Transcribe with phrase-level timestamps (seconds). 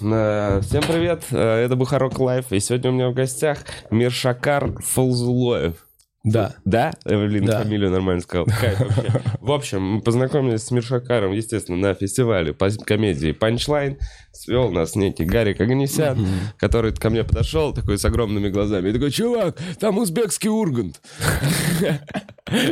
[0.00, 3.58] Э, Всем привет, э, это Бухарог Лайв, и сегодня у меня в гостях
[3.90, 5.85] Миршакар Файзуллоев.
[6.26, 6.54] Да.
[6.64, 6.92] Да?
[7.04, 7.62] Э, Блин, Да.
[7.62, 8.46] фамилию нормально сказал.
[8.46, 9.22] Кайф вообще.
[9.40, 13.96] В общем, мы познакомились с Миршакаром, естественно, на фестивале по комедии «Панчлайн».
[14.32, 16.18] Свел нас некий Гарик Оганесян,
[16.58, 21.00] который ко мне подошел, такой с огромными глазами, и такой, чувак, там узбекский Ургант.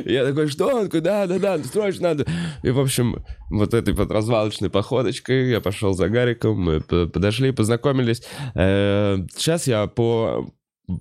[0.05, 0.67] Я такой, что?
[0.67, 2.27] Он такой, да, да, да, срочно надо.
[2.63, 8.23] И, в общем, вот этой вот развалочной походочкой я пошел за Гариком, мы подошли, познакомились.
[8.55, 10.47] Э, Сейчас я по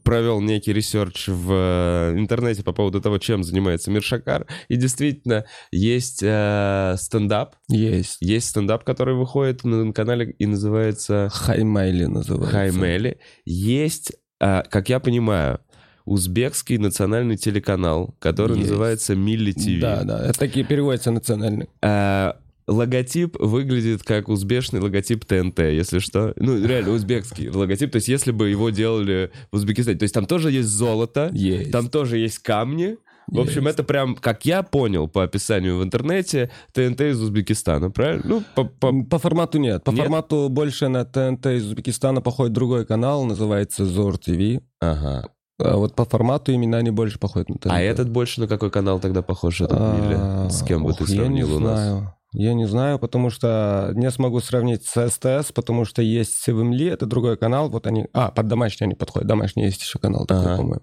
[0.03, 4.47] провел некий research в э, интернете по поводу того, чем занимается Миршакар.
[4.69, 7.55] И действительно, есть э, стендап.
[7.69, 8.17] Есть.
[8.21, 12.51] Есть стендап, который выходит на канале и называется Хаймайли называется.
[12.51, 13.19] Хаймели.
[13.45, 15.59] Есть, а, как я понимаю,
[16.05, 18.69] узбекский национальный телеканал, который Есть.
[18.69, 19.79] называется Милли ТВ.
[19.79, 20.25] Да, да.
[20.25, 21.69] Это такие переводятся национальный.
[21.81, 26.33] А, логотип выглядит как узбечный логотип ТНТ, если что.
[26.37, 27.91] Ну, реально, узбекский логотип.
[27.91, 29.97] То есть, если бы его делали в Узбекистане.
[29.97, 31.71] То есть, там тоже есть золото, Есть.
[31.71, 32.97] там тоже есть камни.
[33.27, 33.75] В общем, Есть.
[33.75, 38.23] это прям, как я понял по описанию в интернете, ТНТ из Узбекистана, правильно?
[38.25, 39.81] Ну, по- по- По формату нет.
[39.85, 39.99] По Нет?
[40.01, 44.61] формату больше на ТНТ из Узбекистана походит другой канал, называется Зор ТВ.
[44.81, 45.29] Ага.
[45.59, 47.67] А вот по формату именно они больше походят на ТНТ.
[47.71, 50.49] А этот больше на какой канал тогда похож, этот А, Милли?
[50.51, 52.03] С кем бы ты сравнил у нас?
[52.33, 57.05] Я не знаю, потому что не смогу сравнить с СТС, потому что есть Севемли, это
[57.05, 58.07] другой канал, вот они...
[58.13, 60.57] А, под домашний они подходят, домашний есть еще канал такой, Ага.
[60.57, 60.81] по-моему.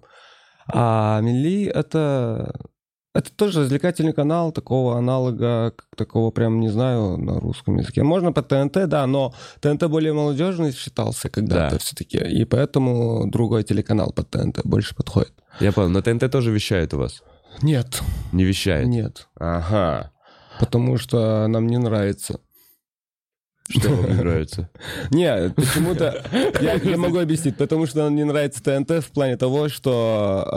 [0.67, 2.53] А Мили это...
[3.13, 8.03] Это тоже развлекательный канал, такого аналога, такого прям не знаю на русском языке.
[8.03, 11.77] Можно по ТНТ, да, но ТНТ более молодежный считался когда-то Да.
[11.79, 15.33] все-таки, и поэтому другой телеканал под ТНТ больше подходит.
[15.59, 17.21] Я понял, на ТНТ тоже вещает у вас?
[17.61, 18.87] Нет, Не вещает?
[18.87, 20.11] нет, Ага.
[20.61, 22.39] Потому что нам не нравится.
[23.67, 24.69] Что вам не нравится?
[25.09, 26.23] Не, почему-то
[26.61, 30.47] я, я могу объяснить, потому что не нравится ТНТ в плане того, что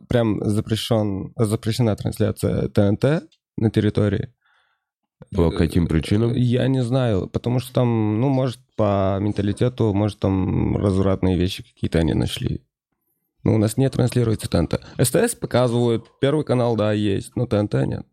[0.00, 4.34] э, прям запрещен, запрещена трансляция ТНТ на территории.
[5.34, 6.32] По каким причинам?
[6.34, 12.00] Я не знаю, потому что там, ну, может, по менталитету, может, там развратные вещи какие-то
[12.00, 12.62] они нашли.
[13.44, 14.80] Ну, у нас не транслируется ТНТ.
[15.00, 18.06] СТС показывают, Первый канал, да, есть, но ТНТ нет.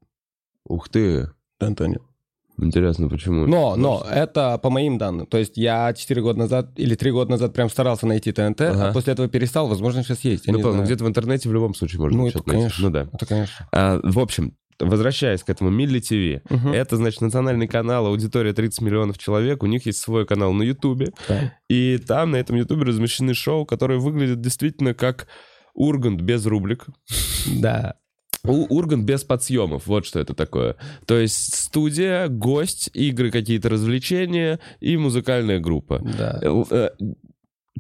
[0.66, 1.30] Ух ты.
[1.62, 2.02] Нет.
[2.62, 3.48] Интересно, почему?
[3.48, 5.26] Но, но, это по моим данным.
[5.26, 8.90] То есть я 4 года назад или 3 года назад прям старался найти ТНТ, Ага.
[8.90, 9.68] а после этого перестал.
[9.68, 10.46] Возможно, сейчас есть.
[10.46, 10.84] Я Ну, знаю.
[10.86, 12.62] где-то в интернете в любом случае можно Ну, что-то это найти.
[12.76, 12.88] конечно.
[12.88, 13.10] Ну да.
[13.12, 13.68] Это, конечно.
[13.72, 16.44] А, в общем, возвращаясь к этому, Милли ТВ.
[16.52, 16.74] Мгм.
[16.74, 19.64] Это, значит, национальный канал, аудитория 30 миллионов человек.
[19.64, 21.12] У них есть свой канал на Ютубе.
[21.28, 21.54] Да.
[21.70, 25.28] И там, на этом Ютубе, размещены шоу, которые выглядят действительно как
[25.74, 26.86] Ургант без рубрик.
[27.48, 27.96] Да.
[28.46, 30.76] У- Ургант без подсъемов, вот что это такое.
[31.06, 36.00] То есть студия, гость, игры какие-то развлечения и музыкальная группа.
[36.18, 36.40] Да.
[36.42, 36.90] Э, э,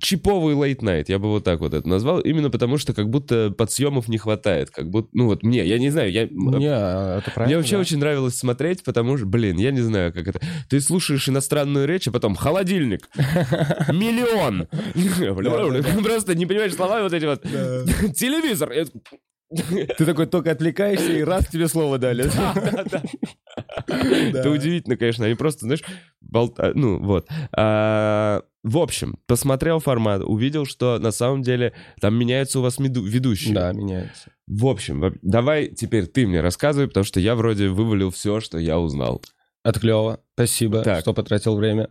[0.01, 4.07] Чиповый night, я бы вот так вот это назвал, именно потому что как будто подсъемов
[4.07, 6.27] не хватает, как будто, ну вот мне, я не знаю, я...
[6.27, 7.45] Не, это правильно.
[7.45, 7.81] Мне вообще да.
[7.81, 10.41] очень нравилось смотреть, потому что, блин, я не знаю, как это.
[10.67, 13.07] Ты слушаешь иностранную речь, а потом холодильник,
[13.89, 14.67] миллион.
[16.03, 17.43] Просто не понимаешь слова вот эти вот.
[18.15, 18.71] Телевизор.
[19.97, 22.25] Ты такой только отвлекаешься, и раз тебе слово дали.
[23.85, 25.25] Это удивительно, конечно.
[25.25, 25.83] Они просто, знаешь,
[26.21, 26.75] болтают.
[26.75, 27.27] Ну, вот.
[27.55, 33.53] А, В общем, посмотрел формат, увидел, что на самом деле там меняются у вас ведущие.
[33.53, 34.31] Да, меняется.
[34.47, 38.79] В общем, давай теперь ты мне рассказывай, потому что я вроде вывалил все, что я
[38.79, 39.21] узнал.
[39.63, 40.19] Это клево.
[40.33, 41.01] Спасибо, Так.
[41.01, 41.89] что потратил время.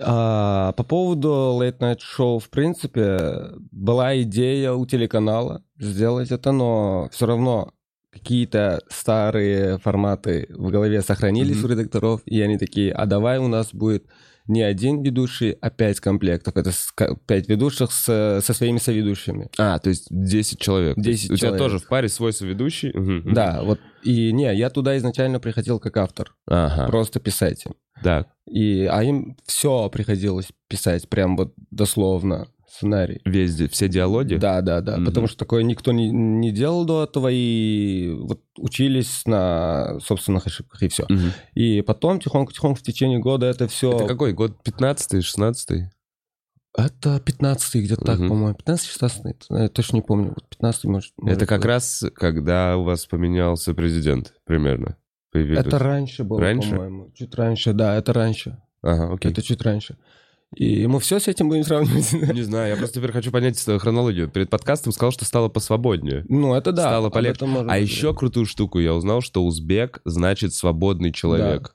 [0.00, 3.18] А, по поводу Late Night Show, в принципе,
[3.72, 7.72] была идея у телеканала сделать это, но все равно
[8.12, 11.64] какие-то старые форматы в голове сохранились Мгм.
[11.64, 14.06] у редакторов, и они такие, а давай у нас будет
[14.48, 16.56] не один ведущий, а пять комплектов.
[16.56, 16.72] Это
[17.26, 19.48] пять ведущих с- со своими соведущими.
[19.58, 20.96] А, то есть 10 человек.
[20.98, 21.58] 10 У тебя человек.
[21.58, 22.90] тоже в паре свой соведущий?
[22.92, 23.34] Мгм.
[23.34, 23.78] Да, вот.
[24.02, 27.74] И не, я туда изначально приходил как автор, Ага, просто писать им.
[28.02, 28.28] так.
[28.50, 33.20] И, а им все приходилось писать, прям вот дословно сценарий.
[33.24, 34.36] Везде, все диалоги?
[34.36, 34.96] Да, да, да.
[34.96, 35.06] Мгм.
[35.06, 40.82] Потому что такое никто не, не делал до этого, и вот учились на собственных ошибках,
[40.82, 41.04] и все.
[41.08, 41.32] Мгм.
[41.54, 43.92] И потом тихонько-тихонько в течение года это все...
[43.92, 44.56] Это какой год?
[44.64, 45.90] 15-й, 16-й?
[46.76, 48.28] Это 15 где-то так, Мгм.
[48.28, 48.56] по-моему.
[48.64, 50.28] 15-16, я точно не помню.
[50.28, 51.12] Вот 15 может...
[51.16, 51.66] Это может как быть.
[51.66, 54.96] раз, когда у вас поменялся президент, примерно.
[55.32, 55.66] Появилось.
[55.66, 56.70] Это раньше было, Раньше?
[56.70, 57.10] по-моему.
[57.14, 58.58] Чуть раньше, да, это раньше.
[58.82, 59.32] Ага, окей.
[59.32, 59.98] Это чуть раньше.
[60.54, 62.12] И мы все с этим будем сравнивать.
[62.34, 64.28] Не знаю, я просто теперь хочу понять свою хронологию.
[64.28, 66.24] Перед подкастом сказал, что стало посвободнее.
[66.28, 66.82] Ну, это да.
[66.88, 67.44] Стало полегче.
[67.44, 67.88] А говорить.
[67.88, 71.74] еще крутую штуку я узнал, что узбек значит свободный человек.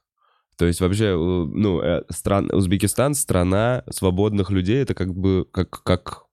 [0.58, 5.84] То есть вообще, э, ну, э, стран, Узбекистан страна свободных людей, это как бы как
[5.84, 6.24] как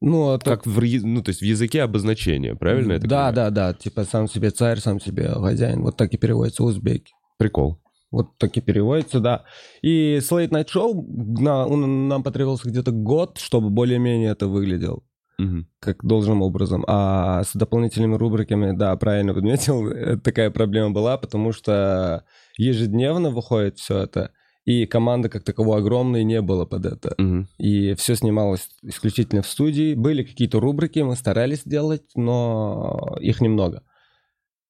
[0.00, 0.44] Ну, это...
[0.44, 3.06] как в ну то есть в языке обозначение, правильно это?
[3.06, 3.74] Да, да, да.
[3.74, 5.82] Типа сам себе царь, сам себе хозяин.
[5.82, 7.12] Вот так и переводится узбеки.
[7.36, 7.78] Прикол.
[8.10, 9.44] Вот так и переводится, да.
[9.82, 10.94] И с Late Night Show
[11.40, 15.02] на- он нам потребовался где-то год, чтобы более-менее это выглядело
[15.38, 15.68] Мгм.
[15.78, 16.84] как должным образом.
[16.88, 22.24] А с дополнительными рубриками, да, правильно подметил, э, такая проблема была, потому что
[22.56, 24.30] ежедневно выходит все это,
[24.64, 27.14] и команды как таковой огромной не было под это.
[27.18, 27.46] Мгм.
[27.58, 29.94] И все снималось исключительно в студии.
[29.94, 33.82] Были какие-то рубрики, мы старались делать, но их немного.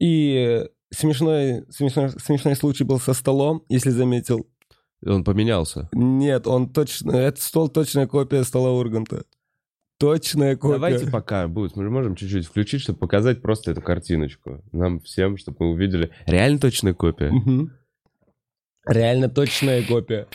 [0.00, 4.46] И смешной, смешной, смешной случай был со столом, если заметил.
[5.06, 5.88] Он поменялся.
[5.92, 7.12] Нет, он точно...
[7.12, 9.24] Этот стол точная копия стола Урганта.
[9.98, 10.74] Точная копия.
[10.74, 15.56] Давайте пока будет, мы можем чуть-чуть включить, чтобы показать просто эту картиночку нам всем, чтобы
[15.60, 16.10] мы увидели.
[16.26, 17.30] Реально точная копия.
[17.30, 17.72] Мгм.
[18.86, 20.28] Реально точная копия.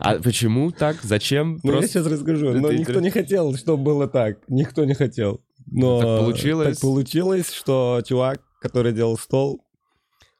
[0.00, 1.02] А почему так?
[1.02, 1.58] Зачем?
[1.62, 2.48] Ну, я Просто сейчас расскажу.
[2.50, 4.38] Это Но никто интерес- не хотел, чтобы было так.
[4.48, 5.42] Никто не хотел.
[5.66, 6.78] Но Так получилось.
[6.78, 9.60] так получилось, что чувак, который делал стол,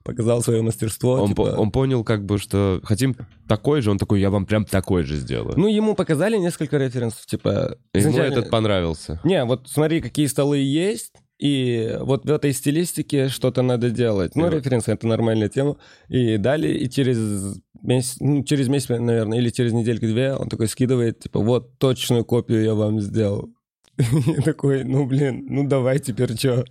[0.04, 1.12] показал свое мастерство.
[1.14, 3.16] он, типа- по- он понял, как бы, что хотим
[3.46, 5.54] такой же, он такой, я вам прям такой же сделаю.
[5.58, 7.76] Ну, ему показали несколько референсов, типа...
[7.92, 9.20] Ему изначально- этот понравился.
[9.24, 14.34] Не, вот смотри, какие столы есть, и вот в этой стилистике что-то надо делать.
[14.34, 15.76] Ну, референсы— это нормальная тема.
[16.08, 21.20] И дали, и через месяц, ну, через месяц, наверное, или через недельку-две он такой скидывает,
[21.20, 23.50] типа, вот точную копию я вам сделал.
[23.98, 26.64] И такой, ну, блин, ну, давай теперь что?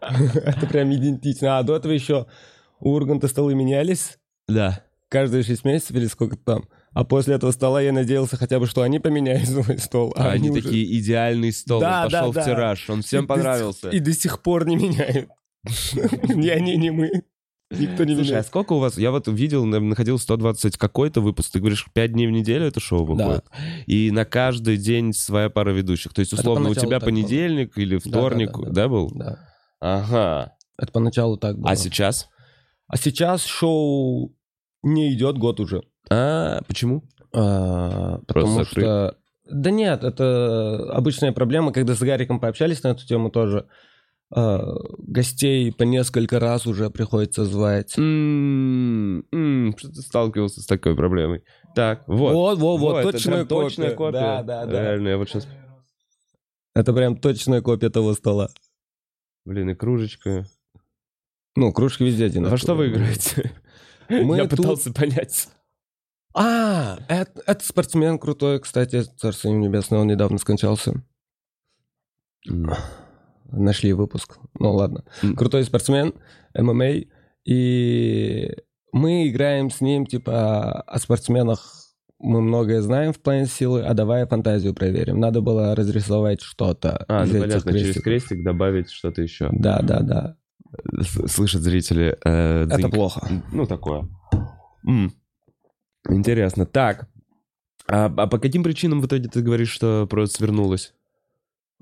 [0.00, 1.58] Это прям идентично.
[1.58, 2.26] А до этого еще
[2.80, 4.18] у Урганта столы менялись
[4.48, 4.82] Да.
[5.08, 6.64] каждые 6 месяцев или сколько там.
[6.92, 10.12] А после этого стола я надеялся хотя бы, что они поменяют свой стол.
[10.16, 12.44] А они уже- такие идеальный стол, Да, он пошел да, в да.
[12.44, 13.88] тираж, он всем И до понравился.
[13.90, 15.28] И до сих пор не меняют.
[16.34, 17.10] Ни они, ни мы.
[17.72, 18.98] Никто не Слушай, а сколько у вас?
[18.98, 21.52] Я вот видел, на- находил 120 какой-то выпуск.
[21.52, 23.44] Ты говоришь, 5 дней в неделю это шоу выходит?
[23.86, 26.12] И на каждый день своя пара ведущих.
[26.12, 28.88] То есть, условно, у тебя понедельник или вторник, да, да, да.
[28.88, 29.10] был?
[29.14, 29.38] Да.
[29.80, 30.54] Ага.
[30.78, 31.70] Это поначалу так было.
[31.70, 32.28] А сейчас?
[32.86, 34.34] А сейчас шоу
[34.82, 35.82] не идет год уже.
[36.10, 37.04] А, почему?
[37.32, 38.84] А, потому закрыт.
[38.84, 39.16] что...
[39.50, 43.66] Да нет, это обычная проблема, когда с Гариком пообщались на эту тему тоже.
[44.32, 44.60] а,
[44.98, 47.98] гостей по несколько раз уже приходится звать.
[47.98, 51.42] М, м, Что ты сталкивался с такой проблемой?
[51.74, 52.32] Так, вот.
[52.32, 54.12] Вот, вот, вот, это точная, прям точная копия.
[54.12, 54.82] Да, да, да.
[54.82, 55.46] Реально, я вот сейчас...
[56.74, 58.50] Это прям точная копия того стола.
[59.44, 60.46] Блин, и кружечка.
[61.56, 62.50] Ну, кружки везде одинаковые.
[62.52, 63.52] Во что вы играете?
[64.08, 65.48] Мы Я тут- пытался понять.
[66.32, 71.02] А, это, это спортсмен крутой, кстати, царство ему небесное, он недавно скончался.
[73.52, 74.38] Нашли выпуск.
[74.58, 75.04] Ну ладно.
[75.22, 75.34] М.
[75.34, 76.14] Крутой спортсмен,
[76.54, 77.02] ММА.
[77.44, 78.56] И
[78.92, 81.79] мы играем с ним, типа, о спортсменах
[82.20, 85.18] мы многое знаем в плане силы, а давай фантазию проверим.
[85.18, 87.04] Надо было разрисовать что-то.
[87.08, 88.04] А, из ну этих понятно, через крестиков.
[88.04, 89.48] крестик добавить что-то еще.
[89.52, 90.36] Да, да, да.
[91.26, 92.16] Слышат зрители.
[92.24, 93.26] э, Это плохо.
[93.52, 94.08] Ну, такое.
[94.86, 95.12] М.
[96.08, 96.66] Интересно.
[96.66, 97.08] Так.
[97.88, 100.94] А, а по каким причинам в итоге ты говоришь, что просто свернулось?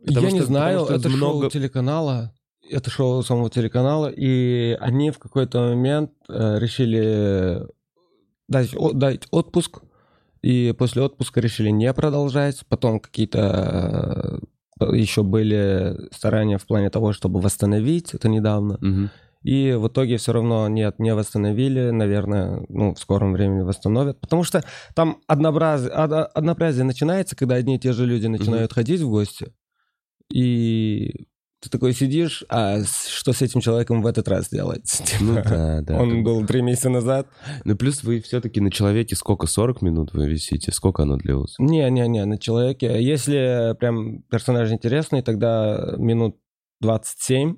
[0.06, 2.34] Потому Я не что- знаю, потому что это много- шоу телеканала.
[2.70, 7.66] Это шоу самого телеканала, и они в какой-то момент э, решили
[8.46, 9.80] дать, о- дать отпуск,
[10.42, 12.64] и после отпуска решили не продолжать.
[12.68, 14.40] Потом какие-то
[14.80, 18.78] э, еще были старания в плане того, чтобы восстановить это недавно.
[18.80, 19.10] Мгм.
[19.42, 21.90] И в итоге все равно нет, не восстановили.
[21.90, 24.20] Наверное, ну, в скором времени восстановят.
[24.20, 24.64] Потому что
[24.94, 29.52] там однообразие, од- однообразие начинается, когда одни и те же люди начинают ходить в гости.
[30.32, 31.26] И
[31.60, 35.02] ты такой сидишь, а что с этим человеком в этот раз делать?
[35.20, 36.00] Ну да, да.
[36.00, 37.26] Он был три месяца назад.
[37.64, 39.46] Ну плюс вы все-таки на человеке сколько?
[39.46, 40.70] 40 минут вы висите?
[40.72, 41.56] Сколько оно длилось?
[41.58, 43.02] Не-не-не, на человеке.
[43.02, 46.36] Если прям персонаж интересный, тогда минут
[46.80, 47.56] 27.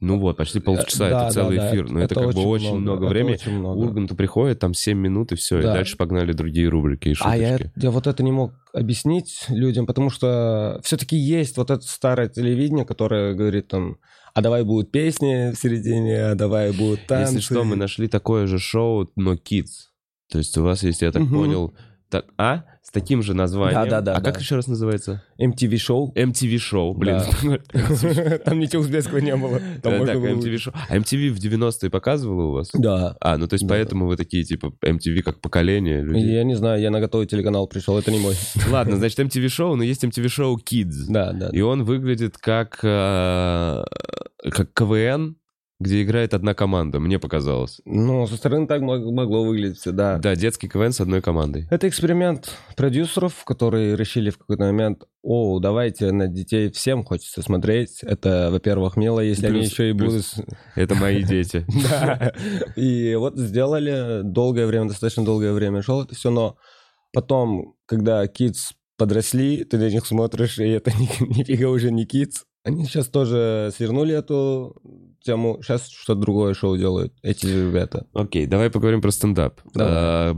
[0.00, 1.90] Ну вот, почти полчаса, Да, это да, целый да, эфир.
[1.90, 3.34] Но это, как бы очень много, это времени.
[3.34, 3.78] очень много.
[3.78, 5.72] Урганту приходит, там 7 минут и все, и Да.
[5.72, 7.34] дальше погнали другие рубрики и шуточки.
[7.34, 11.82] А я, я вот это не мог объяснить людям, потому что все-таки есть вот это
[11.82, 13.96] старое телевидение, которое говорит там,
[14.34, 17.36] а давай будут песни в середине, а давай будут танцы.
[17.36, 19.88] Если что, мы нашли такое же шоу, но Kids.
[20.30, 21.34] То есть у вас есть, я так Мгм.
[21.34, 21.74] понял,
[22.10, 22.64] так, а?
[22.88, 23.78] С таким же названием.
[23.82, 24.40] А как да.
[24.40, 25.22] еще раз называется?
[25.38, 26.14] MTV-шоу.
[26.14, 27.20] MTV-шоу, блин.
[28.46, 29.58] Там ничего узбекского не было.
[29.82, 30.72] Там Да, Так, было- MTV-шоу.
[30.88, 32.70] А MTV в 90-е показывала у вас?
[32.72, 33.14] Да.
[33.20, 33.74] А, ну то есть Да.
[33.74, 36.32] поэтому вы такие, типа, MTV как поколение людей.
[36.32, 38.34] Я не знаю, я на готовый телеканал пришел, это не мой.
[38.70, 41.08] Ладно, значит, MTV-шоу, но есть MTV-шоу Kids.
[41.10, 41.50] Да, да.
[41.52, 43.84] И он выглядит как, э,
[44.50, 45.36] как КВН,
[45.80, 47.80] где играет одна команда, мне показалось.
[47.84, 50.18] Ну, со стороны так мог- могло выглядеть всегда.
[50.18, 51.68] Да, детский КВН с одной командой.
[51.70, 58.00] Это эксперимент продюсеров, которые решили в какой-то момент, о, давайте на детей всем хочется смотреть.
[58.02, 60.10] Это, во-первых, мило, если они Плюс- еще и будут...
[60.12, 60.36] плюс-
[60.74, 61.64] Это мои дети.
[61.88, 62.32] Да.
[62.74, 66.56] И вот сделали долгое время, достаточно долгое время шел это все, но
[67.12, 72.42] потом, когда kids подросли, ты на них смотришь, и это ни- нифига уже не kids.
[72.64, 74.76] Они сейчас тоже свернули эту
[75.20, 75.58] тему.
[75.62, 78.06] Сейчас что-то другое шоу делают, эти же ребята.
[78.12, 79.60] Окей, давай поговорим про стендап.
[79.74, 79.92] Давай.
[79.94, 80.36] А,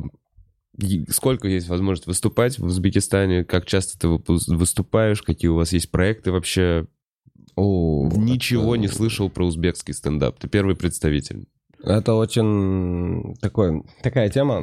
[1.09, 3.45] Сколько есть возможность выступать в Узбекистане?
[3.45, 5.21] Как часто ты выступаешь?
[5.23, 6.87] Какие у вас есть проекты вообще?
[7.55, 10.39] О, Ничего это- не слышал про узбекский стендап.
[10.39, 11.47] Ты первый представитель.
[11.83, 14.63] Это очень такой, такая тема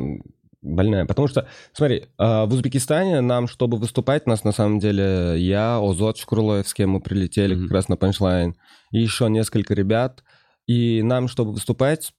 [0.62, 5.78] больная, потому что, смотри, а, в Узбекистане нам, чтобы выступать, нас на самом деле я,
[5.82, 7.64] Озот Шкурлоев, с кем мы прилетели Мгм.
[7.64, 8.56] как раз на панчлайн,
[8.92, 10.24] и еще несколько ребят,
[10.66, 12.12] и нам, чтобы выступать,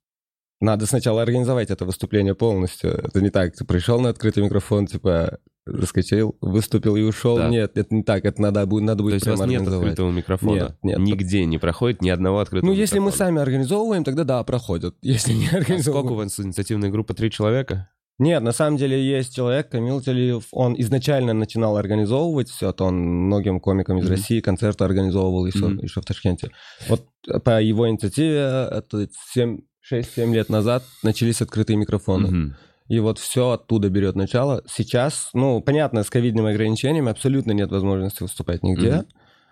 [0.60, 2.90] надо сначала организовать это выступление полностью.
[2.90, 7.36] Это не так, ты пришел на открытый микрофон, типа, заскочил, выступил и ушел.
[7.36, 7.48] Да.
[7.48, 10.10] Нет, это не так, это надо будет, надо То будет есть у вас нет открытого
[10.10, 10.52] микрофона?
[10.54, 10.98] Нет, нет.
[10.98, 13.26] Нигде не проходит ни одного открытого Ну, если мы микрофона?
[13.26, 14.96] сами организовываем, тогда да, проходят.
[15.02, 15.82] Если не А организовываем...
[16.06, 17.14] сколько у вас инициативная группа?
[17.14, 17.90] Три человека?
[18.18, 22.96] Нет, на самом деле есть человек, Камил Талиев, он изначально начинал организовывать все, то он
[22.96, 24.10] многим комикам из Мгм.
[24.12, 25.78] России концерты организовывал еще, Мгм.
[25.78, 26.50] еще в Ташкенте.
[26.88, 27.06] Вот
[27.44, 28.38] по его инициативе
[28.72, 32.28] это 7, 6-7 лет назад начались открытые микрофоны.
[32.28, 32.56] Мгм.
[32.88, 34.62] И вот все оттуда берет начало.
[34.66, 38.92] Сейчас, ну, понятно, с ковидными ограничениями абсолютно нет возможности выступать нигде.
[38.92, 39.06] Мгм.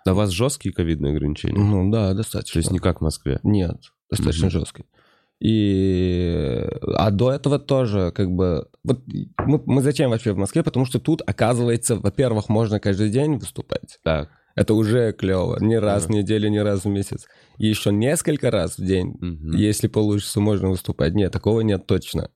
[0.07, 1.57] А у вас жесткие ковидные ограничения?
[1.59, 2.59] Ну да, То достаточно.
[2.59, 3.39] есть не как в Москве?
[3.43, 3.77] Нет,
[4.09, 4.51] достаточно Мгм.
[4.59, 4.85] жесткий.
[5.39, 6.67] И...
[6.95, 8.67] А до этого тоже, как бы...
[8.83, 9.01] Вот
[9.45, 10.63] мы, мы зачем вообще в Москве?
[10.63, 13.99] Потому что тут, оказывается, во-первых, можно каждый день выступать.
[14.03, 14.29] Так.
[14.55, 15.57] Это уже клево.
[15.61, 17.27] Не раз в неделю, не раз в месяц.
[17.59, 19.51] И еще несколько раз в день, Мгм.
[19.55, 21.13] если получится, можно выступать.
[21.13, 22.29] Нет, такого нет точно.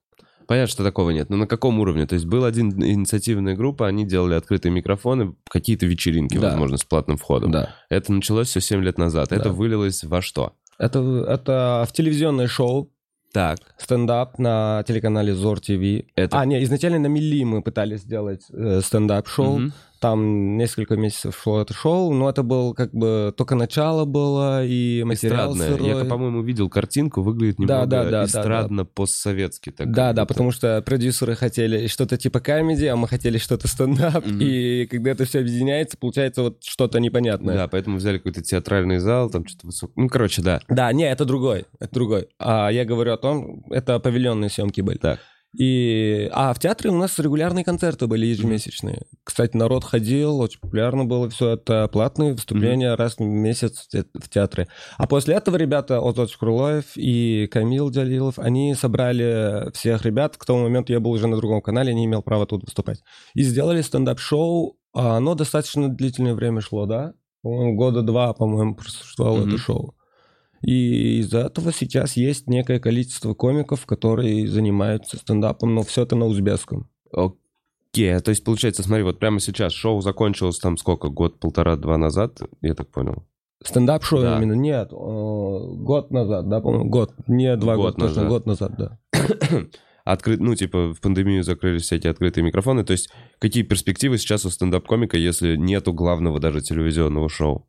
[0.46, 1.30] Понятно, что такого нет.
[1.30, 2.06] Но на каком уровне?
[2.06, 6.50] То есть был один инициативная группа, они делали открытые микрофоны, какие-то вечеринки, Да.
[6.50, 7.50] возможно, с платным входом.
[7.50, 7.74] Да.
[7.90, 9.30] Это началось все 7 лет назад.
[9.30, 9.36] Да.
[9.36, 10.52] Это вылилось во что?
[10.78, 12.91] Это, это в телевизионное шоу,
[13.32, 13.58] Так.
[13.78, 16.04] стендап на телеканале Зор ТВ.
[16.14, 19.58] Это- А, нет, изначально на Мили мы пытались сделать э, стендап-шоу.
[19.58, 19.72] Мгм.
[20.02, 25.04] Там несколько месяцев шло это шоу, но это был как бы только начало было, и
[25.04, 25.76] материал Эстрадное.
[25.78, 26.02] сырой.
[26.02, 29.72] Я, по-моему, видел картинку, выглядит Да, немного да, да, да, эстрадно-постсоветски.
[29.78, 30.26] Да, да, будто.
[30.26, 34.40] потому что продюсеры хотели что-то типа комедии, а мы хотели что-то стендап, Мгм.
[34.40, 37.54] и когда это все объединяется, получается вот что-то непонятное.
[37.54, 40.02] Да, поэтому взяли какой-то театральный зал, там что-то высокое.
[40.02, 40.60] Ну, короче, да.
[40.68, 42.28] Да, не, это другой, это другой.
[42.40, 44.98] А я говорю о том, это павильонные съемки были.
[44.98, 45.20] Так.
[45.54, 49.02] И, а в театре у нас регулярные концерты были ежемесячные.
[49.22, 54.06] Кстати, народ ходил, очень популярно было все это, платные выступления раз в месяц в те-
[54.14, 54.68] в театре.
[54.96, 60.62] А после этого ребята Озот Шкурлоев и Камил Джалилов, они собрали всех ребят, к тому
[60.62, 63.02] моменту я был уже на другом канале, не имел права тут выступать.
[63.34, 67.12] И сделали стендап-шоу, а оно достаточно длительное время шло, да?
[67.42, 69.48] По-моему, года два, по-моему, существовало Мгм.
[69.48, 69.94] это шоу.
[70.62, 76.26] И из-за этого сейчас есть некое количество комиков, которые занимаются стендапом, но все это на
[76.26, 76.88] узбекском.
[77.12, 81.98] Окей, а то есть, получается, смотри, вот прямо сейчас шоу закончилось там сколько, год, полтора-два
[81.98, 83.24] назад, я так понял?
[83.64, 84.38] Стендап-шоу Да.
[84.38, 88.28] именно нет, э, год назад, да, по-моему, год, не два Год года, точно назад.
[88.28, 88.98] год назад, да.
[90.04, 92.82] Открыт, ну, типа, в пандемию закрылись все эти открытые микрофоны.
[92.84, 97.68] То есть, какие перспективы сейчас у стендап-комика, если нету главного даже телевизионного шоу?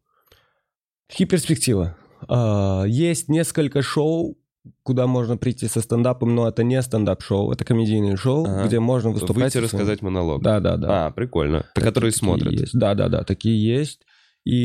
[1.08, 1.96] Какие перспективы?
[2.28, 4.38] А, Есть несколько шоу,
[4.84, 8.66] куда можно прийти со стендапом, но это не стендап-шоу, это комедийное шоу, Ага.
[8.68, 9.54] где можно выступать.
[9.56, 10.42] Выйти рассказать монолог.
[10.42, 11.08] Да, да, да.
[11.08, 11.66] А, прикольно.
[11.76, 12.54] Это Которые смотрят.
[12.54, 12.74] есть.
[12.78, 14.02] Да, да, да, такие есть.
[14.46, 14.56] И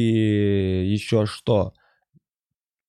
[0.87, 1.73] еще что?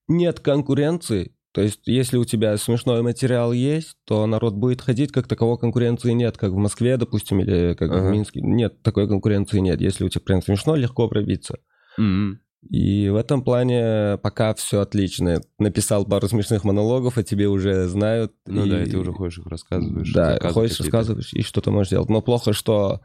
[0.07, 1.35] Нет конкуренции.
[1.51, 6.11] То есть, если у тебя смешной материал есть, то народ будет ходить, как таковой конкуренции
[6.11, 8.07] нет, как в Москве, допустим, или как Ага.
[8.07, 8.39] в Минске.
[8.41, 9.81] Нет, такой конкуренции нет.
[9.81, 11.57] Если у тебя прям смешно, легко пробиться.
[11.97, 12.39] Мгм.
[12.67, 15.41] И в этом плане пока все отлично.
[15.59, 18.33] Написал пару смешных монологов, а тебе уже знают.
[18.45, 20.11] Ну да, и и ты уже ходишь их рассказываешь.
[20.13, 22.09] Да, ходишь, рассказываешь, и что-то можешь делать.
[22.09, 23.01] Но плохо, что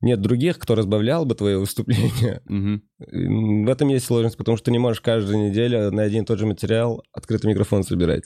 [0.00, 2.42] нет других, кто разбавлял бы твое выступление.
[2.48, 6.26] М, В этом есть сложность, потому что ты не можешь каждую неделю на один и
[6.26, 8.24] тот же материал открытый микрофон собирать.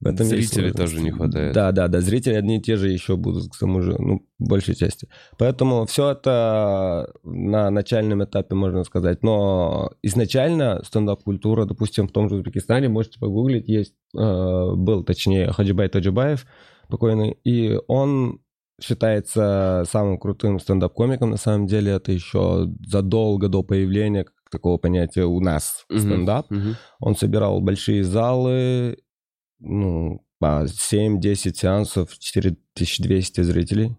[0.00, 0.92] В этом есть Зрителей сложность.
[0.92, 1.54] тоже не хватает.
[1.54, 4.74] Да, да, да, зрители одни и те же еще будут, к тому же, ну, большей
[4.74, 5.08] части.
[5.38, 9.22] Поэтому все это на начальном этапе, можно сказать.
[9.22, 14.18] Но изначально стендап-культура, допустим, в том же Узбекистане, можете погуглить, есть, э,
[14.74, 16.46] был, точнее, Хаджибай Таджибаев,
[16.90, 18.40] покойный, и он
[18.82, 25.40] считается самым крутым стендап-комиком, на самом деле, это еще задолго до появления такого понятия у
[25.40, 26.00] нас Мгм.
[26.00, 26.50] стендап.
[26.50, 26.76] Мгм.
[27.00, 28.98] Он собирал большие залы,
[29.58, 33.96] ну, по 7-10 сеансов, 4200 зрителей.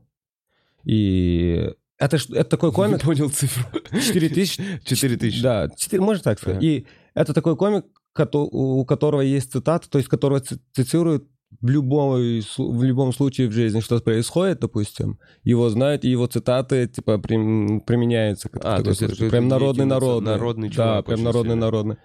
[0.84, 3.02] И это, это такой комик...
[3.04, 3.66] понял цифру.
[3.92, 4.82] 4000...
[4.86, 5.42] 4000.
[5.42, 6.58] Да, 4, можно так сказать.
[6.58, 6.66] Ага.
[6.66, 7.86] И это такой комик,
[8.34, 11.26] у которого есть цитата, то есть который ци- цитирует
[11.62, 16.88] в, любой, в любом случае в жизни, что происходит, допустим, его знают, и его цитаты,
[16.88, 18.50] типа, прим- применяются.
[18.50, 20.70] как А, то есть это прям некий народный, народный.
[20.70, 21.66] Да, прям очень народный, сильно.
[21.66, 21.98] народный.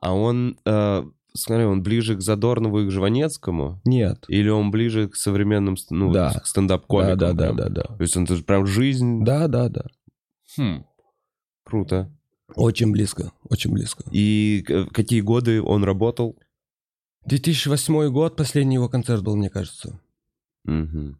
[0.00, 1.04] А он, э,
[1.38, 3.80] смотри, он ближе к Задорнову и к Жванецкому?
[3.84, 4.24] Нет.
[4.28, 6.32] Или он ближе к современным, ну, Да.
[6.40, 7.18] к стендап-комикам?
[7.18, 7.82] Да, да, да, да, да.
[7.96, 9.24] То есть он это же прям жизнь.
[9.24, 9.84] Да, да, да.
[10.56, 10.84] Хм.
[11.64, 12.10] Круто.
[12.54, 14.04] Очень близко, очень близко.
[14.10, 16.36] И какие годы он работал?
[17.26, 20.00] 2008 год, последний его концерт был, мне кажется.
[20.64, 21.18] Мгм.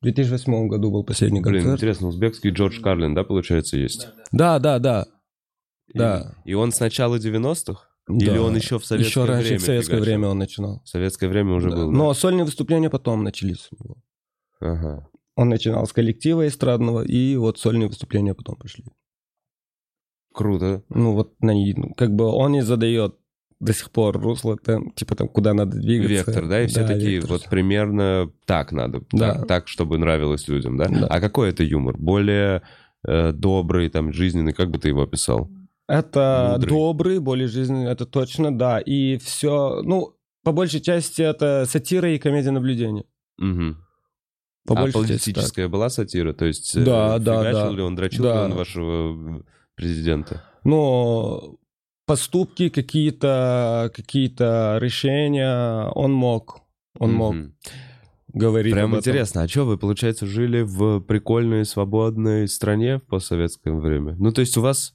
[0.00, 1.76] В 2008 году был последний Блин, концерт.
[1.78, 4.08] интересно, узбекский Джордж Карлин, да, получается, есть?
[4.32, 5.06] Да, да, да.
[5.92, 6.34] И- Да.
[6.46, 7.88] И он с начала 90-х?
[8.18, 8.42] Или Да.
[8.42, 10.04] он еще в советское Еще раньше, время в советское фигачил?
[10.12, 10.82] время он начинал.
[10.84, 11.76] В советское время уже Да.
[11.76, 11.96] был, да?
[11.98, 13.68] Но сольные выступления потом начались.
[14.60, 15.08] Ага.
[15.36, 18.84] Он начинал с коллектива эстрадного, и вот сольные выступления потом пошли.
[20.32, 20.82] Круто.
[20.88, 23.16] Ну вот ну, как бы он и задает
[23.58, 26.14] до сих пор русло, там, типа там, куда надо двигаться.
[26.30, 26.62] Вектор, да?
[26.62, 27.32] И все такие, вектор.
[27.32, 29.02] вот примерно так надо.
[29.12, 29.34] Да.
[29.34, 30.86] Так, так, чтобы нравилось людям, да?
[30.88, 31.06] Да.
[31.08, 31.96] А какой это юмор?
[31.98, 32.62] Более
[33.06, 35.50] э, добрый, там, жизненный, как бы ты его описал?
[35.90, 36.68] Это Мудрый.
[36.70, 38.78] добрый, более жизненный, это точно, да.
[38.78, 43.04] И все, ну, по большей части это сатира и комедия наблюдения.
[43.38, 43.76] Мгм.
[44.66, 45.02] По а части так.
[45.02, 46.32] политическая была сатира?
[46.32, 47.70] То есть э, Да, да, да.
[47.70, 48.34] ли он, дрочил Да.
[48.34, 49.42] ли он вашего э,
[49.74, 50.44] президента?
[50.62, 51.56] Но
[52.06, 56.60] поступки какие-то, какие-то решения он мог.
[56.98, 57.54] Он мог Мгм.
[58.32, 64.14] говорить Прям интересно, а что вы, получается, жили в прикольной, свободной стране в постсоветское время?
[64.18, 64.94] Ну, то есть у вас,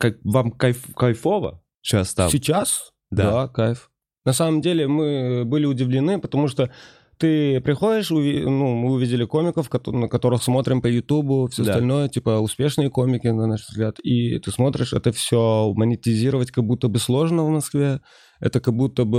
[0.00, 2.30] как вам кайф, кайфово сейчас там?
[2.30, 2.90] Сейчас?
[3.10, 3.30] Да.
[3.30, 3.48] Да.
[3.48, 3.90] кайф.
[4.24, 6.70] На самом деле мы были удивлены, потому что
[7.18, 11.72] ты приходишь, уви- ну, мы увидели комиков, на которых смотрим по Ютубу, все Да.
[11.72, 16.88] остальное, типа успешные комики, на наш взгляд, и ты смотришь, это все монетизировать как будто
[16.88, 18.00] бы сложно в Москве,
[18.40, 19.18] это как будто бы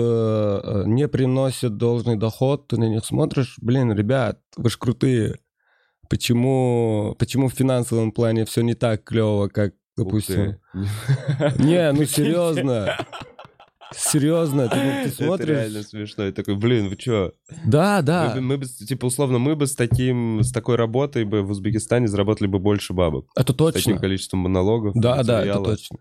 [0.63, 5.35] э, не приносит должный доход, ты на них смотришь, блин, ребят, вы ж крутые,
[6.09, 10.57] почему, почему в финансовом плане все не так клево, как, допустим...
[11.59, 12.97] Не, ну серьезно.
[13.93, 14.75] Серьезно, ты,
[15.11, 15.85] ты Это реально смотришь.
[15.87, 16.25] смешно.
[16.27, 17.33] И такой, блин, вы чё?
[17.65, 18.31] Да, да.
[18.35, 22.07] Мы, мы бы, типа, условно, мы бы с таким, с такой работой бы в Узбекистане
[22.07, 23.27] заработали бы больше бабок.
[23.35, 23.97] Это С таким точно.
[23.97, 24.93] количеством монологов.
[24.95, 25.97] Да, да, это точно.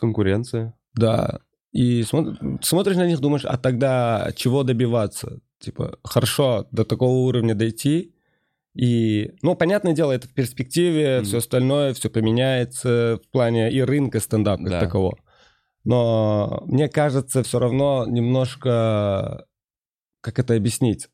[0.00, 0.74] Конкуренция.
[0.94, 1.40] Да.
[1.72, 5.40] И смо- смотришь на них, думаешь, а тогда чего добиваться?
[5.60, 8.14] Типа, хорошо, до такого уровня дойти.
[8.78, 11.24] И, ну, понятное дело, это в перспективе, Мгм.
[11.24, 14.80] все остальное, все поменяется в плане и рынка стендап как Да.
[14.80, 15.18] такового.
[15.82, 19.46] Но мне кажется, все равно немножко,
[20.20, 21.08] как это объяснить?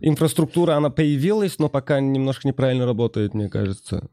[0.00, 4.08] Инфраструктура, она появилась, но пока немножко неправильно работает, мне кажется.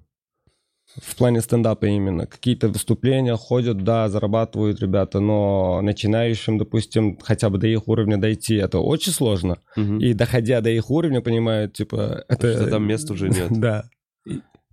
[1.02, 2.26] В плане стендапа именно.
[2.26, 8.56] Какие-то выступления ходят, да, зарабатывают ребята, но начинающим, допустим, хотя бы до их уровня дойти,
[8.56, 9.60] это очень сложно.
[9.76, 10.00] Мгм.
[10.00, 12.54] И доходя до их уровня, понимают, типа, это...
[12.54, 13.48] Что там места уже нет.
[13.58, 13.90] Да.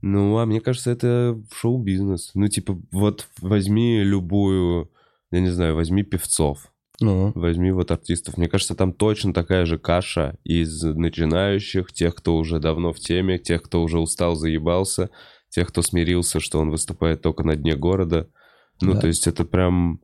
[0.06, 2.32] Ну, а мне кажется, это шоу-бизнес.
[2.34, 4.90] Ну, типа, вот возьми любую,
[5.30, 8.36] я не знаю, возьми певцов, Ну, возьми вот артистов.
[8.36, 13.38] Мне кажется, там точно такая же каша из начинающих, тех, кто уже давно в теме,
[13.38, 15.08] тех, кто уже устал, заебался,
[15.54, 18.28] тех, кто смирился, что он выступает только на дне города.
[18.80, 19.00] Ну, Да.
[19.02, 20.00] то есть это прям...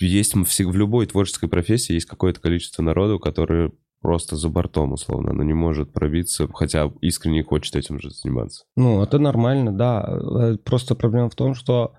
[0.00, 5.42] Есть в любой творческой профессии есть какое-то количество народу, который просто за бортом, условно, оно
[5.42, 8.64] не может пробиться, хотя искренне хочет этим же заниматься.
[8.76, 10.06] ну, это нормально, да.
[10.08, 11.94] Э, Просто проблема в том, что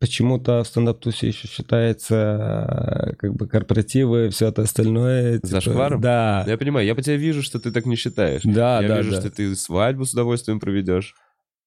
[0.00, 5.34] почему-то в стендап-тусе еще считается э, как бы корпоративы, все это остальное.
[5.34, 6.00] типа, Зашкваром?
[6.00, 6.44] Да.
[6.48, 8.42] Я понимаю, я по тебе вижу, что ты так не считаешь.
[8.44, 9.20] Да, я да, вижу, да.
[9.20, 11.14] что ты свадьбу с удовольствием проведешь.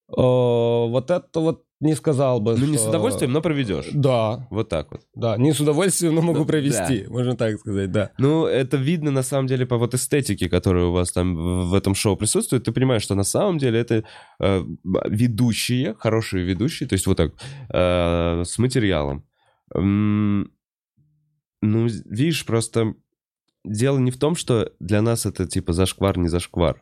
[0.08, 2.56] О, вот это вот не сказал бы.
[2.58, 3.88] Ну, не с что- удовольствием, но проведешь.
[3.92, 5.02] Да, Вот так вот.
[5.16, 6.46] да, не с удовольствием, но могу Да.
[6.46, 8.12] провести, можно так сказать, да.
[8.18, 11.74] Ну, это видно на самом деле по вот эстетике, которая у вас там в в
[11.74, 12.64] этом шоу присутствует.
[12.64, 14.04] Ты понимаешь, что на самом деле это
[14.40, 14.64] э,
[15.10, 17.34] ведущие, хорошие ведущие, то есть вот так,
[17.74, 19.26] э, с материалом.
[19.74, 20.52] М,
[21.62, 22.94] ну, видишь, просто
[23.66, 26.82] дело не в том, что для нас это типа зашквар, не зашквар.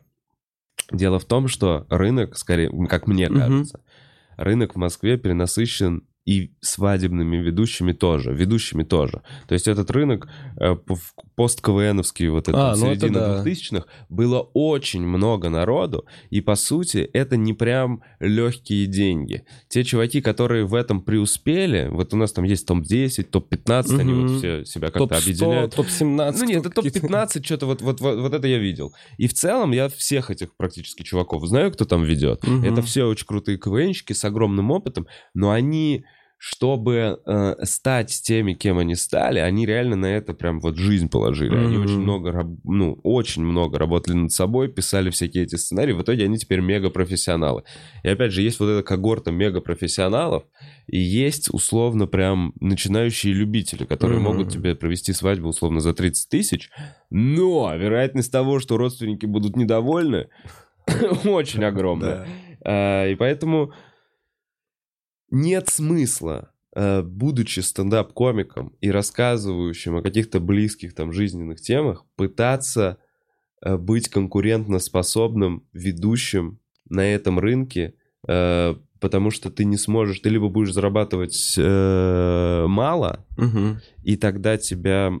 [0.90, 3.80] Дело в том, что рынок, скорее, как мне кажется,
[4.36, 9.22] рынок в Москве перенасыщен и свадебными ведущими тоже, ведущими тоже.
[9.46, 10.26] То есть этот рынок
[10.58, 10.74] э,
[11.36, 13.44] пост-КВНовский, вот это А, ну это середина да.
[13.44, 19.44] 2000-х, было очень много народу, и по сути это не прям легкие деньги.
[19.68, 24.26] Те чуваки, которые в этом преуспели, вот у нас там есть топ-10, топ-15, они Мгм.
[24.28, 25.74] вот все себя как-то Топ-100, объединяют.
[25.74, 26.34] топ-17.
[26.38, 27.00] Ну нет, это какие-то.
[27.00, 28.94] топ-15, что-то вот, вот, вот, вот это я видел.
[29.18, 32.42] И в целом я всех этих практически чуваков знаю, кто там ведет.
[32.46, 32.64] Мгм.
[32.64, 36.04] Это все очень крутые КВНщики с огромным опытом, но они,
[36.38, 41.56] чтобы э, стать теми, кем они стали, они реально на это прям вот жизнь положили.
[41.56, 41.86] Они Мгм.
[41.86, 45.92] очень много, ну, очень много работали над собой, писали всякие эти сценарии.
[45.92, 47.62] В итоге они теперь мега-профессионалы.
[48.02, 50.44] И опять же, есть вот эта когорта мега-профессионалов,
[50.86, 54.24] и есть условно прям начинающие любители, которые Мгм.
[54.24, 56.70] могут тебе провести свадьбу условно за 30 тысяч,
[57.10, 60.28] но вероятность того, что родственники будут недовольны,
[61.24, 62.28] очень огромная.
[62.64, 63.72] А, И поэтому
[65.34, 72.98] нет смысла, э, будучи стендап-комиком и рассказывающим о каких-то близких там жизненных темах, пытаться
[73.62, 77.94] э, быть конкурентоспособным ведущим на этом рынке,
[78.28, 83.80] э, потому что ты не сможешь, ты либо будешь зарабатывать мало, Мгм.
[84.02, 85.12] и тогда тебя...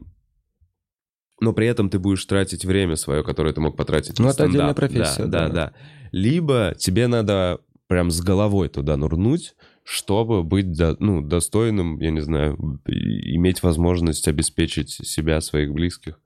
[1.40, 4.72] Но при этом ты будешь тратить время свое, которое ты мог потратить Ну, это отдельная
[4.72, 5.54] профессия, Да, да, да.
[5.54, 5.72] да.
[6.12, 12.20] Либо тебе надо прям с головой туда нырнуть, чтобы быть до- ну, достойным, я не
[12.20, 16.18] знаю, иметь возможность обеспечить себя, своих близких.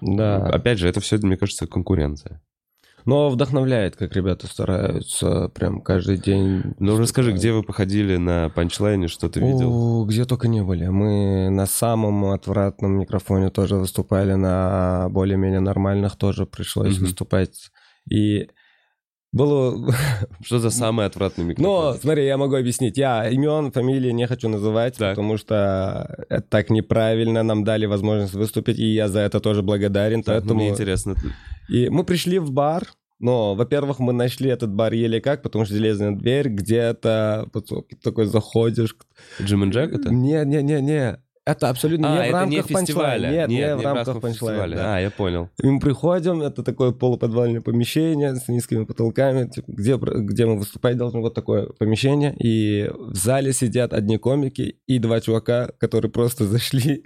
[0.00, 0.46] Да.
[0.46, 2.42] Опять же, это все, мне кажется, конкуренция.
[3.06, 6.74] Но вдохновляет, как ребята стараются прям каждый день.
[6.80, 10.00] Ну, расскажи, где вы походили на панчлайне, что ты видел?
[10.02, 10.88] О, где только не были.
[10.88, 17.04] Мы на самом отвратном микрофоне тоже выступали, на более-менее нормальных тоже пришлось Мгм.
[17.06, 17.70] выступать.
[18.10, 18.48] И
[19.32, 19.92] было...
[20.44, 21.98] Что за самый отвратный микрофон?
[22.00, 22.96] смотри, я могу объяснить.
[22.96, 25.10] Я имен, фамилии не хочу называть, Так.
[25.16, 27.42] потому что это так неправильно.
[27.42, 30.22] Нам дали возможность выступить, и я за это тоже благодарен.
[30.22, 30.60] Так, ну, поэтому...
[30.60, 31.14] Мне интересно.
[31.68, 32.84] И мы пришли в бар,
[33.18, 37.48] но, во-первых, мы нашли этот бар еле как, потому что железная дверь где-то,
[38.02, 38.96] такой заходишь.
[39.40, 40.10] Джим и Джек это?
[40.10, 41.18] Не-не-не-не.
[41.46, 43.30] Это абсолютно А, не в это не рамках фестиваля.
[43.30, 44.32] Нет, Нет, не в рамках панчлайна.
[44.32, 44.76] фестиваля.
[44.76, 44.96] да.
[44.96, 45.48] А, я понял.
[45.62, 50.96] И мы приходим, это такое полуподвальное помещение с низкими потолками, типа, где, где мы выступать
[50.96, 52.34] должны, вот такое помещение.
[52.38, 57.04] И в зале сидят одни комики и два чувака, которые просто зашли.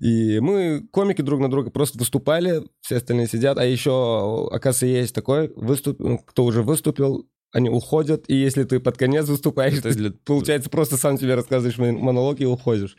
[0.00, 3.56] И мы, комики, друг на друга просто выступали, все остальные сидят.
[3.56, 5.98] А еще, оказывается, есть такой, выступ...
[6.00, 10.12] ну, кто уже выступил, они уходят, и если ты под конец выступаешь, Это ты, для-
[10.24, 12.96] получается, просто сам тебе рассказываешь мон- монолог и уходишь.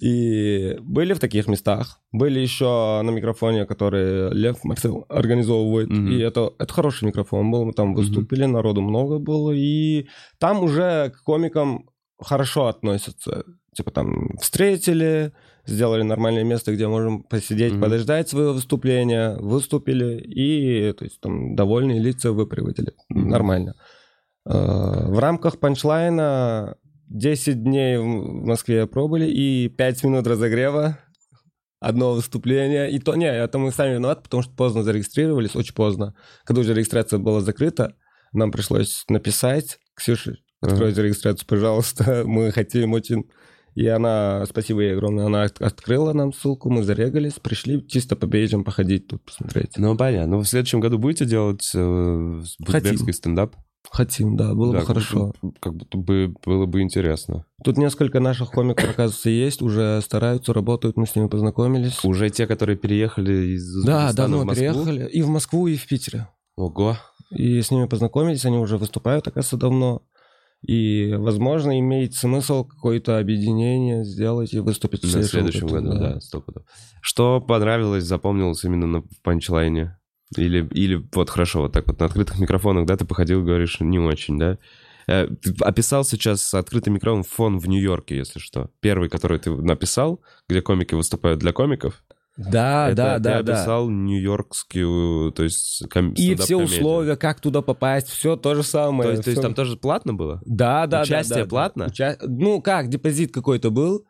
[0.00, 2.00] И были в таких местах.
[2.12, 5.88] Были еще на микрофоне, который Лев Марсел организовывает.
[5.90, 6.08] Мгм.
[6.12, 7.64] И это, это хороший микрофон был.
[7.64, 9.52] Мы там выступили, народу много было.
[9.52, 10.06] И
[10.38, 11.88] там уже к комикам
[12.20, 13.44] хорошо относятся.
[13.74, 15.32] Типа там встретили,
[15.66, 17.82] сделали нормальное место, где можем посидеть, Мгм.
[17.82, 22.92] подождать свое выступление, выступили, и то есть там довольные лица выпроводили.
[23.10, 23.28] Мгм.
[23.28, 23.74] Нормально.
[24.46, 26.76] Э, В рамках панчлайна
[27.08, 30.98] 10 дней в Москве пробыли, и 5 минут разогрева,
[31.80, 32.90] одно выступление.
[32.90, 36.14] И то, не, это мы сами виноваты, потому что поздно зарегистрировались, очень поздно.
[36.44, 37.94] Когда уже регистрация была закрыта,
[38.32, 43.24] нам пришлось написать, Ксюша, откройте регистрацию, пожалуйста, мы хотим очень...
[43.74, 48.26] И она, спасибо ей огромное, она от- открыла нам ссылку, мы зарегались, пришли чисто по
[48.26, 49.76] бейджам походить тут, посмотреть.
[49.76, 50.36] Ну, понятно.
[50.36, 53.54] Ну, в следующем году будете делать э, узбекский стендап?
[53.90, 55.32] Хотим, да, было Да, бы хорошо.
[55.60, 57.44] Как будто бы было бы интересно.
[57.64, 62.04] Тут несколько наших комиков, оказывается, есть, уже стараются, работают, мы с ними познакомились.
[62.04, 64.64] Уже те, которые переехали из Да, Узбекистана давно в Москву?
[64.84, 65.08] переехали.
[65.08, 66.28] И в Москву, и в Питере.
[66.56, 66.96] Ого.
[67.30, 70.02] И с ними познакомились, они уже выступают, оказывается, давно.
[70.66, 76.20] И, возможно, имеет смысл какое-то объединение сделать и выступить в На следующем, следующем году, да,
[76.20, 76.66] стопудово.
[77.00, 79.97] Что понравилось, запомнилось именно на панчлайне?
[80.36, 83.98] Или, или вот хорошо, вот так вот на открытых микрофонах, да, ты походил, говоришь, не
[83.98, 84.58] очень, да?
[85.06, 88.70] Э, Ты описал сейчас открытый микрофон фон в Нью-Йорке, если что.
[88.80, 92.04] Первый, который ты написал, где комики выступают для комиков.
[92.36, 93.52] Да, это да, ты да, да.
[93.54, 99.10] описал нью-йоркскую, то есть ком- И все условия, как туда попасть, все то же самое.
[99.10, 100.40] То есть, то есть там тоже платно было?
[100.46, 101.48] Да, да, Участие да, да, да.
[101.50, 101.84] платно?
[101.86, 104.06] Уча- Ну как, депозит какой-то был.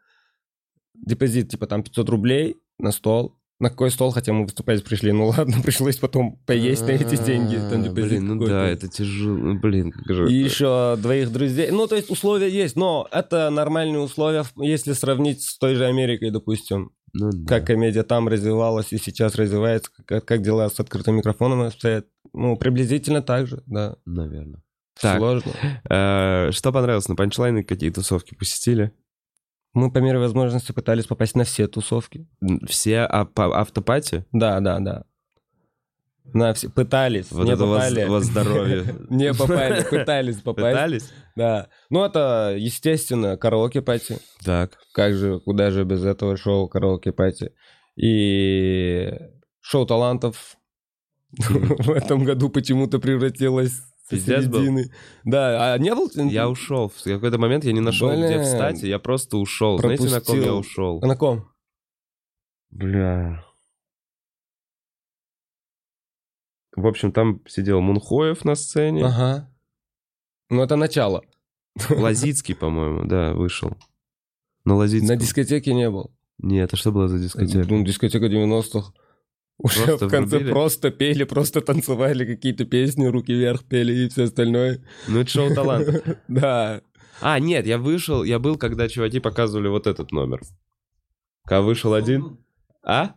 [0.95, 3.38] Депозит типа там 500 рублей на стол.
[3.61, 7.57] На какой стол, хотя мы выступать пришли, ну ладно, пришлось потом поесть на эти деньги.
[7.57, 9.37] Там депозит Блин, ну да, это тяжело.
[9.37, 11.71] Ну, Блин, как же И еще двоих друзей.
[11.73, 16.31] Ну, то есть условия есть, но это нормальные условия, если сравнить с той же Америкой,
[16.31, 16.93] допустим.
[17.15, 17.49] Ну да.
[17.49, 22.07] Как комедия там развивалась и сейчас развивается, как, как дела с открытым микрофоном обстоят.
[22.33, 23.97] Ну, приблизительно так же, да.
[24.05, 24.63] Наверное.
[25.01, 25.19] Так.
[25.19, 25.53] Сложно.
[25.89, 27.65] Э, Что понравилось на панчлайны?
[27.65, 28.93] Какие тусовки посетили?
[29.75, 32.27] Мы по мере возможности пытались попасть на все тусовки.
[32.67, 34.25] Все а- по- автопати?
[34.33, 35.05] Да, да, да.
[36.35, 36.69] На все...
[36.69, 38.05] Пытались, Вот не это вас, попали.
[38.09, 38.85] вас здоровье.
[39.09, 40.77] Не попали, пытались попасть.
[40.77, 41.13] Пытались?
[41.37, 41.69] Да.
[41.89, 44.19] Ну, это, естественно, караоке-пати.
[44.45, 44.79] Так.
[44.93, 47.53] Как же, куда же без этого шоу караоке-пати.
[47.97, 49.11] И
[49.61, 50.57] шоу талантов
[51.39, 54.61] в этом году почему-то превратилось Пиздец был?
[54.61, 54.93] середины.
[55.25, 56.11] Да, а не был?
[56.15, 56.89] Я ушел.
[56.89, 58.43] В какой-то момент я не нашел, где Блин.
[58.45, 59.79] встать, и я просто ушел.
[59.79, 60.59] Знаете, на ком я Пропустил.
[60.59, 61.01] ушел?
[61.03, 61.49] А на ком?
[62.71, 63.45] Бля.
[66.77, 69.05] В общем, там сидел Мунхоев на сцене.
[69.05, 69.51] Ага.
[70.49, 71.23] Ну, это начало.
[71.91, 73.71] Лазицкий, по-моему, да, вышел.
[74.65, 75.17] Но На Лазицкий...
[75.17, 76.15] дискотеке не был.
[76.39, 77.67] Нет, а что было за дискотека?
[77.69, 78.93] Ну, дискотека 90-х.
[79.61, 80.53] Уже Просто в конце врубили?
[80.53, 84.85] просто пели, просто танцевали какие-то песни, руки вверх пели и все остальное.
[85.09, 85.97] Ну, это шоу талантов.
[86.29, 86.81] Да.
[87.21, 90.41] А, нет, я вышел, я был, когда чуваки показывали вот этот номер.
[91.45, 92.39] Когда вышел один...
[92.85, 93.15] А?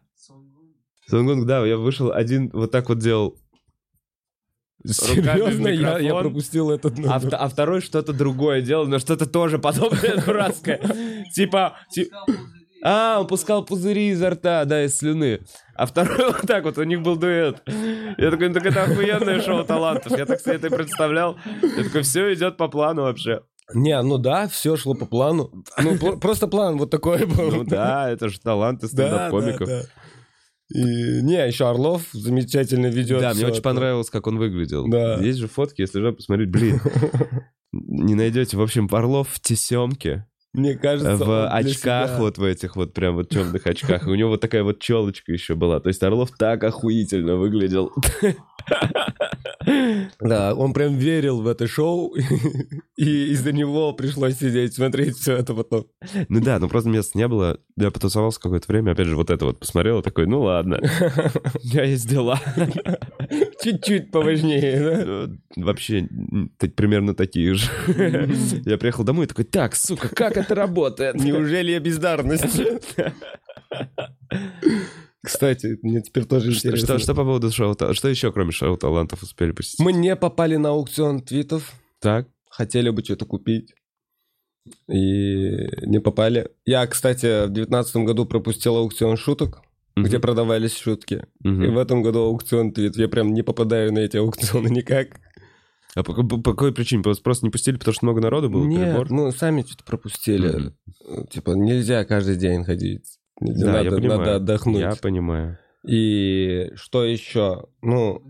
[1.08, 3.38] Сонгунг, да, я вышел один, вот так вот делал.
[4.84, 7.16] В Серьезно, я, я пропустил этот А, номер.
[7.18, 10.80] вт- а второй что-то другое делал, но что-то тоже подобное дурацкое.
[11.36, 11.78] Типа...
[12.84, 15.42] А, он пускал пузыри изо рта, да, из слюны.
[15.76, 17.62] А второй вот так вот, у них был дуэт.
[18.18, 20.18] Я такой, ну так это охуенное шоу талантов.
[20.18, 21.38] Я так себе это и представлял.
[21.62, 23.42] Я такой, все идет по плану вообще.
[23.74, 25.64] Не, ну да, все шло по плану.
[25.82, 27.52] Ну, пр- просто план вот такой был.
[27.52, 29.68] Ну да, это же таланты Да, да, стендап-комиков.
[29.68, 29.82] да.
[30.74, 33.20] И, не, еще Орлов замечательно ведет.
[33.22, 33.62] Да, мне очень это.
[33.62, 34.88] понравилось, как он выглядел.
[34.88, 35.16] Да.
[35.16, 36.80] Есть же фотки, если же посмотреть, блин.
[37.74, 38.58] Не найдете.
[38.58, 40.26] В общем, Орлов в тесемке.
[40.54, 44.06] Мне кажется, в очках, себя- вот в этих вот прям вот темных очках.
[44.06, 45.80] И у него вот такая вот челочка еще была.
[45.80, 47.92] То есть Орлов так охуительно выглядел.
[50.20, 52.16] Да, он прям верил в это шоу,
[52.96, 55.86] и из-за него пришлось сидеть, смотреть все это потом.
[56.30, 57.60] Ну да, но просто места не было.
[57.78, 60.80] Я потусовался какое-то время, опять же, вот это вот посмотрел, и такой, ну ладно,
[61.64, 62.40] у меня есть дела.
[63.64, 65.06] Чуть-чуть поважнее, да?
[65.56, 66.08] Ну, Вообще,
[66.76, 67.70] примерно такие же.
[68.66, 71.16] Я приехал домой и такой, так, сука, как это работает?
[71.16, 72.62] Неужели я бездарность?
[75.24, 76.88] Кстати, мне теперь тоже Что, интересно.
[76.96, 79.80] что, что по поводу шоу Что еще, кроме шоу талантов, успели посетить?
[79.80, 83.74] Мы не попали на аукцион твитов, Так, хотели бы что-то купить.
[84.88, 86.50] И не попали.
[86.66, 89.62] Я, кстати, в девятнадцатом году пропустил аукцион шуток,
[89.96, 90.06] Мгм.
[90.06, 91.26] где продавались шутки.
[91.44, 91.64] Мгм.
[91.64, 92.96] И в этом году аукцион твит.
[92.96, 95.20] Я прям не попадаю на эти аукционы никак.
[95.96, 97.04] А по, по- по какой причине?
[97.04, 98.64] Просто, не пустили, потому что много народу было?
[98.66, 99.12] Нет, перебор?
[99.12, 100.72] мы сами что-то пропустили.
[101.08, 103.18] Э, Типа, нельзя каждый день ходить.
[103.42, 104.20] Да, надо, я понимаю.
[104.20, 104.80] надо отдохнуть.
[104.80, 105.58] Я понимаю.
[105.86, 107.66] И что еще?
[107.82, 108.22] Ну...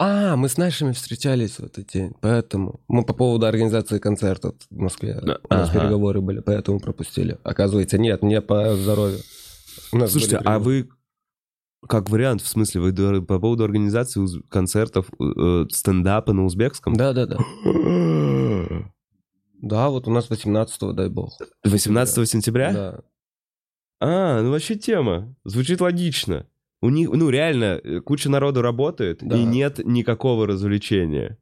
[0.00, 2.80] А, мы с нашими встречались в этот день, поэтому...
[2.88, 5.20] Мы по поводу организации концертов в Москве.
[5.22, 5.80] Да, У нас ага.
[5.80, 7.38] переговоры были, поэтому пропустили.
[7.44, 9.20] Оказывается, нет, не по здоровью.
[10.08, 10.88] Слушайте, а вы
[11.88, 16.94] как вариант, в смысле, вы по поводу организации концертов э, стендапа на узбекском?
[16.94, 17.38] Да-да-да.
[19.60, 21.38] Да, вот у нас 18-го, дай бог.
[21.64, 22.72] 18 сентября?
[22.72, 23.00] Да.
[24.00, 25.34] А, ну вообще тема.
[25.44, 26.46] Звучит логично.
[26.82, 29.36] У них, ну реально, э, куча народу работает, Да.
[29.36, 31.38] и нет никакого развлечения.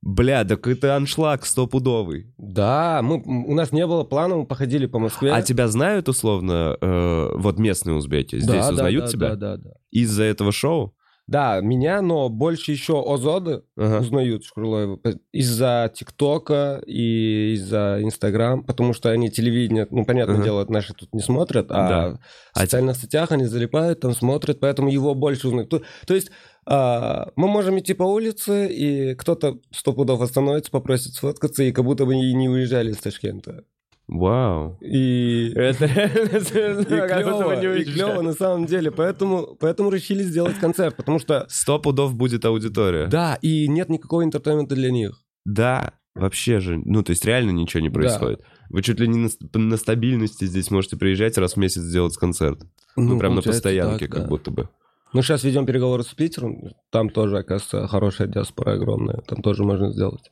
[0.00, 2.32] Бля, так это аншлаг стопудовый.
[2.38, 5.30] Да, мы, у нас не было плана, мы походили по Москве.
[5.32, 9.28] А тебя знают условно, э, вот местные узбеки здесь Да, да, узнают да, тебя?
[9.30, 9.70] Да, да, да.
[9.90, 10.96] Из-за этого шоу?
[11.32, 14.00] Да, меня, но больше еще Озоды Ага.
[14.00, 15.00] узнают Шкурлоева
[15.32, 20.44] из-за ТикТока и из-за Инстаграм, потому что они телевидение, ну, понятное Ага.
[20.44, 22.18] дело, наши тут не смотрят, а Да.
[22.52, 25.70] в А социальных сетях они залипают, там смотрят, поэтому его больше узнают.
[25.70, 26.30] То, то есть
[26.66, 31.84] а, мы можем идти по улице, и кто-то сто пудов остановится, попросит сфоткаться, и как
[31.86, 33.64] будто бы и не уезжали из Ташкента.
[34.08, 34.78] Вау.
[34.80, 35.52] И...
[35.54, 42.14] Это реально клево, на самом деле, поэтому, поэтому решили сделать концерт, потому что Сто пудов
[42.14, 43.06] будет аудитория.
[43.06, 45.22] Да, и нет никакого entertainment а для них.
[45.44, 46.80] Да, вообще же.
[46.84, 48.42] Ну, то есть реально ничего не происходит.
[48.68, 52.16] Вы чуть ли не на, ст- на стабильности здесь можете приезжать раз в месяц сделать
[52.16, 52.60] концерт.
[52.96, 54.28] Ну, прям на постоянке, так, как да.
[54.28, 54.68] будто бы.
[55.12, 56.70] Ну, сейчас ведем переговоры с Питером.
[56.90, 59.20] Там тоже, оказывается, хорошая диаспора огромная.
[59.26, 60.30] Там тоже можно сделать.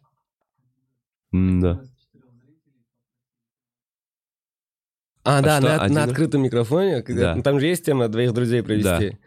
[1.33, 1.83] Да.
[5.39, 7.03] А, да, что, на, один на открытом микрофоне.
[7.03, 7.35] когда- Да.
[7.37, 9.19] ну, Там же есть тема двоих друзей провести.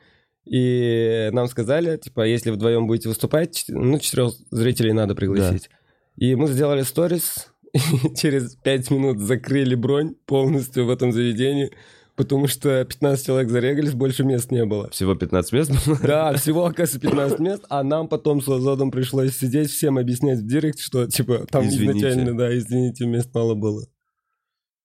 [0.45, 5.69] И нам сказали, типа, если вдвоем будете выступать, ну, четырех зрителей надо пригласить.
[6.17, 7.47] И мы сделали сторис,
[8.15, 11.71] через пять минут закрыли бронь полностью в этом заведении.
[12.15, 14.87] потому что 15 человек зарегались, больше мест не было.
[14.91, 15.71] Всего 15 мест?
[16.03, 20.45] Да, всего, оказывается, 15 мест, а нам потом с Азодом пришлось сидеть, всем объяснять в
[20.45, 22.09] директ, что, типа, там Извините.
[22.09, 23.87] изначально, да, извините, мест мало было.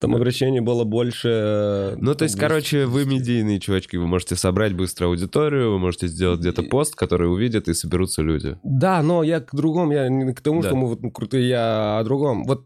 [0.00, 1.28] Там обращений было больше...
[1.28, 2.38] э, Ну, то есть, 200.
[2.38, 7.30] короче, вы медийные чувачки, вы можете собрать быстро аудиторию, вы можете сделать где-то пост, который
[7.32, 8.56] увидят, и соберутся люди.
[8.62, 10.68] Да, но я к другому, я не к тому, Да.
[10.68, 12.44] что мы вот крутые, я о другом.
[12.44, 12.64] Вот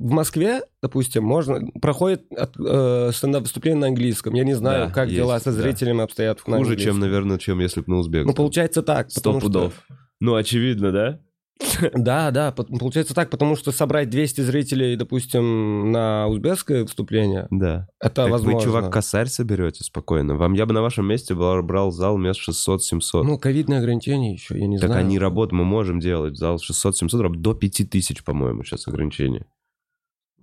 [0.00, 4.34] в Москве, допустим, можно проходит э, стендап-выступление на английском.
[4.34, 5.62] Я не знаю, Да, как есть, дела со да.
[5.62, 8.30] зрителями обстоят на Хуже, чем, наверное, чем если бы на узбекском.
[8.30, 9.12] Ну, получается так.
[9.12, 9.72] Сто потому что- пудов.
[10.20, 11.20] Ну, очевидно, да?
[11.94, 17.86] Да, да, получается так, потому что собрать 200 зрителей, допустим, на узбекское выступление, Да.
[18.00, 18.58] это Так возможно.
[18.58, 20.34] вы, чувак, косарь соберете спокойно.
[20.36, 23.22] Вам я бы на вашем месте брал, зал мест 600-700.
[23.22, 25.04] Ну, ковидные ограничения еще, я не так знаю.
[25.06, 29.46] они работают, мы можем делать зал 600-700, раб- до 5000, по-моему, сейчас ограничения.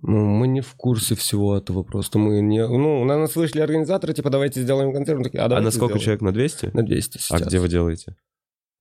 [0.04, 2.66] Ну, мы не в курсе всего этого, просто мы не...
[2.66, 5.18] Ну, на нас вышли организаторы, типа, давайте сделаем концерт.
[5.18, 6.00] Мы такие, а, А на сколько сделаем.
[6.00, 6.22] человек?
[6.22, 6.70] На 200?
[6.74, 7.46] На 200 А сейчас.
[7.46, 8.16] где вы делаете?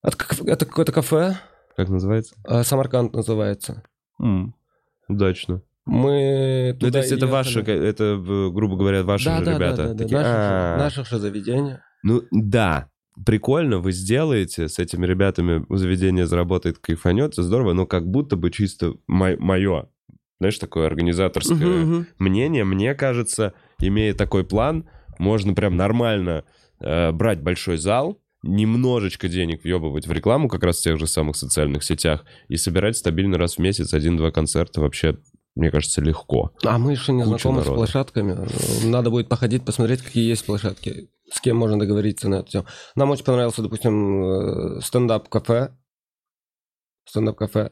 [0.03, 0.17] Это,
[0.47, 1.37] это какое-то кафе,
[1.75, 2.35] Как называется?
[2.43, 3.83] а, Самарканд называется.
[4.19, 4.53] М,
[5.07, 5.61] Удачно.
[5.85, 7.31] Мы Ну, туда то есть это ехали.
[7.31, 9.75] ваши, это, грубо говоря, ваши да, же да, ребята.
[9.77, 11.77] Да, да, да, Такие, наших, «А, же, наших же заведений.
[12.03, 12.89] Ну, да,
[13.25, 18.93] прикольно, вы сделаете, с этими ребятами заведение заработает, кайфанет, здорово, но как будто бы чисто
[19.07, 19.89] мое,
[20.39, 22.07] знаешь, такое организаторское Мгм, мгм.
[22.19, 24.87] мнение, мне кажется, имея такой план,
[25.19, 26.45] можно прям нормально
[26.79, 31.35] э, брать большой зал, немножечко денег въебывать в рекламу как раз в тех же самых
[31.35, 35.17] социальных сетях и собирать стабильно раз в месяц один-два концерта вообще,
[35.55, 36.51] мне кажется, легко.
[36.65, 37.75] А мы еще не Куча знакомы с народа.
[37.77, 38.47] площадками.
[38.87, 41.09] Надо будет походить, посмотреть, какие есть площадки.
[41.31, 42.65] С кем можно договориться на эту тему.
[42.95, 44.23] Нам очень понравился, допустим,
[44.77, 45.71] э, стендап-кафе.
[47.07, 47.71] Стендап-кафе.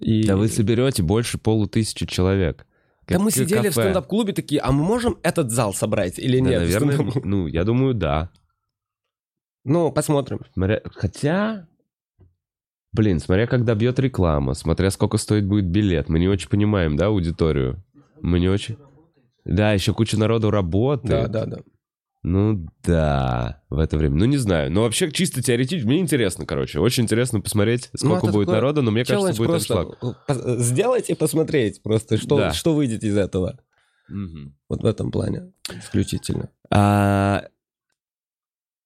[0.00, 0.24] И...
[0.26, 2.66] Да вы соберете больше полутысячи человек.
[3.06, 3.80] Да мы Как сидели в кафе.
[3.82, 6.60] стендап-клубе такие, а мы можем этот зал собрать или Да, нет?
[6.60, 8.30] наверное, ну, я думаю, да.
[9.64, 10.40] Ну, посмотрим.
[10.52, 10.80] Смотря...
[10.94, 11.66] Хотя...
[12.92, 16.08] Блин, смотря когда бьет реклама, смотря сколько стоит будет билет.
[16.08, 17.82] Мы не очень понимаем, да, аудиторию?
[18.22, 18.76] Мы не очень...
[19.44, 21.30] Да, еще куча народу работает.
[21.30, 21.62] Да, да, да.
[22.22, 24.16] Ну да, в это время.
[24.16, 24.72] Ну не знаю.
[24.72, 26.78] Но вообще чисто теоретически, мне интересно, короче.
[26.80, 29.98] Очень интересно посмотреть, сколько Ну, будет народу, но мне кажется, будет аншлаг.
[30.28, 32.52] сделать и посмотреть просто, что, Да.
[32.52, 33.60] что выйдет из этого.
[34.08, 34.56] Мгм.
[34.70, 36.48] Вот в этом плане исключительно.
[36.70, 37.44] А,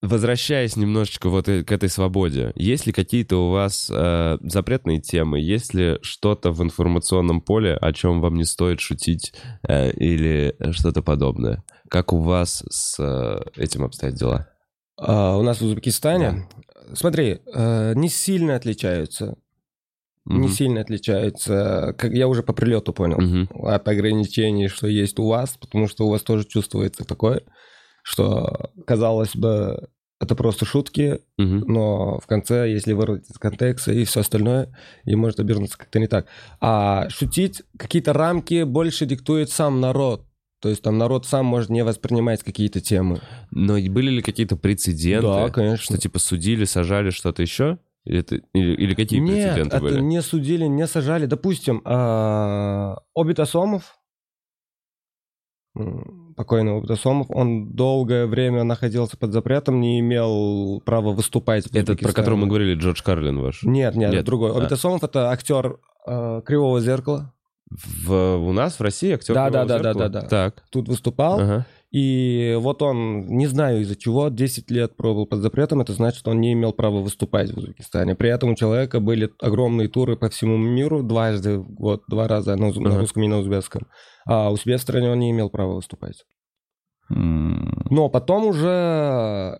[0.00, 5.74] Возвращаясь немножечко вот к этой свободе, есть ли какие-то у вас э, запретные темы, есть
[5.74, 9.32] ли что-то в информационном поле, о чем вам не стоит шутить
[9.66, 11.64] э, или что-то подобное?
[11.90, 14.48] Как у вас с э, этим обстоят дела?
[14.96, 16.48] А, у нас в Узбекистане,
[16.92, 19.34] смотри, э, не сильно отличаются.
[20.26, 20.48] Не Мгм.
[20.50, 21.94] сильно отличаются.
[21.98, 23.18] Как я уже по прилету понял.
[23.18, 23.48] Мгм.
[23.64, 27.42] От ограничений, что есть у вас, потому что у вас тоже чувствуется такое,
[28.09, 29.88] что, казалось бы,
[30.21, 31.59] это просто шутки, Мгм.
[31.73, 36.07] но в конце, если вырвать из контекста и все остальное, и может обернуться как-то не
[36.07, 36.27] так.
[36.61, 40.25] А шутить какие-то рамки больше диктует сам народ.
[40.61, 43.21] То есть там народ сам может не воспринимать какие-то темы.
[43.51, 45.27] Но были ли какие-то прецеденты?
[45.29, 45.85] Да, конечно.
[45.85, 47.79] Что типа судили, сажали что-то еще?
[48.05, 50.01] Или, это- или, или какие Нет, прецеденты это были?
[50.01, 51.27] не судили, не сажали.
[51.27, 53.99] Допустим, а, Обит Асомов,
[56.38, 62.01] м, покойный Обит Асомов, он долгое время находился под запретом, не имел права выступать Этот,
[62.01, 63.62] про который мы говорили, Джордж Карлин ваш.
[63.62, 64.24] Нет, нет, Нет.
[64.24, 64.53] другой.
[64.53, 64.66] А.
[64.66, 67.33] Асомов это актер а, Кривого зеркала.
[67.70, 70.20] В, у нас в России актер Да, да, да, да, да, да.
[70.22, 70.62] Так.
[70.70, 71.38] Тут выступал.
[71.38, 71.66] Ага.
[71.90, 76.31] И вот он, не знаю из-за чего, 10 лет пробыл под запретом, это значит, что
[76.33, 78.14] он не имел права выступать в Узбекистане.
[78.14, 82.57] При этом у человека были огромные туры по всему миру, дважды в год, два раза
[82.57, 83.87] на, уз- на русском и на узбекском.
[84.27, 86.24] А у себя в стране он не имел права выступать.
[87.09, 89.59] Но потом уже...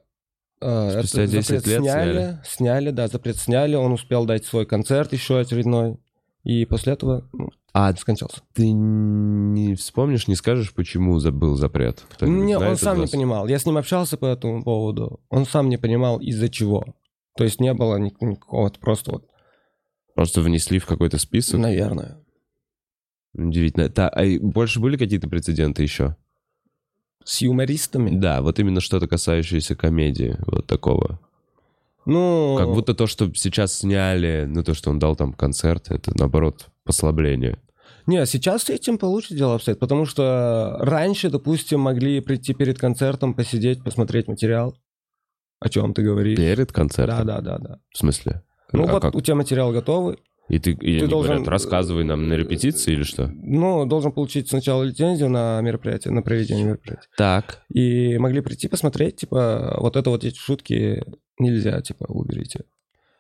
[0.61, 2.41] э, Спустя этот 10 запрет лет сняли, сняли.
[2.45, 5.97] сняли, да, запрет сняли, он успел дать свой концерт еще очередной,
[6.45, 8.41] и после этого ну, А скончался.
[8.55, 12.03] ты не вспомнишь, не скажешь, почему забыл запрет?
[12.21, 13.11] Не, он сам не вас?
[13.11, 13.47] понимал.
[13.47, 15.21] Я с ним общался по этому поводу.
[15.29, 16.85] Он сам не понимал, из-за чего.
[17.37, 19.25] То есть не было ник- никакого просто вот,
[20.15, 21.61] Просто внесли в какой-то список?
[21.61, 22.19] наверное.
[23.35, 23.89] Удивительно.
[23.91, 26.17] Та- а больше были какие-то прецеденты еще?
[27.25, 28.19] С юмористами?
[28.19, 31.21] Да, вот именно что-то касающееся комедии, вот такого.
[32.07, 36.11] Ну, Как будто то, что сейчас сняли, ну то, что он дал там концерт, это
[36.19, 37.59] наоборот послабление.
[38.07, 43.35] Не, сейчас с этим получше дело обстоит, потому что раньше, допустим, могли прийти перед концертом,
[43.35, 44.75] посидеть, посмотреть материал.
[45.61, 46.37] О чем ты говоришь?
[46.39, 47.27] Перед концертом?
[47.27, 47.79] Да, да, да, да.
[47.93, 48.43] В смысле?
[48.73, 49.15] Ну А вот как?
[49.15, 50.17] у тебя материал готовый,
[50.49, 53.29] И ты, и Ты они должен- говорят, рассказывай нам на репетиции или что?
[53.29, 57.09] Ну, должен получить сначала лицензию на мероприятие, на проведение мероприятия.
[57.19, 57.63] Так.
[57.69, 61.05] И могли прийти посмотреть, типа, вот это вот эти шутки
[61.39, 62.65] нельзя, типа, уберите.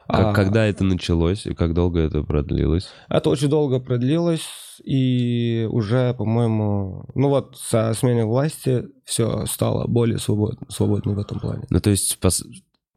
[0.08, 2.88] Как, А, Когда это началось и как долго это продлилось?
[3.10, 4.46] Это очень долго продлилось,
[4.82, 11.38] и уже, по-моему, ну вот со сменой власти все стало более свободно, свободно в этом
[11.40, 11.66] плане.
[11.68, 12.18] Ну, то есть,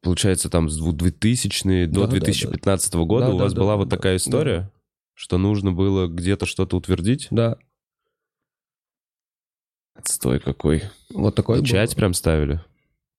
[0.02, 3.76] получается, там с 2000 до Да, да, 2015 года Да, у да, вас да, была
[3.76, 4.72] вот да, такая история,
[5.14, 7.28] что нужно было где-то что-то утвердить?
[7.30, 7.58] Да,
[9.96, 10.84] Отстой какой.
[11.14, 11.98] вот такой Печать был.
[11.98, 12.62] прям ставили?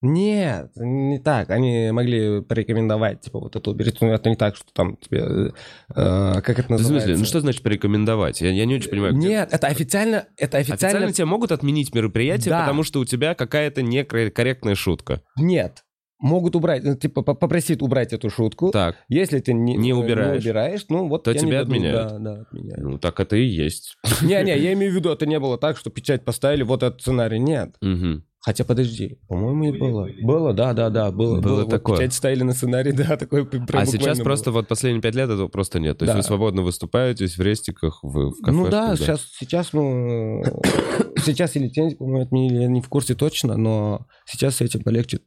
[0.03, 1.49] Нет, не так.
[1.49, 3.97] Они могли порекомендовать, типа, вот это уберите.
[4.01, 5.19] Ну, это не так, что там тебе...
[5.21, 5.49] э,
[5.95, 7.07] э, как это В называется?
[7.07, 8.41] смысле, ну что значит порекомендовать?
[8.41, 9.13] Я, я не очень понимаю.
[9.15, 10.25] Нет, это официально...
[10.37, 10.97] Это официально...
[10.97, 12.59] Официально тебе могут отменить мероприятие, Да.
[12.61, 15.21] потому что у тебя какая-то некорректная шутка.
[15.37, 15.83] Нет.
[16.19, 18.71] Могут убрать, ну, типа, по- попросить убрать эту шутку.
[18.71, 20.41] Так, Если ты не, Не э, убираешь.
[20.41, 21.73] убираешь, ну вот То не тебя дадут.
[21.73, 22.09] отменяют.
[22.11, 22.81] Да, да, отменяют.
[22.83, 23.95] ну так это и есть.
[24.21, 27.39] Не-не, я имею в виду, это не было так, что печать поставили, вот этот сценарий.
[27.39, 27.75] Нет.
[27.81, 28.23] Мгм.
[28.45, 30.09] Хотя, подожди, по-моему, и было.
[30.21, 31.39] Было, да, да, да, было.
[31.39, 31.97] Было Вот такое.
[31.97, 34.59] печать ставили на сценарий, да, такой прям А сейчас буквально просто было.
[34.59, 35.97] вот последние пять лет этого просто нет.
[35.97, 36.17] То есть Да.
[36.17, 38.53] вы свободно выступаетесь в рестиках, в, в кафешках.
[38.53, 40.43] Ну да, сейчас, сейчас, ну,
[41.23, 45.21] сейчас и лицензию, по-моему, отменили, я не в курсе точно, но сейчас с этим полегче.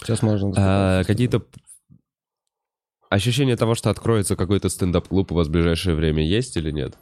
[0.00, 0.50] Сейчас можно...
[0.56, 1.42] А, какие-то
[3.10, 6.96] ощущения того, что откроется какой-то стендап-клуб у вас в ближайшее время есть или нет?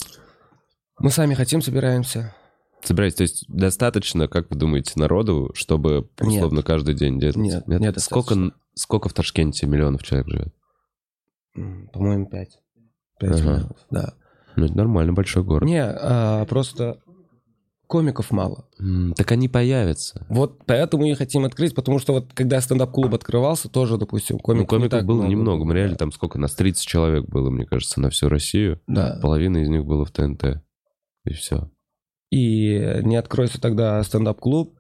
[0.99, 2.35] Мы сами хотим, собираемся.
[2.85, 6.29] Собираетесь, то есть достаточно, как вы думаете, народу, чтобы Нет.
[6.29, 7.37] условно каждый день делать?
[7.37, 8.53] Нет, нет, сколько, достаточно.
[8.75, 10.55] сколько в Ташкенте миллионов человек живет?
[11.93, 12.59] По-моему, пять.
[13.21, 13.43] Пять Ага.
[13.43, 14.15] миллионов, да.
[14.57, 15.67] Ну, это нормально, большой город.
[15.69, 16.99] Не, а, просто
[17.87, 18.67] комиков мало.
[18.81, 20.27] М, так они появятся.
[20.31, 24.63] Вот поэтому и хотим открыть, потому что вот когда стендап-клуб открывался, тоже, допустим, Ну, комиков,
[24.63, 25.65] не комиков так было много немного.
[25.67, 26.39] Мы реально там сколько?
[26.39, 28.81] Нас 30 человек было, мне кажется, на всю Россию.
[28.87, 29.19] Да.
[29.23, 30.63] Половина из них было в ТНТ.
[31.25, 31.71] И все.
[32.33, 34.75] И не откроется тогда стендап-клуб,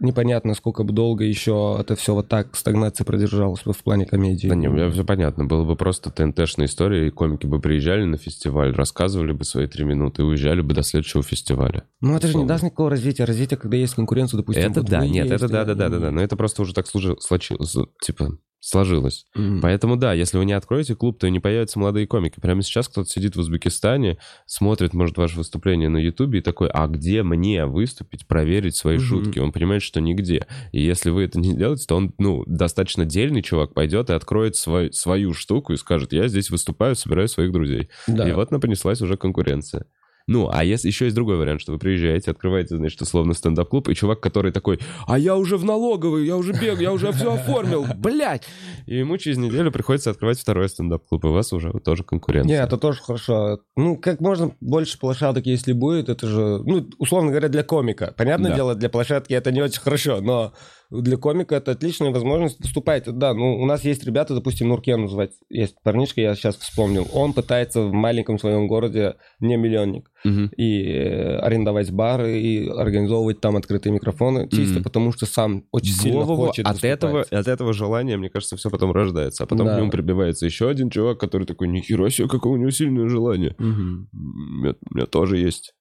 [0.00, 4.48] непонятно, сколько бы долго еще это все вот так, стагнация продержалась бы в плане комедии.
[4.48, 5.44] Да не, все понятно.
[5.44, 9.84] Было бы просто ТНТшная история, и комики бы приезжали на фестиваль, рассказывали бы свои три
[9.84, 11.84] минуты и уезжали бы до следующего фестиваля.
[12.00, 13.24] Ну, это же не даст никакого развития.
[13.24, 14.70] Развитие, когда есть конкуренция, допустим.
[14.70, 16.10] это да, нет, это да, да, да, да, и- да.
[16.10, 19.26] Но это просто уже так служи- случилось, типа, сложилось.
[19.36, 19.60] М.
[19.60, 22.40] Поэтому да, если вы не откроете клуб, то не появятся молодые комики.
[22.40, 26.86] Прямо сейчас кто-то сидит в Узбекистане, смотрит, может, ваше выступление на Ютубе и такой, а
[26.88, 29.04] где мне выступить, проверить свои Мгм.
[29.04, 29.38] шутки?
[29.38, 30.46] Он понимает, что нигде.
[30.72, 34.56] И если вы это не делаете, то он, ну, достаточно дельный чувак пойдет и откроет
[34.56, 37.88] свой- свою штуку и скажет, я здесь выступаю, собираю своих друзей.
[38.08, 38.28] Да.
[38.28, 39.86] И вот она понеслась уже конкуренция.
[40.28, 43.94] Ну, а если еще есть другой вариант, что вы приезжаете, открываете, значит, условно стендап-клуб, и
[43.94, 47.86] чувак, который такой, а я уже в налоговой, я уже бегаю, я уже все оформил,
[47.96, 48.42] блядь!
[48.86, 52.48] И ему через неделю приходится открывать второй стендап-клуб, и у вас уже тоже конкуренция.
[52.58, 53.60] Не, это тоже хорошо.
[53.76, 58.12] Ну, как можно больше площадок, если будет, это же, ну, условно говоря, для комика.
[58.16, 58.56] Понятное Да.
[58.56, 60.52] дело, для площадки это не очень хорошо, но
[60.90, 63.04] для комика это отличная возможность выступать.
[63.06, 67.06] Да, ну, у нас есть ребята, допустим, Нуркен называть, есть парнишка, я сейчас вспомнил.
[67.12, 70.50] Он пытается в маленьком своем городе, не миллионник, Мгм.
[70.56, 74.82] и э, арендовать бары, и организовывать там открытые микрофоны, чисто Мгм.
[74.84, 76.92] потому что сам очень сильно Во-во-во, хочет от выступать.
[76.98, 79.44] этого, от этого желания, мне кажется, все потом рождается.
[79.44, 79.74] А потом Да.
[79.74, 83.54] к нему прибивается еще один чувак, который такой, нихера себе, какое у него сильное желание.
[83.58, 84.08] Мгм.
[84.12, 85.74] У меня, у меня тоже есть.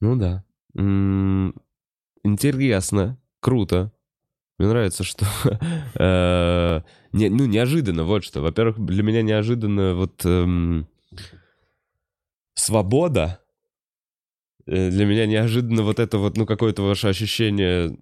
[0.00, 0.44] Ну да.
[0.76, 1.54] М,
[2.24, 3.92] Интересно, круто.
[4.58, 5.24] Мне нравится, что...
[5.94, 6.80] э,
[7.12, 8.40] не- Ну, неожиданно, вот что.
[8.40, 10.24] Во-первых, для меня неожиданно вот...
[10.24, 10.86] эм,
[12.54, 13.40] Свобода.
[14.66, 17.96] Э, Для меня неожиданно вот это вот, ну, какое-то ваше ощущение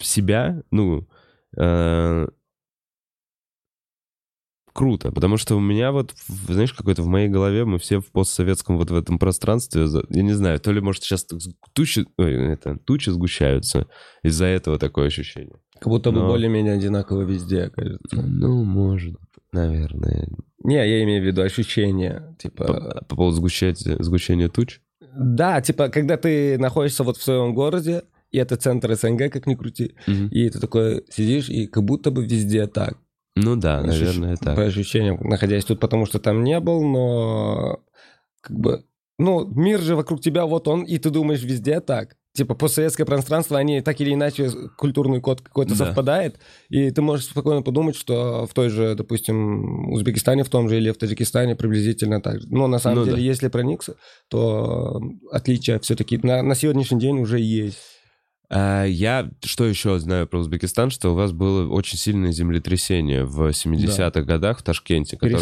[0.00, 1.06] себя, ну,
[1.56, 2.28] э,
[4.72, 6.14] круто, потому что у меня вот,
[6.48, 10.32] знаешь, какой-то в моей голове мы все в постсоветском вот в этом пространстве, я не
[10.32, 11.26] знаю, то ли, может, сейчас
[11.72, 13.86] тучи, ой, это, тучи сгущаются,
[14.22, 15.56] из-за этого такое ощущение.
[15.78, 18.22] Как будто бы Но- более-менее одинаково везде, кажется.
[18.22, 19.16] Ну, может,
[19.52, 20.28] наверное.
[20.64, 22.64] Не, я имею в виду ощущение, типа...
[22.64, 24.80] По, по поводу сгущать- сгущения туч?
[25.14, 29.54] Да, типа, когда ты находишься вот в своем городе, и это центр СНГ, как ни
[29.54, 30.28] крути, Мгм.
[30.28, 32.96] и ты такой сидишь, и как будто бы везде так.
[33.36, 34.56] Ну да, наверное, так.
[34.56, 37.80] По ощущениям, находясь тут, потому что там не был, но
[38.40, 38.84] как бы...
[39.18, 42.16] Ну, мир же вокруг тебя, вот он, и ты думаешь, везде так.
[42.34, 45.86] Типа, постсоветское пространство, они так или иначе, культурный код какой-то Да.
[45.86, 50.78] совпадает, и ты можешь спокойно подумать, что в той же, допустим, Узбекистане в том же
[50.78, 52.48] или в Таджикистане приблизительно так же.
[52.50, 53.22] Но на самом Ну деле, да.
[53.22, 53.96] если проникся,
[54.28, 54.98] то
[55.30, 57.78] отличия все-таки на, на сегодняшний день уже есть.
[58.54, 63.48] А, я что еще знаю про Узбекистан, что у вас было очень сильное землетрясение в
[63.48, 65.38] 70-х годах в Ташкенте, которое,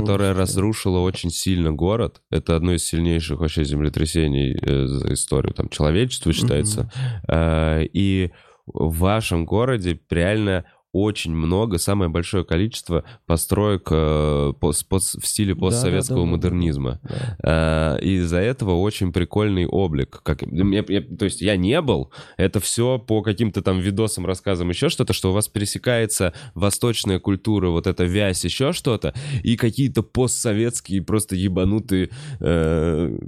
[0.00, 2.22] которое разрушило очень сильно город.
[2.30, 6.90] Это одно из сильнейших вообще землетрясений э, за историю там человечества считается.
[7.28, 8.30] А, И
[8.66, 15.54] в вашем городе реально очень много, самое большое количество построек э, пос- пос- в стиле
[15.54, 16.48] постсоветского Да-да-да-да-да.
[16.48, 17.00] модернизма.
[17.02, 17.36] Да.
[17.42, 20.20] А, и из-за этого очень прикольный облик.
[20.22, 24.70] Как, я- я- то есть я не был, это все по каким-то там видосам, рассказам,
[24.70, 29.12] еще что-то, что у вас пересекается восточная культура, вот эта вязь, еще что-то,
[29.42, 32.10] и какие-то постсоветские просто ебанутые
[32.40, 33.18] э,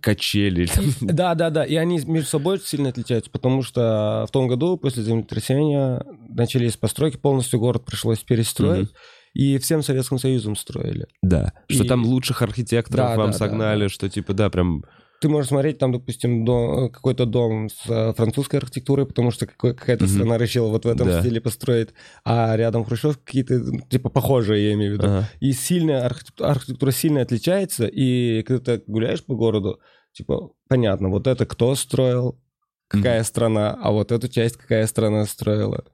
[0.00, 0.68] качели.
[1.00, 1.64] Да, да, да.
[1.64, 7.03] И они между собой сильно отличаются, потому что в том году после землетрясения начались постройки,
[7.12, 8.88] полностью город пришлось перестроить.
[8.90, 8.96] Мгм.
[9.34, 11.06] И всем Советским Союзом строили.
[11.22, 11.52] Да.
[11.68, 14.84] Что И- там лучших архитекторов Да, вам да, да, согнали, что типа, да, прям...
[15.20, 20.04] Ты можешь смотреть там, допустим, дом- какой-то дом с э, французской архитектурой, потому что какая-то
[20.04, 20.12] Мгм.
[20.14, 21.20] страна решила вот в этом Да.
[21.20, 21.88] стиле построить,
[22.24, 25.06] а рядом Хрущев какие-то, типа, похожие, я имею в виду.
[25.06, 25.28] ага.
[25.40, 29.80] И сильная архитектура, архитектура сильно отличается, и когда ты гуляешь по городу,
[30.12, 32.38] типа, понятно, вот это кто строил,
[32.86, 35.84] какая страна, а вот эту часть какая страна строила.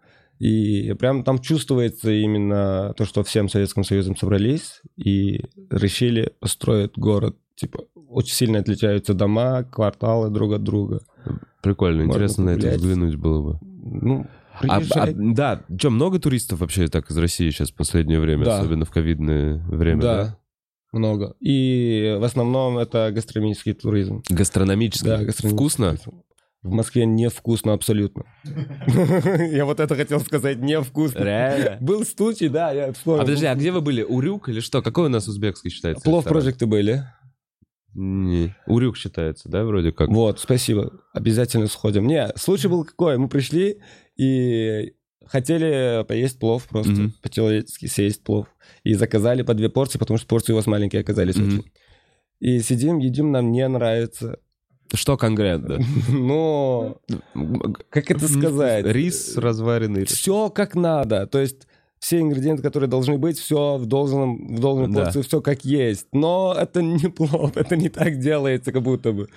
[0.40, 7.36] И прям там чувствуется именно то, что всем Советским Союзом собрались и решили построить город.
[7.56, 11.00] Типа, очень сильно отличаются дома, кварталы друг от друга.
[11.62, 12.80] Прикольно, Можно интересно на это погулять.
[12.80, 13.58] взглянуть было бы.
[13.62, 14.26] Ну,
[14.66, 18.58] А, а, да, что, много туристов вообще так из России сейчас в последнее время, Да.
[18.60, 20.24] особенно в ковидное время, да?
[20.24, 20.38] да,
[20.92, 21.34] много.
[21.40, 24.22] И в основном это гастрономический туризм.
[24.30, 25.06] Гастрономический.
[25.06, 25.86] Да, гастрономический Вкусно?
[25.96, 26.22] туризм.
[26.62, 28.24] В Москве невкусно абсолютно.
[28.44, 31.20] Я вот это хотел сказать, невкусно.
[31.20, 31.78] Реально?
[31.80, 33.20] Был случай, да, я вспомнил.
[33.22, 34.02] А подожди, а где вы были?
[34.02, 34.82] Урюк или что?
[34.82, 36.04] Какой у нас узбекский считается?
[36.04, 37.04] Плов прожекты были.
[37.94, 38.54] Не.
[38.66, 40.08] Урюк считается, да, вроде как?
[40.10, 40.92] Вот, спасибо.
[41.14, 42.06] Обязательно сходим.
[42.06, 43.16] Не, случай был какой.
[43.16, 43.80] Мы пришли
[44.16, 44.92] и
[45.26, 46.92] хотели поесть плов просто.
[46.92, 47.14] Мгм.
[47.22, 48.48] По-человечески съесть плов.
[48.84, 51.48] И заказали по две порции, потому что порции у вас маленькие оказались Мгм.
[51.48, 51.72] очень.
[52.38, 54.38] И сидим, едим, нам не нравится.
[54.94, 55.78] Что конкретно?
[56.08, 56.98] Но,
[57.90, 58.84] как это сказать?
[58.86, 60.04] Рис разваренный.
[60.04, 61.26] Все как надо.
[61.26, 61.66] То есть
[62.00, 65.04] все ингредиенты, которые должны быть, все в должном, в должной Да.
[65.04, 66.06] порции, все как есть.
[66.12, 69.28] Но это не плов, это не так делается, как будто бы.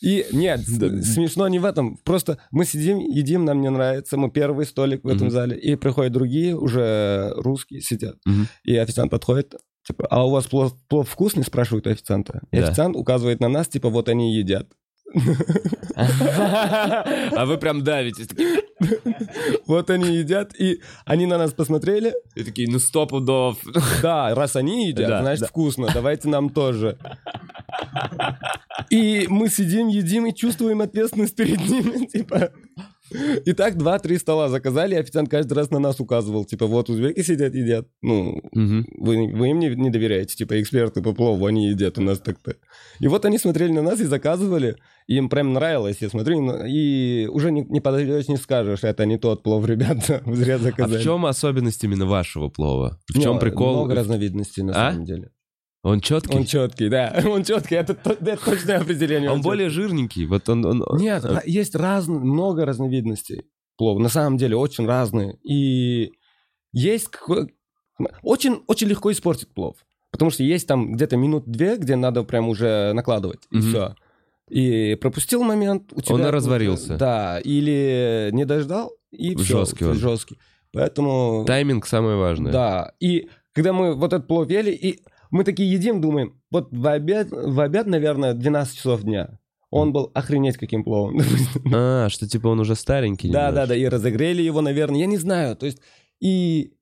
[0.00, 1.02] И нет, Да.
[1.02, 1.96] смешно не в этом.
[2.04, 4.16] Просто мы сидим, едим, нам не нравится.
[4.16, 5.56] Мы первый столик в этом зале.
[5.58, 8.16] И приходят другие, уже русские сидят.
[8.64, 9.54] И официант подходит,
[9.86, 11.42] типа, а у вас плов, плов вкусный?
[11.44, 12.42] Спрашивают у официанта.
[12.52, 12.66] И Да.
[12.68, 14.68] официант указывает на нас, типа, вот они едят.
[15.94, 18.26] А вы прям давите.
[19.66, 23.58] Вот они едят, и они на нас посмотрели, И такие, ну сто пудов.
[24.02, 26.98] Да, раз они едят, значит вкусно, давайте нам тоже.
[28.90, 32.50] И мы сидим, едим и чувствуем ответственность перед ними, типа.
[33.46, 37.22] И так два-три стола заказали, и официант каждый раз на нас указывал, типа, вот узбеки
[37.22, 37.86] сидят, едят.
[38.02, 38.86] Ну, Мгм.
[38.98, 42.56] вы, вы им не, не доверяете, типа, эксперты по плову, они едят у нас так-то.
[43.00, 44.76] И вот они смотрели на нас и заказывали,
[45.08, 49.16] им прям нравилось, я смотрю, ну, и уже не, не подойдешь, не скажешь, это не
[49.18, 51.00] тот плов, ребята, вы зря А заказали.
[51.00, 53.00] в чем особенность именно вашего плова?
[53.12, 53.74] В чем прикол?
[53.76, 54.92] Много разновидностей, на А?
[54.92, 55.30] самом деле.
[55.82, 56.36] Он четкий?
[56.36, 57.22] Он четкий, да.
[57.26, 59.30] Он четкий, это, то- это точное определение.
[59.30, 60.26] Он более жирненький.
[60.26, 60.64] Вот он...
[60.66, 60.84] он-.
[60.98, 63.44] Нет, ра- есть разные, много разновидностей
[63.76, 63.98] плова.
[64.00, 65.38] На самом деле очень разные.
[65.44, 66.10] И
[66.72, 67.08] есть...
[68.22, 69.76] Очень, очень легко испортить плов.
[70.10, 73.68] Потому что есть там где-то минут две, где надо прям уже накладывать, и Мгм.
[73.68, 73.94] все.
[74.50, 76.14] И пропустил момент, у тебя...
[76.14, 76.96] Он разварился.
[76.96, 79.58] Да, или не дождал, и все.
[79.58, 79.94] Жесткий он.
[79.94, 80.38] Жесткий.
[80.72, 81.44] Поэтому...
[81.46, 82.52] Тайминг самое важное.
[82.52, 86.86] Да, и когда мы вот этот плов ели, и мы такие едим, думаем, вот в
[86.86, 89.38] обед, в обед, наверное, 12 часов дня.
[89.70, 91.20] Он был охренеть каким пловом.
[91.74, 95.18] А, что типа он уже старенький Да, да, да, и разогрели его, наверное, я не
[95.18, 95.80] знаю, то есть,
[96.20, 96.72] и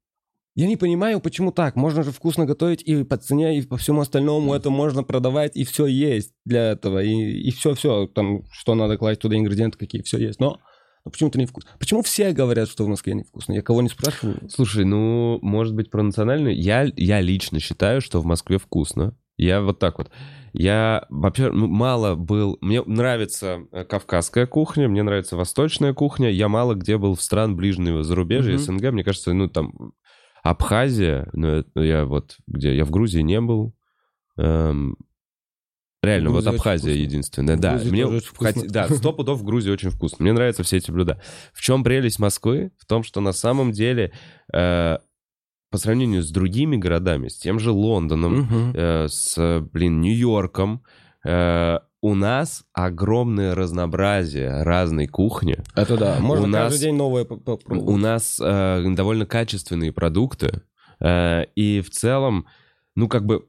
[0.56, 1.76] я не понимаю, почему так.
[1.76, 5.64] Можно же вкусно готовить и по цене, и по всему остальному это можно продавать, и
[5.64, 10.18] все есть для этого, и, и все-все, там, что надо класть туда, ингредиенты какие, все
[10.18, 10.58] есть, но
[11.04, 11.70] но почему-то невкусно.
[11.78, 13.52] Почему все говорят, что в Москве невкусно?
[13.52, 14.40] Я кого не спрашиваю.
[14.50, 16.60] Слушай, ну, может быть, про национальную.
[16.60, 19.16] Я, я лично считаю, что в Москве вкусно.
[19.36, 20.10] Я вот так вот.
[20.52, 22.58] Я вообще ну, мало был...
[22.60, 26.28] Мне нравится э, кавказская кухня, мне нравится восточная кухня.
[26.28, 28.62] Я мало где был в стран ближнего зарубежья, Мгм.
[28.62, 28.90] СНГ.
[28.90, 29.92] Мне кажется, ну, там
[30.50, 32.76] Абхазия, ну, это я вот где...
[32.76, 33.74] Я в Грузии не был.
[34.38, 34.96] Эм,
[36.02, 37.02] Реально, В вот Абхазия вкусно.
[37.02, 37.80] единственная, да.
[37.84, 38.62] Мне тоже очень вкусно.
[38.62, 40.18] хот- да, сто пудов в Грузии очень вкусно.
[40.20, 41.20] Мне нравятся все эти блюда.
[41.52, 42.70] В чем прелесть Москвы?
[42.78, 44.12] В том, что на самом деле
[44.52, 44.98] э,
[45.70, 48.72] по сравнению с другими городами, с тем же Лондоном, Мгм.
[48.74, 50.84] э, с, блин, Нью-Йорком,
[51.24, 55.56] э, у нас огромное разнообразие разной кухни.
[55.74, 56.16] Это да.
[56.20, 58.00] Можно У нас- каждый день новое по- У попробовать.
[58.00, 60.62] нас э, довольно качественные продукты.
[61.00, 62.46] э, и в целом,
[62.94, 63.44] ну, как бы,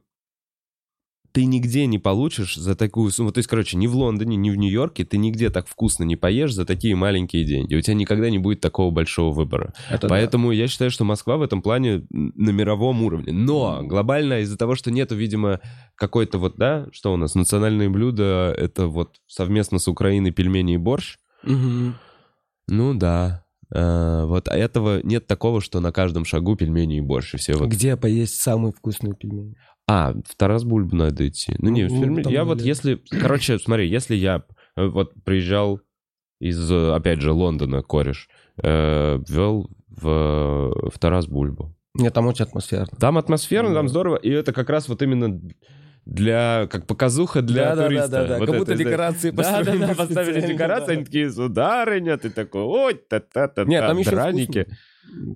[1.38, 3.30] ты нигде не получишь за такую сумму.
[3.30, 6.52] То есть, короче, ни в Лондоне, ни в Нью-Йорке ты нигде так вкусно не поешь
[6.52, 7.76] за такие маленькие деньги.
[7.76, 9.72] У тебя никогда не будет такого большого выбора.
[9.88, 10.08] Это да.
[10.08, 13.32] Поэтому я считаю, что Москва в этом плане на мировом уровне.
[13.32, 15.60] Но глобально из-за того, что нету, видимо,
[15.94, 20.76] какой-то вот, да, что у нас, национальные блюда, это вот совместно с Украиной пельмени и
[20.76, 21.18] борщ.
[21.44, 21.94] Мгм.
[22.66, 23.44] Ну да.
[23.72, 27.34] Э, вот а этого нет такого, что на каждом шагу пельмени и борщ.
[27.34, 27.68] И все вот...
[27.68, 29.54] Где поесть самые вкусные пельмени?
[29.88, 31.54] А, в Тарас Бульбу надо идти.
[31.58, 33.00] Ну, не, в Ну, пельме- там я вот если...
[33.10, 34.42] Короче, смотри, если я
[34.76, 35.80] э, вот приезжал
[36.40, 38.28] из, э, опять же, Лондона, кореш,
[38.62, 41.74] э, вел в, в Тарас Бульбу.
[41.94, 42.86] Нет, там очень атмосферно.
[43.00, 43.90] Там атмосферно, там Да.
[43.90, 45.40] здорово, и это как раз вот именно
[46.04, 48.08] для, как показуха для туриста.
[48.08, 48.38] Да-да-да-да.
[48.38, 50.92] Вот Как это, будто это- декорации Да, да, да, поставили декорации, да.
[50.92, 54.62] они такие, сударыня, ты такой, ой, та-та-та, Нет, там еще драники.
[54.64, 54.78] вкусно.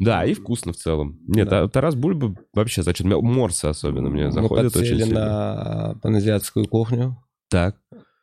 [0.00, 1.18] Да, и вкусно в целом.
[1.26, 1.62] Нет, Да.
[1.62, 3.08] а Тарас Бульба вообще зачем?
[3.08, 5.20] Морсы особенно мне Мы заходят очень сильно.
[5.20, 7.16] на паназиатскую кухню.
[7.50, 7.76] Так,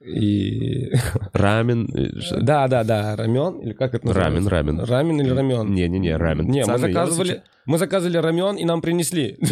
[0.06, 0.90] И...
[1.34, 1.88] рамен.
[1.94, 4.50] э, ш- Да, да, да, рамен, или как это Рамен, называется?
[4.50, 4.80] рамен.
[4.86, 5.74] Рамен или рамен?
[5.74, 6.48] Не-не-не, рамен.
[6.48, 9.38] Не, мы я заказывали, мы заказывали рамен, и нам принесли.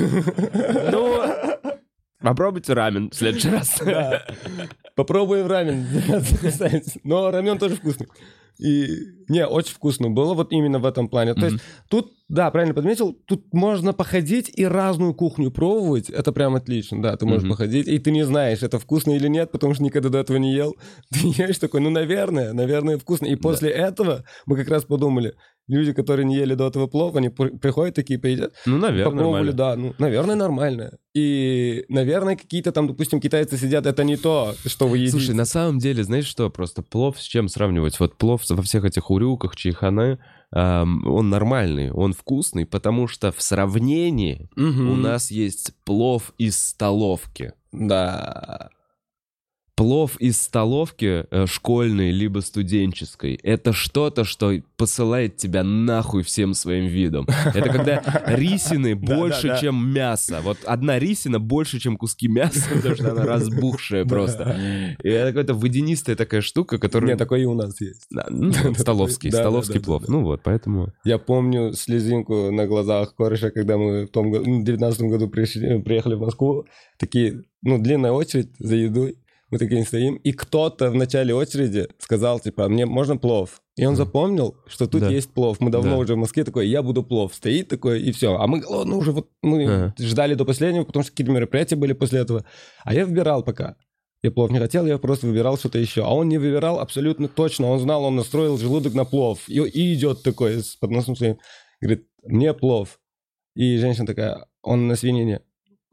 [0.92, 1.22] Ну,
[2.22, 3.80] попробуйте рамен в следующий раз.
[3.86, 4.24] Да.
[4.96, 5.86] Попробуем рамен.
[7.04, 8.08] Но рамен тоже вкусный.
[8.60, 8.88] И
[9.28, 11.34] не, очень вкусно было вот именно в этом плане.
[11.36, 11.58] То есть
[11.90, 16.10] тут, да, правильно подметил, тут можно походить и разную кухню пробовать.
[16.10, 17.52] Это прям отлично, да, ты можешь Мгм.
[17.52, 20.54] походить, и ты не знаешь, это вкусно или нет, потому что никогда до этого не
[20.54, 20.76] ел.
[21.12, 23.26] Ты ешь такой, ну, наверное, наверное, вкусно.
[23.26, 25.36] И после этого мы как раз подумали,
[25.68, 29.52] люди, которые не ели до этого плов, они при- приходят такие, поедят, Ну, наверное, попробовали,
[29.52, 29.54] нормально.
[29.54, 30.98] да, ну, наверное, нормально.
[31.16, 35.12] И, наверное, какие-то там, допустим, китайцы сидят, это не то, что вы едите.
[35.12, 38.00] Слушай, на самом деле, знаешь что, просто плов с чем сравнивать?
[38.00, 40.20] Вот плов во всех этих урюках, чайханы,
[40.52, 44.90] ам, он нормальный, он вкусный, потому что в сравнении Мгм.
[44.92, 47.52] у нас есть плов из столовки.
[47.74, 48.70] Да.
[49.78, 56.88] Плов из столовки э, школьной либо студенческой— это что-то, что посылает тебя нахуй всем своим
[56.88, 57.28] видом.
[57.46, 60.40] Это когда рисины больше, чем мясо.
[60.42, 64.96] Вот одна рисина больше, чем куски мяса, потому что она разбухшая просто.
[65.04, 67.12] И это какая-то водянистая такая штука, которая...
[67.12, 68.08] Нет, такое и у нас есть.
[68.80, 70.08] Столовский, столовский плов.
[70.08, 70.92] Ну вот, поэтому...
[71.04, 75.28] Я помню слезинку на глазах кореша, когда мы в том году, ну, в 19 году
[75.30, 76.66] приехали в Москву.
[76.98, 79.18] Такие, ну, длинная очередь за едой.
[79.50, 83.62] Мы такие стоим, и кто-то в начале очереди сказал, типа, «А мне можно плов?
[83.78, 85.10] И он запомнил, что тут Да.
[85.10, 85.62] есть плов.
[85.62, 85.98] Мы давно Да.
[86.00, 87.34] уже в Москве такой, я буду плов.
[87.34, 88.36] Стоит такой, и все.
[88.36, 89.96] А мы голодны уже, вот мы Ага.
[90.00, 92.44] ждали до последнего, потому что какие-то мероприятия были после этого.
[92.84, 93.78] А я выбирал пока.
[94.24, 96.04] Я плов не хотел, я просто выбирал что-то еще.
[96.04, 97.68] А он не выбирал абсолютно точно.
[97.68, 99.48] Он знал, он настроил желудок на плов.
[99.48, 101.38] И, и идет такой с подносом своим.
[101.80, 103.00] Говорит, мне плов.
[103.56, 105.42] И женщина такая, он на свинине.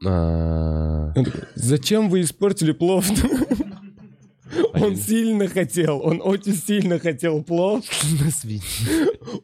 [0.07, 1.13] А,
[1.55, 3.05] зачем вы испортили плов?
[4.73, 7.83] Он сильно хотел, он очень сильно хотел плов.
[8.23, 8.61] На свиньи.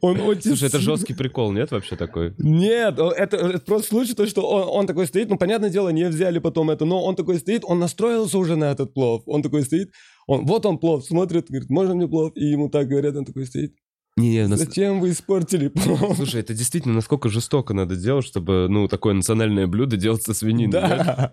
[0.00, 2.34] Он очень Слушай, это жесткий прикол, нет, вообще такой?
[2.38, 6.08] Нет, это, это просто случай, то, что он, он такой стоит, ну, понятное дело, не
[6.08, 9.22] взяли потом это, но он такой стоит, он настроился уже на этот плов.
[9.26, 9.90] Он такой стоит,
[10.26, 12.32] он, вот он плов, смотрит, говорит, можно мне плов?
[12.36, 13.74] И ему так говорят, он такой стоит,
[14.16, 16.16] Не, нас- зачем вы испортили плов?
[16.16, 20.72] Слушай, это действительно насколько жестоко надо делать, чтобы, ну, такое национальное блюдо делать со свининой.
[20.72, 21.32] Да.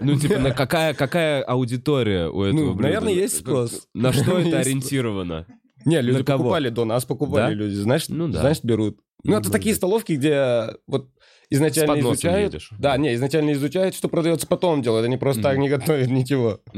[0.00, 2.82] Ну, типа, на какая, какая аудитория у этого Ну, блюда?
[2.82, 3.88] наверное, есть спрос.
[3.94, 5.46] На что это ориентировано?
[5.84, 6.44] Не, люди На кого?
[6.44, 7.58] покупали до нас, покупали Да?
[7.64, 8.40] люди, значит, Ну да.
[8.40, 8.98] значит, берут.
[9.24, 9.78] Ну, Ну, это такие быть.
[9.78, 11.08] столовки, где вот
[11.50, 12.54] изначально изучают.
[12.54, 12.70] едешь.
[12.78, 15.04] Да, не, изначально изучают, что продается, потом делают.
[15.06, 16.60] Они просто так не готовят ничего.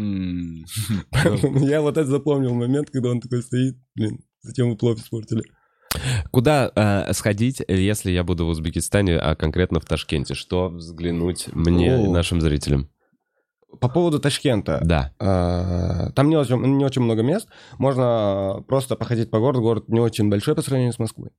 [1.66, 3.76] Я вот это запомнил момент, когда он такой стоит.
[3.94, 5.42] Блин, зачем вы плов испортили?
[6.30, 10.34] Куда э, сходить, если я буду в Узбекистане, а конкретно в Ташкенте?
[10.34, 12.88] Что взглянуть мне и нашим зрителям?
[13.80, 14.80] По поводу Ташкента.
[14.84, 15.12] Да.
[15.18, 17.48] А, Там не очень, не очень много мест.
[17.78, 19.62] Можно просто походить по городу.
[19.62, 21.30] Город не очень большой по сравнению с Москвой.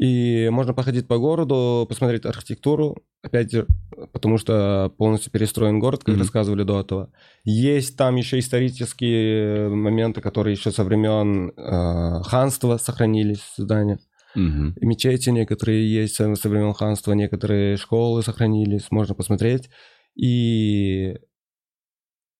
[0.00, 3.02] И можно походить по городу, посмотреть архитектуру.
[3.22, 3.66] Опять же,
[4.12, 6.22] потому что полностью перестроен город, как Мгм.
[6.22, 7.10] рассказывали до этого.
[7.44, 13.98] Есть там еще исторические моменты, которые еще со времен э, ханства сохранились здания.
[14.36, 14.74] Мгм.
[14.80, 19.68] И мечети некоторые есть со времен ханства, некоторые школы сохранились, можно посмотреть.
[20.14, 21.16] И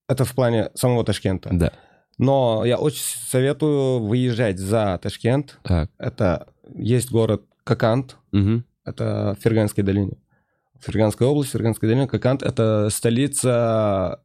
[0.08, 1.50] это в плане самого Ташкента.
[1.52, 1.72] Да.
[2.18, 5.58] Но я очень советую выезжать за Ташкент.
[5.64, 5.90] Так.
[5.98, 8.64] Это есть город Какант, Мгм.
[8.86, 10.12] это в Ферганской долине.
[10.80, 14.22] Ферганская область, Ферганская долина, Какант— это столица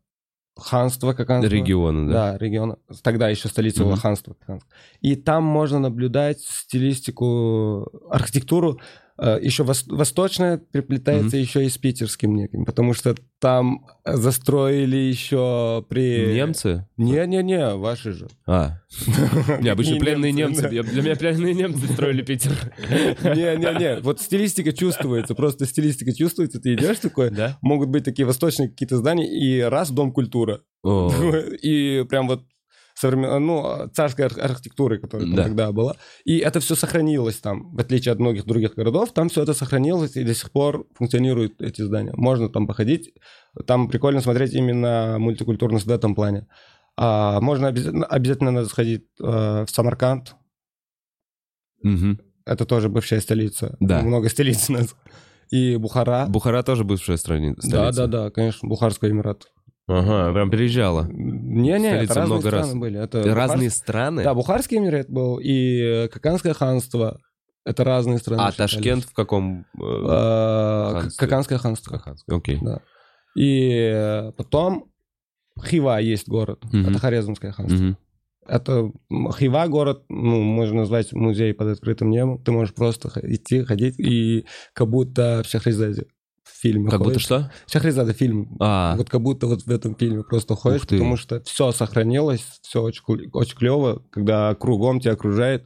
[0.57, 1.51] ханство Каканского.
[1.51, 2.31] Региона, да.
[2.31, 2.77] Да, региона.
[3.01, 4.01] Тогда еще столица была Мгм.
[4.01, 4.35] ханство.
[4.39, 4.65] Каканск.
[5.01, 8.79] И там можно наблюдать стилистику, архитектуру,
[9.21, 16.33] еще вос- восточная приплетается еще и с питерским неким, потому что там застроили еще при...
[16.33, 16.87] Немцы?
[16.97, 18.27] Не-не-не, ваши же.
[18.47, 18.79] А.
[19.61, 22.51] Не пленные немцы, Для меня пленные немцы строили Питер.
[23.23, 28.97] Не-не-не, вот стилистика чувствуется, просто стилистика чувствуется, ты идешь такой, могут быть такие восточные какие-то
[28.97, 30.61] здания, и раз дом культура.
[30.83, 32.43] И прям вот
[33.03, 33.45] современ...
[33.45, 35.43] ну, царской ар- архитектуры, которая там Да.
[35.43, 35.95] тогда была.
[36.25, 40.15] И это все сохранилось там, в отличие от многих других городов, там все это сохранилось,
[40.15, 42.13] и до сих пор функционируют эти здания.
[42.15, 43.11] Можно там походить,
[43.67, 46.47] там прикольно смотреть именно мультикультурность в этом плане.
[46.97, 50.35] А можно обязательно, обязательно надо сходить э, в Самарканд,
[51.83, 52.19] мгм.
[52.45, 53.75] это тоже бывшая столица.
[53.79, 54.01] Да.
[54.01, 54.95] Много столиц у нас.
[55.51, 56.25] И Бухара.
[56.27, 58.07] Бухара тоже бывшая страни- Да, столица.
[58.07, 59.51] да, да, конечно, Бухарский Эмират.
[59.87, 61.05] Ага, прям переезжала.
[61.09, 62.65] Не-не, это разные много раз.
[62.65, 62.99] страны были.
[63.03, 64.23] Это Разные Бухарск- страны?
[64.23, 67.19] Да, Бухарский Эмират был и Каканское ханство.
[67.65, 68.41] Это разные страны.
[68.41, 68.73] А считались.
[68.73, 69.65] Ташкент в каком?
[69.81, 71.27] э, ханстве?
[71.27, 71.91] Каканское ханство.
[71.97, 72.37] Каханском?
[72.37, 72.59] Окей.
[72.61, 72.79] Да.
[73.35, 74.91] И э, потом
[75.61, 76.63] Хива есть город.
[76.71, 76.87] Мгм.
[76.89, 77.77] Это Хорезмское ханство.
[77.77, 77.97] Мгм.
[78.45, 78.91] Это
[79.37, 82.43] Хива город, ну, можно назвать музей под открытым небом.
[82.43, 86.07] Ты можешь просто идти, ходить, и как будто в Шахризаде
[86.43, 87.23] в фильме Как будто ходишь.
[87.23, 87.51] что?
[87.67, 88.55] Шахризада фильм.
[88.59, 92.81] А, Вот как будто вот в этом фильме просто ходишь, потому что все сохранилось, все
[92.81, 95.65] очень, очень клево, когда кругом тебя окружает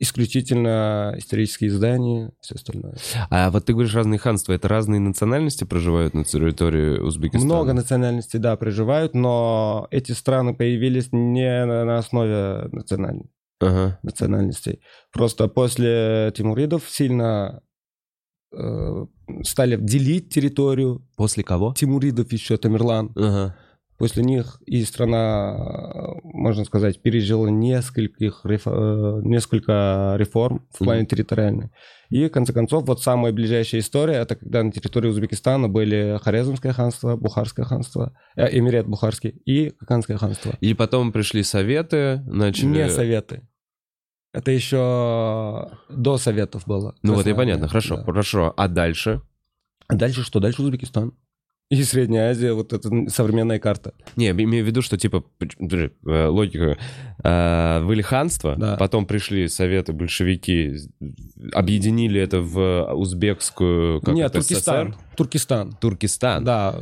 [0.00, 2.96] исключительно исторические здания, все остальное.
[3.30, 7.44] а вот ты говоришь разные ханства, это разные национальности проживают на территории Узбекистана?
[7.54, 13.30] Много национальностей, да, проживают, но эти страны появились не на, основе национальной,
[13.60, 13.98] Ага.
[14.02, 14.80] национальностей.
[15.12, 17.62] Просто после Тимуридов сильно
[19.42, 21.06] стали делить территорию.
[21.16, 21.74] После кого?
[21.76, 23.10] Тимуридов еще, Тамерлан.
[23.16, 23.56] Ага.
[23.96, 31.06] После них и страна, э, можно сказать, пережила нескольких, э, несколько реформ в плане Мгм.
[31.08, 31.70] территориальной.
[32.10, 36.72] И, в конце концов, вот самая ближайшая история, это когда на территории Узбекистана были Хорезмское
[36.72, 40.54] ханство, Бухарское ханство, э, Эмират Бухарский и Каканское ханство.
[40.60, 42.66] И потом пришли советы, начали...
[42.66, 43.42] Не советы.
[44.34, 46.94] Это еще до советов было.
[47.02, 48.02] Ну вот и понятно, хорошо, да.
[48.04, 48.52] хорошо.
[48.56, 49.22] А дальше?
[49.86, 50.40] А дальше что?
[50.40, 51.12] Дальше Узбекистан.
[51.70, 53.94] И Средняя Азия, вот это современная карта.
[54.16, 56.76] Не, я имею в виду, что типа подожди, э, логика.
[57.22, 58.76] э, Были ханства, Да.
[58.76, 60.74] потом пришли советы, большевики,
[61.52, 64.00] объединили это в узбекскую...
[64.02, 64.88] Как Нет, это, Туркестан.
[64.92, 64.98] СССР?
[65.16, 65.72] Туркестан.
[65.80, 66.44] Туркестан.
[66.44, 66.80] Да.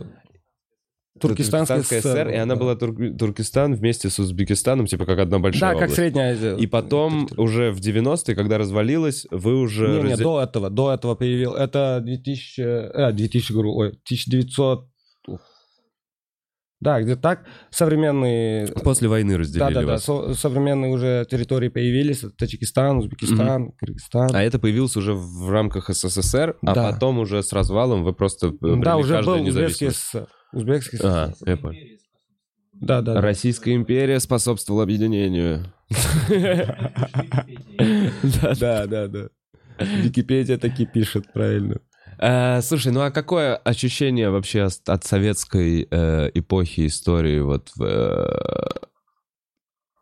[1.23, 2.61] Туркестанская Туркестанская ССР, и она да.
[2.61, 5.95] была Тур- Туркестан вместе с Узбекистаном, типа как одна большая Да, как область.
[5.97, 6.57] Средняя Азия.
[6.57, 9.89] И потом уже в 90-е, когда развалилось, вы уже...
[9.89, 11.55] Не, не, разде- до этого, до этого появил.
[11.55, 14.89] Это 2000, э, 2000, говорю, ой, 1900...
[15.29, 15.41] ух.
[16.81, 17.45] Да, где так.
[17.71, 18.67] Современные...
[18.67, 20.05] После войны разделили Да-да-да, вас.
[20.05, 22.25] со- современные уже территории появились.
[22.25, 24.31] Это Таджикистан, Узбекистан, Кыргызстан.
[24.35, 26.91] А это появилось уже в рамках СССР, а Да.
[26.91, 28.51] потом уже с развалом вы просто...
[28.61, 29.91] да, обрели уже был Узбекский.
[29.91, 30.27] СССР.
[30.53, 31.35] Узбекский СССР.
[31.47, 31.81] я понял.
[32.75, 33.15] Да, да.
[33.15, 33.21] да.
[33.21, 35.65] Российская империя способствовала объединению.
[38.61, 39.29] Да, да, да.
[39.79, 41.81] Википедия таки пишет, правильно.
[42.19, 47.83] Э, Слушай, ну а какое ощущение вообще от- от советской э, эпохи истории вот в,
[47.83, 48.87] э,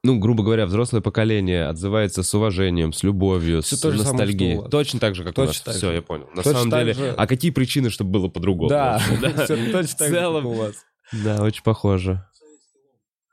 [0.02, 4.12] ну, грубо говоря, взрослое поколение отзывается с уважением, с любовью, Всё с то же самое,
[4.12, 4.56] ностальгией.
[4.56, 4.70] у вас.
[4.70, 5.60] Точно так же, как у Точно нас.
[5.62, 5.94] так Все, же.
[5.96, 6.26] я понял.
[6.34, 7.14] На Точно самом деле, же.
[7.16, 8.68] а какие причины, чтобы было по-другому?
[8.70, 8.98] Да,
[9.44, 10.74] всё точно так же, как у вас.
[11.24, 12.24] Да, очень похоже.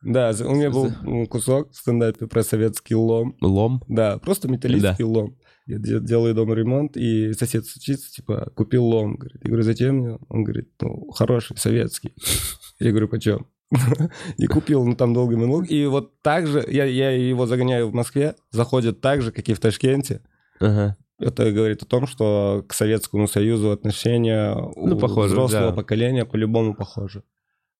[0.03, 0.91] Да, у меня был
[1.27, 3.35] кусок в стендапе про советский лом.
[3.41, 3.83] Лом?
[3.87, 5.35] Да, просто металлический лом.
[5.65, 9.15] Я де- делаю дома ремонт, и сосед стучится, типа, купил лом.
[9.17, 9.41] Говорит.
[9.43, 10.17] Я говорю, зачем мне?
[10.29, 12.13] Он говорит, ну, хороший, советский.
[12.79, 13.47] Я говорю, почем?
[14.37, 15.69] И купил, ну, там долго монолог.
[15.69, 19.53] И вот так же, я, я его загоняю в Москве, заходит так же, как и
[19.53, 20.21] в Ташкенте.
[20.59, 20.97] Ага.
[21.19, 25.75] Это говорит о том, что к Советскому Союзу отношения у Ну, похоже, взрослого да.
[25.75, 27.23] поколения по-любому похожи.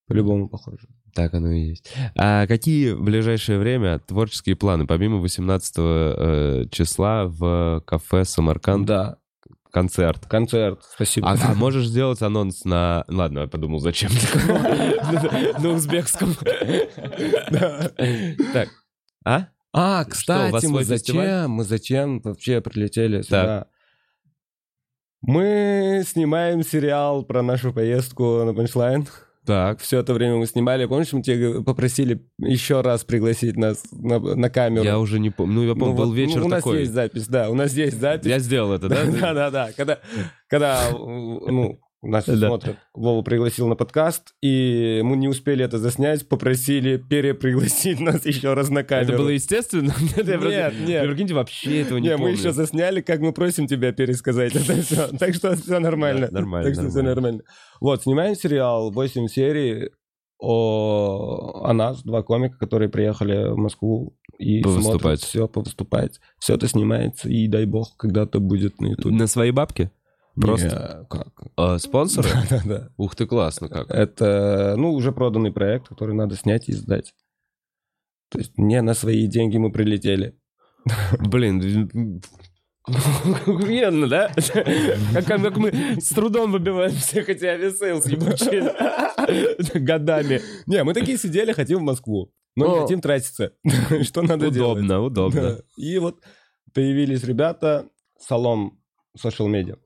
[0.07, 0.88] По-любому похожи.
[1.13, 1.91] Так оно и есть.
[2.15, 9.17] А какие в ближайшее время творческие планы, помимо 18 э, числа в кафе Самарканд Да,
[9.72, 10.26] концерт?
[10.28, 11.30] концерт, спасибо.
[11.30, 13.03] А, а можешь сделать анонс на...
[13.07, 14.11] Ладно, я подумал, зачем?
[15.59, 16.36] На узбекском.
[18.53, 18.70] Так.
[19.26, 19.47] А?
[19.74, 23.68] А, кстати, мы зачем, мы зачем вообще прилетели сюда?
[25.22, 29.07] Мы снимаем сериал про нашу поездку на Панчлайн.
[29.48, 29.80] Так.
[29.80, 30.86] Все это время мы снимали.
[30.86, 34.84] Помнишь, мы тебя попросили еще раз пригласить нас на, на камеру?
[34.84, 35.56] Я уже не помню.
[35.56, 36.82] Ну, я помню, Ну был вот, вечер ну, у нас такой.
[36.82, 38.28] есть запись, да, у нас есть запись.
[38.28, 39.06] Я сделал это, да?
[39.06, 39.70] Да, да, да.
[39.76, 40.00] Когда,
[40.50, 41.80] когда, ну,
[42.10, 42.47] нас Да.
[42.47, 42.78] смотрят.
[42.93, 48.70] Вова пригласил на подкаст, и мы не успели это заснять, попросили перепригласить нас еще раз
[48.70, 49.10] на камеру.
[49.14, 49.93] Это было естественно?
[50.18, 51.05] Нет, нет.
[51.05, 55.08] Прикиньте, вообще этого не Не, мы еще засняли, как мы просим тебя пересказать это все.
[55.20, 56.28] Так что все нормально.
[56.32, 57.16] Нормально, Так что все нормально.
[57.16, 57.43] нормально.
[57.82, 59.89] Вот, снимаем сериал, 8 серий
[60.39, 64.99] о, о нас, два комика, которые приехали в Москву и Повыступать.
[65.01, 66.20] смотрят все, повыступать.
[66.39, 69.12] Все это снимается, и дай бог, когда-то будет на YouTube.
[69.12, 69.91] На свои бабки?
[70.39, 71.33] Просто Не, как?
[71.55, 72.29] А, спонсоры?
[72.49, 72.89] Да-да.
[72.97, 73.89] Ух ты, классно как.
[73.89, 77.13] Это, ну, уже проданный проект, который надо снять и сдать.
[78.29, 80.38] То есть не на свои деньги мы прилетели.
[81.19, 82.21] Блин,
[82.85, 84.31] охуенно, да?
[85.13, 90.41] Как, как мы с трудом выбиваем всех эти Aviasales ебучие годами.
[90.65, 92.31] Не, мы такие сидели, хотим в Москву.
[92.55, 93.53] Но не хотим тратиться.
[94.03, 94.79] Что надо делать?
[94.79, 95.41] Удобно, удобно.
[95.41, 95.57] Да.
[95.77, 96.23] И вот
[96.73, 97.88] появились ребята,
[98.19, 98.79] Салом
[99.15, 99.77] Social Media.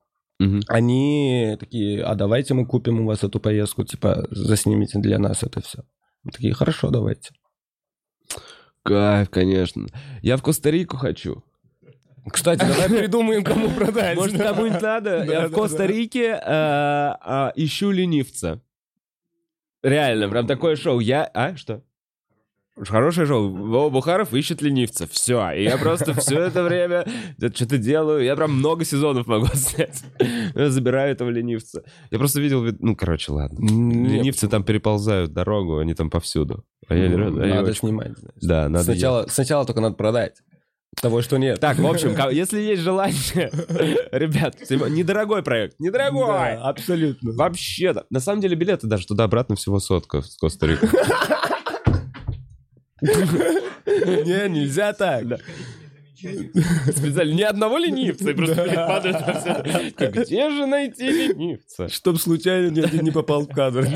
[0.42, 0.62] Мгм.
[0.68, 5.62] Они такие, а давайте мы купим у вас эту поездку, типа, заснимите для нас это
[5.62, 5.84] все.
[6.24, 7.30] Мы такие, хорошо, давайте.
[8.84, 9.86] Кайф, конечно.
[10.24, 11.44] Я в Коста-Рику хочу.
[12.28, 14.18] Кстати, давай придумаем, кому продать.
[14.18, 15.26] Может, кому-нибудь надо?
[15.28, 18.64] Да, Я в Коста-Рике э, а, ищу ленивца.
[19.84, 21.00] Реально, прям такое шоу.
[21.00, 21.26] Я...
[21.36, 21.84] А, что?
[22.80, 23.50] Хорошее шоу.
[23.50, 25.06] Вова Бухаров ищет ленивца.
[25.08, 25.52] Все.
[25.52, 27.06] И я просто все это время
[27.54, 28.24] что-то делаю.
[28.24, 30.02] Я прям много сезонов могу снять.
[30.56, 31.84] Я забираю этого ленивца.
[32.12, 32.64] Я просто видел...
[32.64, 33.60] вид- Ну, короче, ладно.
[33.60, 36.64] Ленивцы там переползают дорогу, они там повсюду.
[36.88, 38.14] А я, я Надо очень- снимать.
[38.42, 38.86] Да, надо...
[38.86, 40.38] Сначала, сначала только надо продать.
[41.02, 41.60] Того, что нет.
[41.60, 43.16] Так, в общем, если есть желание,
[44.12, 46.28] ребят, недорогой проект, недорогой.
[46.28, 47.32] Да, абсолютно.
[47.34, 48.06] Вообще-то.
[48.10, 50.90] На самом деле билеты даже туда-обратно всего сотка с Коста-Рики.
[53.02, 55.42] Не, нельзя так.
[56.20, 58.56] Специально ни одного ленивца, и просто.
[59.98, 61.90] Так Где же найти ленивца?
[61.90, 63.88] Чтоб случайно ни один не попал в кадр.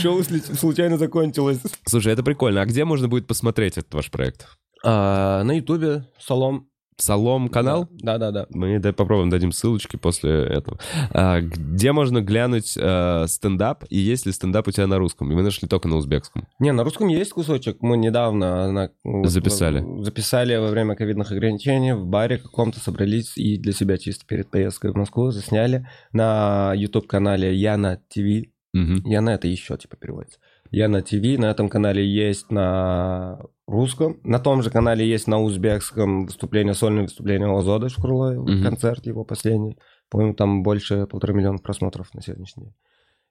[0.00, 1.60] Шоу случайно закончилось.
[1.86, 2.62] Слушай, это прикольно.
[2.62, 4.46] А где можно будет посмотреть этот ваш проект?
[4.84, 6.68] А, на ютубе Солом.
[6.96, 7.88] Салом канал?
[7.90, 8.46] Да, да, да.
[8.50, 10.78] Мы дай попробуем, дадим ссылочки после этого.
[11.10, 13.84] А, где можно глянуть э, стендап?
[13.88, 15.30] И есть ли стендап у тебя на русском?
[15.32, 16.46] И мы нашли только на узбекском.
[16.58, 17.78] Не, на русском есть кусочек.
[17.80, 18.90] Мы недавно на-
[19.28, 19.84] Записали.
[20.02, 24.92] записали во время ковидных ограничений в баре каком-то собрались и для себя чисто перед поездкой
[24.92, 28.48] в Москву засняли на YouTube-канале Яна ТВ.
[28.74, 29.02] Мгм.
[29.06, 30.38] Яна это еще типа переводится.
[30.70, 31.38] Яна ТВ.
[31.38, 34.18] На этом канале есть на русском.
[34.24, 38.62] На том же канале есть на узбекском выступление, сольное выступление Озода Шкурлоева, Мгм.
[38.62, 39.78] концерт его последний.
[40.10, 42.74] По-моему, там больше полутора миллиона просмотров на сегодняшний день.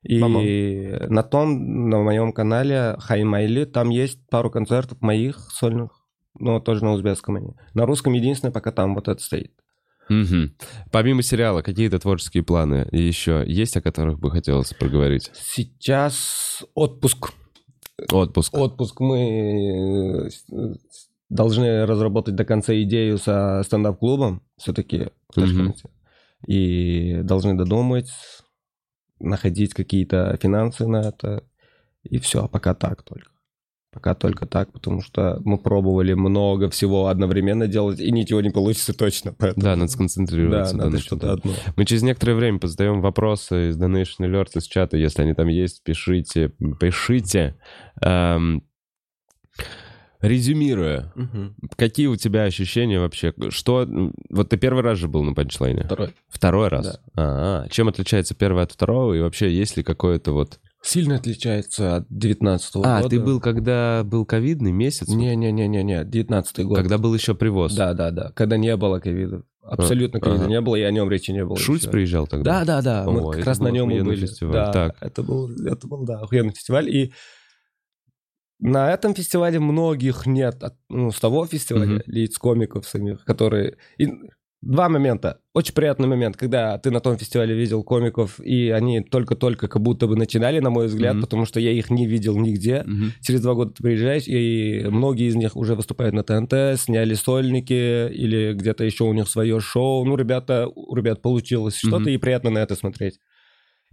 [0.03, 1.13] И По-моему.
[1.13, 5.91] на том, на моем канале Хаймайли, там есть пару концертов моих сольных,
[6.39, 7.53] но тоже на узбекском они.
[7.75, 9.51] На русском единственное, пока там вот это стоит.
[10.09, 10.55] Мгм.
[10.91, 15.29] Помимо сериала, какие-то творческие планы еще есть, о которых бы хотелось проговорить?
[15.33, 17.33] Сейчас отпуск.
[18.11, 18.53] Отпуск.
[18.53, 20.73] Отпуск мы э,
[21.29, 25.33] должны разработать до конца идею со стендап-клубом все-таки в.
[25.33, 25.89] Ташкенте.
[26.47, 28.11] И должны додумать,
[29.19, 31.43] находить какие-то финансы на это.
[32.03, 33.30] И все, пока так только.
[33.93, 38.93] Пока только так, потому что мы пробовали много всего одновременно делать, и ничего не получится
[38.97, 39.33] точно.
[39.37, 40.77] Поэтому, Да, надо да, сконцентрироваться.
[40.77, 41.51] надо на что-то одно.
[41.75, 44.95] Мы через некоторое время позадаем вопросы из Donation Alerts из чата.
[44.95, 46.53] Если они там есть, пишите.
[46.79, 47.57] Пишите.
[48.01, 48.63] Эм,
[50.21, 51.55] резюмируя, Мгм.
[51.75, 53.33] какие у тебя ощущения вообще?
[53.49, 53.87] Что...
[54.29, 55.83] Вот ты первый раз же был на панчлайне?
[55.83, 56.13] Второй.
[56.29, 57.01] Второй раз?
[57.17, 59.13] А, чем отличается первый от второго?
[59.15, 60.59] И вообще, есть ли какое-то вот...
[60.83, 63.09] Сильно отличается от 19 А, года.
[63.09, 65.07] ты был, когда был ковидный месяц?
[65.07, 66.77] Не-не-не-не-не, 19 год.
[66.77, 67.75] Когда был еще привоз?
[67.75, 68.31] Да, да, да.
[68.35, 69.43] Когда не было ковида.
[69.61, 70.49] Абсолютно А, ковида ага.
[70.49, 71.55] не было, и о нем речи не было.
[71.57, 71.91] Шульц еще.
[71.91, 72.65] приезжал тогда?
[72.65, 73.11] Да, да, да.
[73.11, 74.25] Мы как раз на нем и были.
[74.25, 74.53] фестиваль.
[74.53, 74.97] Да, Так.
[75.01, 76.89] это был, это был, да, охуенный фестиваль.
[76.89, 77.13] И
[78.59, 82.01] на этом фестивале многих нет, ну, с того фестиваля, Мгм.
[82.07, 83.77] лиц комиков самих, которые...
[83.99, 84.07] И
[84.61, 85.39] два момента.
[85.53, 90.07] Очень приятный момент, когда ты на том фестивале видел комиков, и они только-только как будто
[90.07, 91.21] бы начинали, на мой взгляд, Мгм.
[91.23, 92.83] потому что я их не видел нигде.
[92.85, 93.11] Мгм.
[93.21, 98.07] Через два года ты приезжаешь, и многие из них уже выступают на ТНТ, сняли сольники,
[98.11, 100.05] или где-то еще у них свое шоу.
[100.05, 102.09] Ну, ребята, у ребят получилось что-то, Мгм.
[102.09, 103.19] и приятно на это смотреть.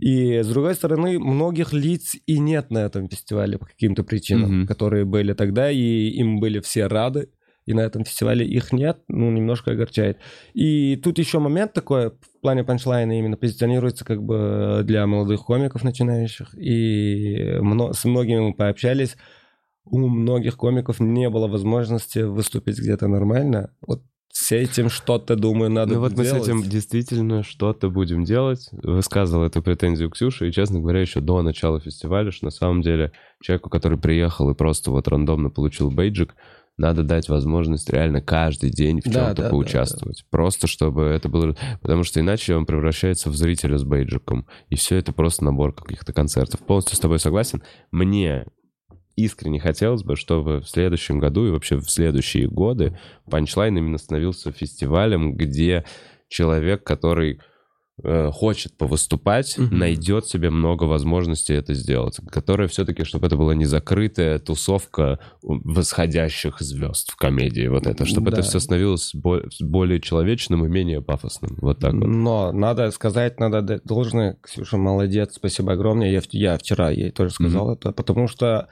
[0.00, 4.66] И, с другой стороны, многих лиц и нет на этом фестивале по каким-то причинам, Мгм.
[4.68, 7.30] которые были тогда, и им были все рады.
[7.68, 10.16] И на этом фестивале их нет, ну, немножко огорчает.
[10.54, 15.84] И тут еще момент такой, в плане панчлайна именно позиционируется как бы для молодых комиков
[15.84, 16.54] начинающих.
[16.58, 17.60] И
[17.92, 19.18] с многими мы пообщались.
[19.84, 23.70] У многих комиков не было возможности выступить где-то нормально.
[23.86, 26.44] Вот с этим что-то, думаю, надо Ну вот мы с делать.
[26.44, 28.68] этим действительно что-то будем делать.
[28.72, 33.12] Высказывал эту претензию Ксюше, и, честно говоря, еще до начала фестиваля, что на самом деле
[33.42, 36.34] человеку, который приехал и просто вот рандомно получил бейджик,
[36.78, 40.24] надо дать возможность реально каждый день в Да, чем-то да, да, поучаствовать.
[40.30, 41.56] Просто чтобы это было...
[41.82, 44.46] Потому что иначе он превращается в зрителя с бейджиком.
[44.70, 46.60] И все это просто набор каких-то концертов.
[46.60, 47.62] Полностью с тобой согласен.
[47.90, 48.46] Мне
[49.16, 52.96] искренне хотелось бы, чтобы в следующем году и вообще в следующие годы
[53.28, 55.84] Панчлайн именно становился фестивалем, где
[56.28, 57.40] человек, который
[58.32, 59.78] хочет повыступать, Мгм.
[59.78, 62.16] найдет себе много возможностей это сделать.
[62.30, 67.66] Которая все-таки, чтобы это была не закрытая тусовка восходящих звезд в комедии.
[67.68, 68.04] Вот это.
[68.06, 68.38] Чтобы Да.
[68.38, 71.56] это все становилось бо- более человечным и менее пафосным.
[71.60, 72.06] Вот так вот.
[72.06, 74.36] Но надо сказать, надо должное.
[74.42, 76.10] Ксюша молодец, спасибо огромное.
[76.10, 78.68] Я, я вчера ей тоже сказал это, потому что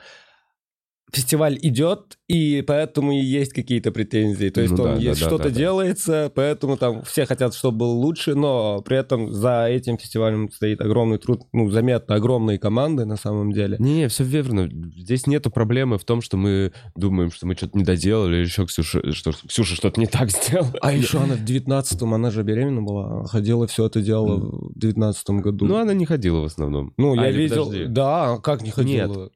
[1.13, 4.49] фестиваль идет, и поэтому и есть какие-то претензии.
[4.51, 5.55] То есть Ну он да, есть да, что-то да, да.
[5.55, 10.81] делается, поэтому там все хотят, чтобы был лучше, но при этом за этим фестивалем стоит
[10.81, 13.77] огромный труд, ну, заметно огромные команды на самом деле.
[13.79, 14.69] Не, все верно.
[14.97, 18.67] Здесь нету проблемы в том, что мы думаем, что мы что-то не доделали, или еще
[18.67, 20.73] Ксюша, что Ксюша что-то не так сделала.
[20.81, 25.31] А еще она в 19-м, она же беременна была, ходила, все это делала в 19
[25.41, 25.67] году.
[25.67, 26.93] Ну, она не ходила в основном.
[26.97, 27.87] Ну, А, я или видел, подожди.
[27.87, 29.31] да, как не ходила?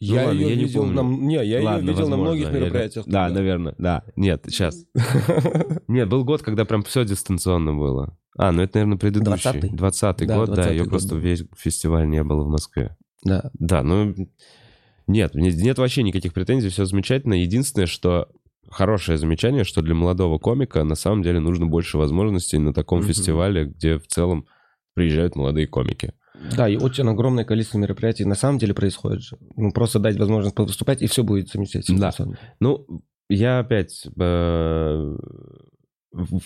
[0.00, 1.02] Я ладно, ее я не видел помню.
[1.02, 3.04] на, не, я ее Ладно, видел на возможно, многих я- мероприятиях.
[3.06, 3.34] Да, тогда.
[3.40, 4.04] наверное, да.
[4.16, 4.84] Нет, сейчас.
[5.88, 8.16] Нет, был год, когда прям все дистанционно было.
[8.36, 9.50] А, ну это, наверное, предыдущий.
[9.50, 9.68] 20-й?
[9.74, 12.96] 20-й Да, год, да, 20-й ее год просто весь фестиваль не было в Москве.
[13.24, 13.50] Да.
[13.54, 14.14] Да, ну...
[15.08, 17.34] Нет, не- нет вообще никаких претензий, все замечательно.
[17.34, 18.28] Единственное, что
[18.70, 23.08] хорошее замечание, что для молодого комика на самом деле нужно больше возможностей на таком Мгм.
[23.08, 24.46] фестивале, где в целом
[24.94, 26.12] приезжают молодые комики.
[26.56, 29.38] Да, и очень огромное количество мероприятий на самом деле происходит же.
[29.56, 31.98] Ну, просто дать возможность выступать, и все будет замечательно.
[31.98, 32.12] Да.
[32.60, 32.86] Ну,
[33.28, 35.16] я опять э,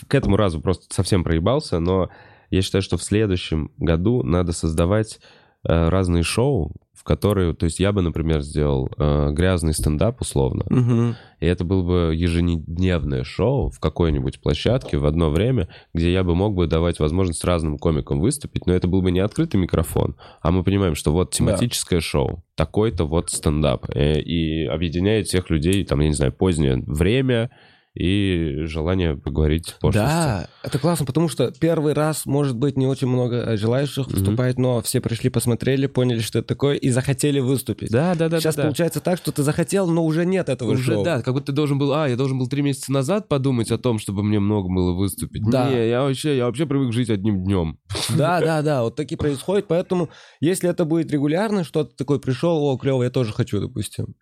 [0.07, 2.09] к этому разу просто совсем проебался, но
[2.49, 5.19] я считаю, что в следующем году надо создавать
[5.67, 10.63] э, разные шоу, в которые, то есть я бы, например, сделал э, грязный стендап условно,
[10.69, 11.15] Мгм.
[11.41, 16.33] и это было бы еженедневное шоу в какой-нибудь площадке в одно время, где я бы
[16.33, 20.51] мог бы давать возможность разным комикам выступить, но это был бы не открытый микрофон, а
[20.51, 25.99] мы понимаем, что вот тематическое шоу, такой-то вот стендап, э, и объединяет всех людей, там,
[25.99, 27.49] я не знаю, позднее время
[27.95, 29.97] и желание поговорить пошлости.
[30.07, 34.15] Да, это классно, потому что первый раз, может быть, не очень много желающих Мгм.
[34.15, 37.91] выступать, но все пришли, посмотрели, поняли, что это такое, и захотели выступить.
[37.91, 38.39] Да, да, да.
[38.39, 38.67] Сейчас да, да.
[38.69, 41.03] получается так, что ты захотел, но уже нет этого Уже, шоу.
[41.03, 43.77] да, как будто ты должен был, а, я должен был три месяца назад подумать о
[43.77, 45.43] том, чтобы мне много было выступить.
[45.49, 45.69] Да.
[45.69, 47.77] Не, я вообще, я вообще привык жить одним днем.
[48.17, 52.77] Да, да, да, вот таки происходит, поэтому если это будет регулярно, что-то такое пришел, о,
[52.77, 54.15] клево, я тоже хочу, допустим.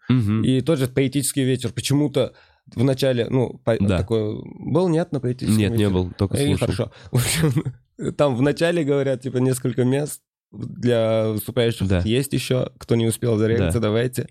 [0.44, 2.34] И тот же поэтический вечер, почему-то
[2.76, 3.98] в начале, ну, по- Да.
[3.98, 5.94] такой был, нет, на поэтическом Нет, не вечере?
[5.94, 6.60] был, только И слушал.
[6.68, 6.92] хорошо.
[7.12, 12.00] В общем, там в начале говорят, типа, несколько мест для выступающих Да.
[12.06, 13.88] есть еще, кто не успел зарегаться, Да.
[13.88, 14.28] давайте.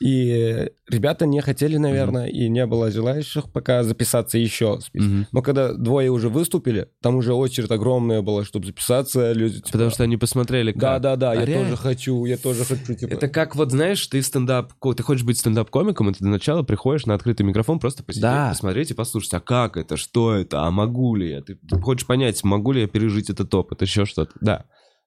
[0.00, 4.78] И ребята не хотели, наверное, и не было желающих пока записаться еще.
[4.92, 5.26] Мгм.
[5.32, 9.90] Но когда двое уже выступили, там уже очередь огромная была, чтобы записаться, люди типа, Потому
[9.90, 10.80] что они посмотрели, как.
[10.80, 11.70] Да, да, да, А я реально?
[11.70, 13.14] тоже хочу, я тоже хочу, типа.
[13.14, 17.06] Это как вот, знаешь, ты стендап, ты хочешь быть стендап-комиком, и ты для начала приходишь
[17.06, 18.50] на открытый микрофон просто посидеть, Да.
[18.50, 21.40] посмотреть и послушать, а как это, что это, а могу ли я?
[21.40, 24.32] Ты, ты хочешь понять, могу ли я пережить этот опыт, еще что-то.
[24.40, 24.64] Да.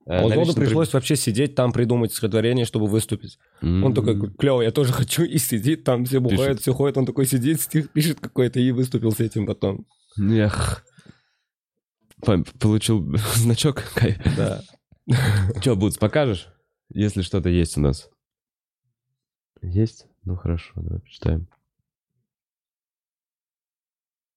[0.10, 3.38] Э, Зоду личном пришлось вообще сидеть там, придумать стихотворение, чтобы выступить.
[3.62, 6.62] при- Он такой, клево, я тоже хочу, и сидит, там все бухают, Пишет.
[6.62, 9.86] все ходят, он такой сидит, стих пишет какой-то, и выступил с этим потом.
[10.20, 10.84] Эх.
[12.60, 13.84] Получил значок.
[13.94, 14.18] Кай.
[14.36, 14.62] Да.
[15.62, 16.48] Че, Бутс, покажешь?
[16.90, 18.10] Если что-то есть у нас.
[19.62, 20.08] Есть?
[20.26, 21.48] Ну хорошо, давай почитаем.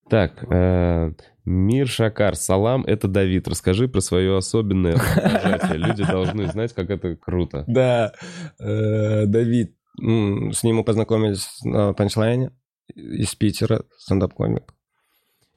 [0.09, 1.13] Так, э,
[1.45, 3.49] Мир Шакар, салам, это Давид.
[3.49, 5.79] Расскажи про свое особенное рукопожатие.
[5.79, 7.65] Люди должны знать, как это круто.
[7.73, 8.13] Да,
[8.61, 12.53] э, Давид, с ним мы познакомились на панчлайне
[12.95, 14.73] из Питера, стендап-комик.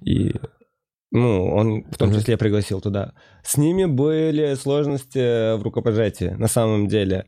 [0.03, 0.33] И,
[1.11, 3.13] ну, он в том числе пригласил туда.
[3.43, 7.25] С ними были сложности в рукопожатии, на самом деле.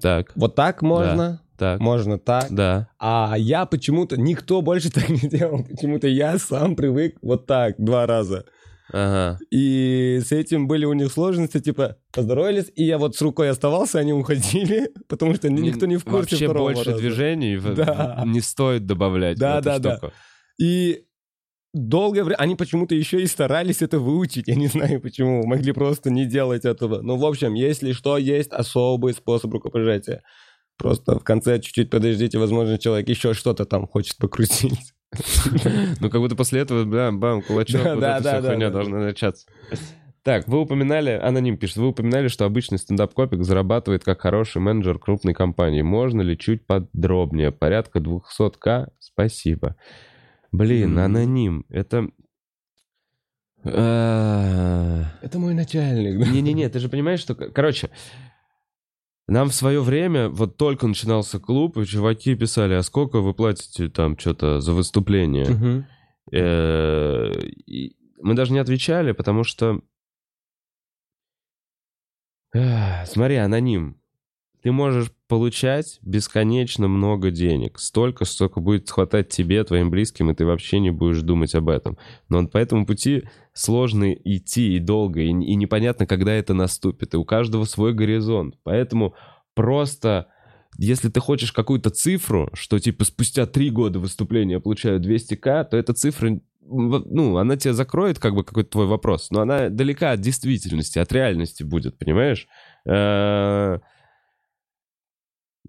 [0.00, 2.46] Так, Вот так можно, так, можно так.
[2.50, 2.88] да.
[2.98, 5.62] А я почему-то, никто больше так не делал.
[5.64, 8.44] Почему-то я сам привык вот так два раза.
[8.92, 9.38] Ага.
[9.52, 14.00] И с этим были у них сложности, типа, поздоровались, и я вот с рукой оставался,
[14.00, 16.98] они уходили, потому что ни- никто не в курсе Вообще второго больше раза.
[17.00, 18.24] движений Да.
[18.26, 19.96] не стоит добавлять Да, да, да.
[19.98, 20.12] штуку.
[20.60, 21.04] И
[21.72, 26.10] долгое время, они почему-то еще и старались это выучить, я не знаю почему, могли просто
[26.10, 27.00] не делать этого.
[27.00, 30.22] Ну, в общем, если что, есть особый способ рукопожатия.
[30.80, 34.94] Просто в конце чуть-чуть подождите, возможно, человек еще что-то там хочет покрутить.
[36.00, 39.46] Ну, как будто после этого, да, бам, кулачок, вот эта вся хуйня должна начаться.
[40.22, 45.34] Так, вы упоминали, аноним пишет, вы упоминали, что обычный стендап-копик зарабатывает как хороший менеджер крупной
[45.34, 45.82] компании.
[45.82, 47.52] Можно ли чуть подробнее?
[47.52, 48.88] Порядка 200к?
[48.98, 49.76] Спасибо.
[50.52, 52.08] Блин, аноним, это...
[53.64, 56.26] Э, Это мой начальник.
[56.26, 57.34] Не-не-не, ты же понимаешь, что...
[57.34, 57.90] Короче,
[59.30, 63.88] нам в свое время, вот только начинался клуб, и чуваки писали, а сколько вы платите
[63.88, 65.46] там что-то за выступление?
[66.32, 67.32] Э,
[68.22, 69.80] Мы даже не отвечали, потому что...
[73.06, 74.00] Смотри, аноним.
[74.62, 77.78] Ты можешь получать бесконечно много денег.
[77.78, 81.96] Столько, столько будет хватать тебе, твоим близким, и ты вообще не будешь думать об этом.
[82.28, 87.14] Но по этому пути сложно идти и долго, и, и непонятно, когда это наступит.
[87.14, 88.56] И у каждого свой горизонт.
[88.62, 89.14] Поэтому
[89.54, 90.28] просто,
[90.76, 95.76] если ты хочешь какую-то цифру, что типа спустя три года выступления я получаю 200к, то
[95.78, 100.20] эта цифра, ну, она тебе закроет как бы какой-то твой вопрос, но она далека от
[100.20, 102.46] действительности, от реальности будет, понимаешь?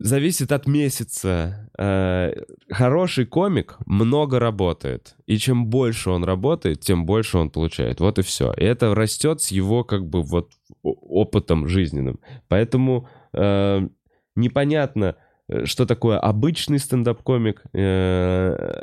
[0.03, 1.69] Зависит от месяца.
[1.77, 2.33] Э,
[2.71, 5.15] Хороший комик много работает.
[5.27, 7.99] И чем больше он работает, тем больше он получает.
[7.99, 8.51] Вот и все.
[8.53, 12.19] И это растет с его как бы вот опытом жизненным.
[12.47, 13.87] Поэтому э,
[14.35, 17.61] непонятно, э, что такое обычный стендап-комик.
[17.73, 18.81] Э,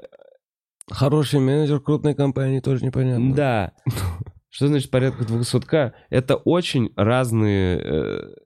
[0.88, 3.34] Хороший менеджер крупной компании тоже непонятно.
[3.34, 3.72] Да.
[4.50, 5.92] Что значит порядка 200к?
[6.10, 8.36] Это очень разные...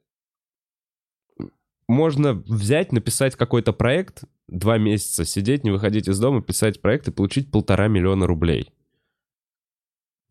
[1.92, 7.10] Можно взять, написать какой-то проект, два месяца сидеть, не выходить из дома, писать проект и
[7.12, 8.72] получить полтора миллиона рублей.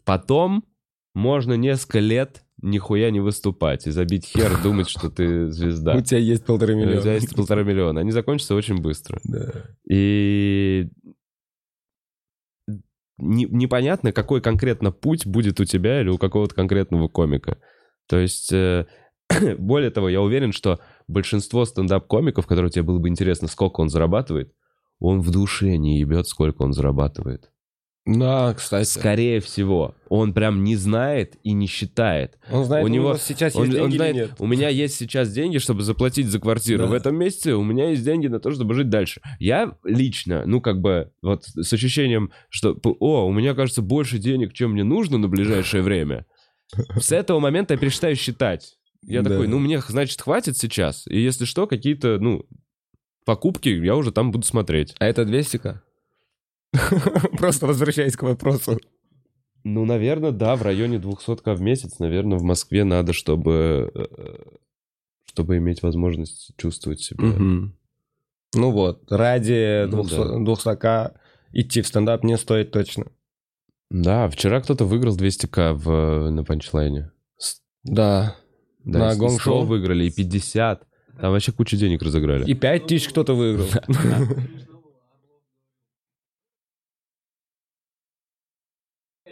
[0.04, 0.64] Потом
[1.14, 5.96] можно несколько лет нихуя не выступать и забить хер, думать, что ты звезда.
[5.98, 7.10] У тебя есть полтора У тебя миллиона.
[7.10, 8.00] есть полтора миллиона.
[8.02, 9.20] Они закончатся очень быстро.
[9.24, 9.68] Да.
[9.88, 10.90] И
[13.20, 17.60] не- непонятно, какой конкретно путь будет у тебя или у какого-то конкретного комика.
[18.08, 18.88] То есть, э,
[19.60, 20.80] более того, я уверен, что
[21.12, 24.54] большинство стендап-комиков, которые тебе было бы интересно, сколько он зарабатывает,
[25.00, 27.50] он в душе не ебет, сколько он зарабатывает.
[28.04, 28.88] Да, кстати.
[28.88, 32.40] Скорее всего, он прям не знает и не считает.
[32.52, 34.32] Он знает, у у него- него сейчас Он, есть он деньги знает, или нет.
[34.40, 36.86] у меня есть сейчас деньги, чтобы заплатить за квартиру.
[36.86, 36.90] Да.
[36.90, 39.22] В этом месяце у меня есть деньги на то, чтобы жить дальше.
[39.38, 44.54] Я лично, ну, как бы, вот с ощущением, что, о, у меня, кажется, больше денег,
[44.54, 46.26] чем мне нужно на ближайшее время.
[47.00, 48.78] С этого момента я перестаю считать.
[49.04, 49.32] Я Да.
[49.32, 51.06] такой, ну, мне, значит, хватит сейчас.
[51.08, 52.46] И если что, какие-то, ну,
[53.26, 54.96] покупки я уже там буду смотреть.
[55.00, 55.80] А это 200к?
[57.38, 58.80] Просто возвращаясь к вопросу.
[59.64, 64.38] Ну, наверное, да, в районе 200к в месяц, наверное, в Москве надо, чтобы, э,
[65.26, 67.28] чтобы иметь возможность чувствовать себя.
[68.54, 71.14] Ну вот, ради Ну 200 200к
[71.54, 73.06] идти в стендап не стоит точно.
[73.90, 77.12] Да, вчера кто-то выиграл 200к в, на панчлайне.
[77.84, 78.36] Да.
[78.84, 79.64] Да, На гонг-шоу?
[79.64, 80.88] 100 выиграли, и 50.
[81.20, 82.46] Там вообще кучу денег разыграли.
[82.50, 83.68] И 5 тысяч кто-то выиграл.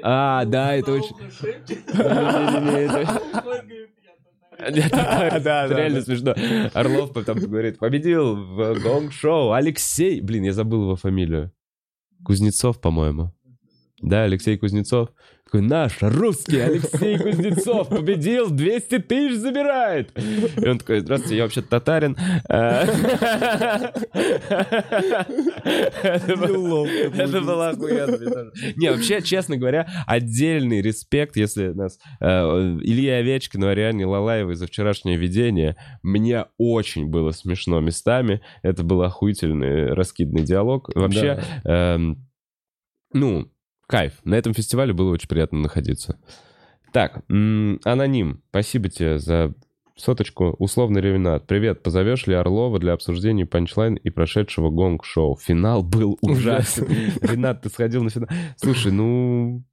[0.02, 1.16] А, да, это очень...
[4.58, 6.36] Это- да, реально смешно.
[6.74, 10.20] Орлов потом говорит, победил в гонг-шоу Алексей.
[10.22, 11.52] Блин, я забыл его фамилию.
[12.26, 13.34] Кузнецов, по-моему.
[14.02, 15.10] Да, Алексей Кузнецов.
[15.46, 20.12] Такой, наш русский Алексей Кузнецов победил, 200 тысяч забирает.
[20.58, 22.16] И он такой, здравствуйте, я вообще татарин.
[26.04, 28.52] Это было- охуенно.
[28.76, 32.00] Не, вообще, честно говоря, отдельный респект, если нас...
[32.20, 32.26] э,
[32.82, 35.76] Илья Овечкин, Ариане Лалаевой за вчерашнее видение.
[36.04, 38.42] Мне очень было смешно местами.
[38.62, 40.90] Это был охуительный раскидный диалог.
[40.96, 42.28] Вообще, эм,
[43.14, 43.48] ну,
[43.90, 44.14] кайф.
[44.24, 46.20] На этом фестивале было очень приятно находиться.
[46.94, 49.54] Так, аноним, спасибо тебе за
[49.96, 50.56] соточку.
[50.60, 51.48] Условный Ревенат.
[51.48, 55.38] Привет, позовешь ли Орлова для обсуждения панчлайн и прошедшего гонг-шоу?
[55.38, 56.88] Финал был ужасен.
[57.22, 58.30] Ренат, ты сходил на финал?
[58.58, 59.64] Слушай, ну...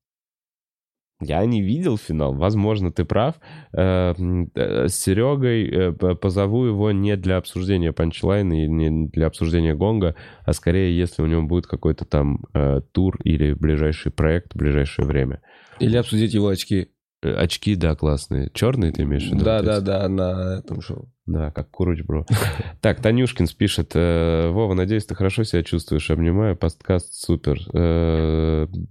[1.20, 3.36] Я не видел финал, возможно, ты прав.
[3.72, 4.12] Э,
[4.55, 10.14] э, С Серегой э, позову его не для обсуждения панчлайна и не для обсуждения гонга,
[10.44, 12.44] а скорее, если у него будет какой-то там
[12.93, 15.40] тур или ближайший проект в ближайшее время.
[15.80, 16.88] Или обсудить его очки.
[17.22, 18.51] Очки, да, классные.
[18.52, 19.44] Черные ты имеешь в виду?
[19.44, 21.10] Да, да, да, на этом шоу.
[21.24, 22.26] Да, как Куруч, бро.
[22.82, 23.94] Так, Танюшкин пишет.
[23.94, 26.10] Вова, надеюсь, ты хорошо себя чувствуешь.
[26.10, 27.59] Обнимаю, подкаст супер.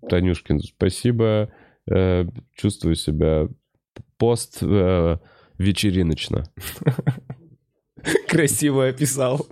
[0.09, 1.51] Танюшкин, спасибо.
[1.91, 2.25] Э,
[2.55, 3.47] Чувствую себя
[4.17, 5.17] пост э,
[5.57, 6.43] вечериночно.
[8.27, 9.47] Красиво описал.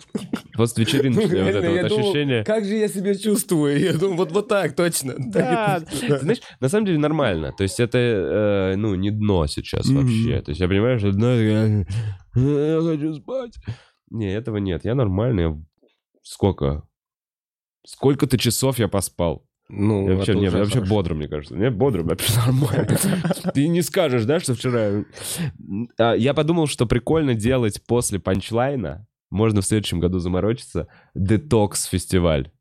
[0.54, 2.44] После вечериночное вот это вот думал, ощущение.
[2.44, 3.80] Как же я себя чувствую?
[3.80, 5.16] Я думаю, вот, вот так, точно.
[5.18, 7.52] Да, Так и- ты знаешь, на самом деле нормально.
[7.58, 10.42] То есть это, э, ну, не дно сейчас вообще.
[10.42, 11.66] То есть я понимаю, что дно, я,
[12.36, 13.56] я хочу спать.
[14.12, 14.86] Не, этого нет.
[14.86, 15.44] Я нормальный.
[15.44, 15.58] Я-
[16.22, 16.84] Сколько?
[17.86, 19.48] Сколько-то часов я поспал.
[19.70, 21.56] Ну, Я вообще, это не, уже я вообще бодро, мне кажется.
[21.56, 22.98] Мне бодро, вообще нормально.
[23.54, 25.04] Ты не скажешь, да, что вчера...
[25.98, 32.52] А, Я подумал, что прикольно делать после панчлайна, можно в следующем году заморочиться, детокс-фестиваль.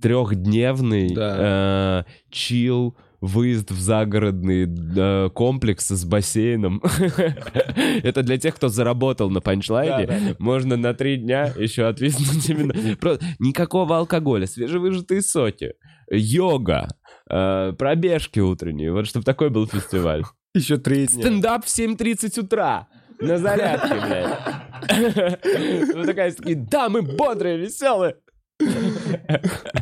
[0.00, 6.82] Трехдневный э, чил, выезд в загородный э, комплекс с бассейном.
[8.02, 10.36] Это для тех, кто заработал на панчлайне.
[10.38, 12.96] Можно на три дня еще отвиснуть именно.
[12.96, 15.74] Просто никакого алкоголя, свежевыжатые соки,
[16.10, 16.88] йога,
[17.30, 18.92] э, пробежки утренние.
[18.92, 20.24] Вот чтобы такой был фестиваль.
[20.54, 21.22] Еще три дня.
[21.22, 22.88] Стендап в 7.30 утра.
[23.20, 24.38] На зарядке, блядь.
[25.94, 28.16] Вот такая, такие, да, мы бодрые, веселые.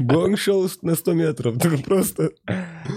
[0.01, 1.59] Гонг-шоу на 100 метров.
[1.59, 2.31] Так Просто...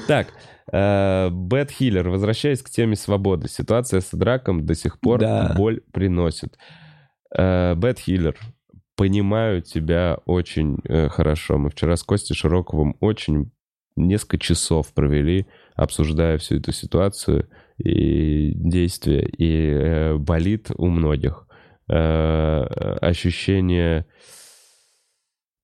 [0.07, 0.27] Так,
[0.71, 3.47] Бэт Хиллер, возвращаясь к теме свободы.
[3.47, 5.53] Ситуация с драком до сих пор Да.
[5.55, 6.57] боль приносит.
[7.31, 8.35] Бэт Хиллер,
[8.95, 11.57] понимаю тебя очень э, хорошо.
[11.57, 13.51] Мы вчера с Костей Широковым очень
[13.97, 19.25] несколько часов провели, обсуждая всю эту ситуацию и действия.
[19.25, 21.47] И э, болит у многих.
[21.89, 22.63] Э,
[23.01, 24.05] ощущение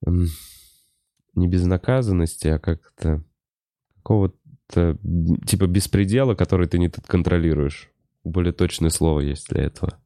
[0.06, 3.22] не безнаказанности, а как-то
[3.96, 4.98] какого-то
[5.46, 7.90] типа беспредела, который ты не контролируешь.
[8.24, 9.98] Более точное слово есть для этого.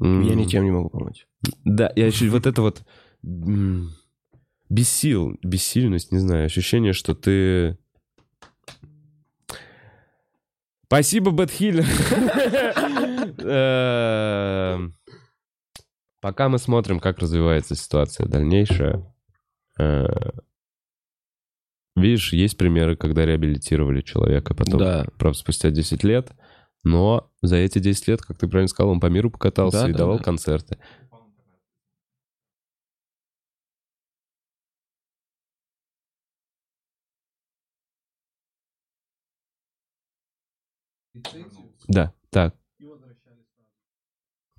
[0.00, 1.26] Я ничем не могу помочь.
[1.64, 2.84] Да, я еще вот это вот
[3.24, 3.90] м,
[4.68, 7.78] бессил, бессильность, не знаю, ощущение, что ты...
[10.86, 11.84] Спасибо, Бэтхиллер.
[16.26, 19.00] Пока мы смотрим, как развивается ситуация дальнейшая,
[19.78, 20.06] э,
[21.94, 25.06] видишь, есть примеры, когда реабилитировали человека потом, Да.
[25.18, 26.32] правда, спустя 10 лет,
[26.82, 29.92] но за эти 10 лет, как ты правильно сказал, он по миру покатался Да, и
[29.92, 30.24] да, давал да.
[30.24, 30.78] концерты.
[41.86, 42.56] Да, так.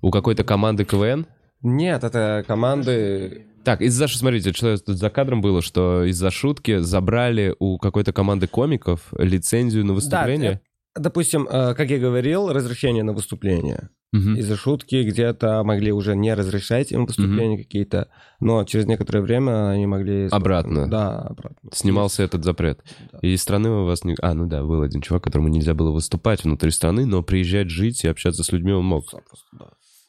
[0.00, 1.26] У какой-то команды КВН?
[1.62, 3.46] Нет, это команды...
[3.64, 8.46] Так, из-за, смотрите, что тут за кадром было, что из-за шутки забрали у какой-то команды
[8.46, 10.62] комиков лицензию на выступление.
[10.94, 13.90] Допустим, э, как я говорил, разрешение на выступление.
[14.10, 14.36] Мгм.
[14.36, 18.08] Из-за шутки где-то могли уже не разрешать им выступления какие-то,
[18.40, 20.28] но через некоторое время они могли...
[20.28, 20.88] Обратно.
[20.88, 21.70] Да, обратно.
[21.74, 22.82] Снимался этот запрет.
[23.12, 23.18] Да.
[23.20, 24.16] И из страны у вас не...
[24.22, 28.02] А, ну да, был один чувак, которому нельзя было выступать внутри страны, но приезжать жить
[28.04, 29.10] и общаться с людьми он мог.
[29.10, 29.66] Запросто, да.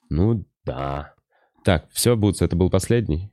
[0.09, 1.13] Ну да.
[1.64, 3.31] Так, все, Бутс, это был последний.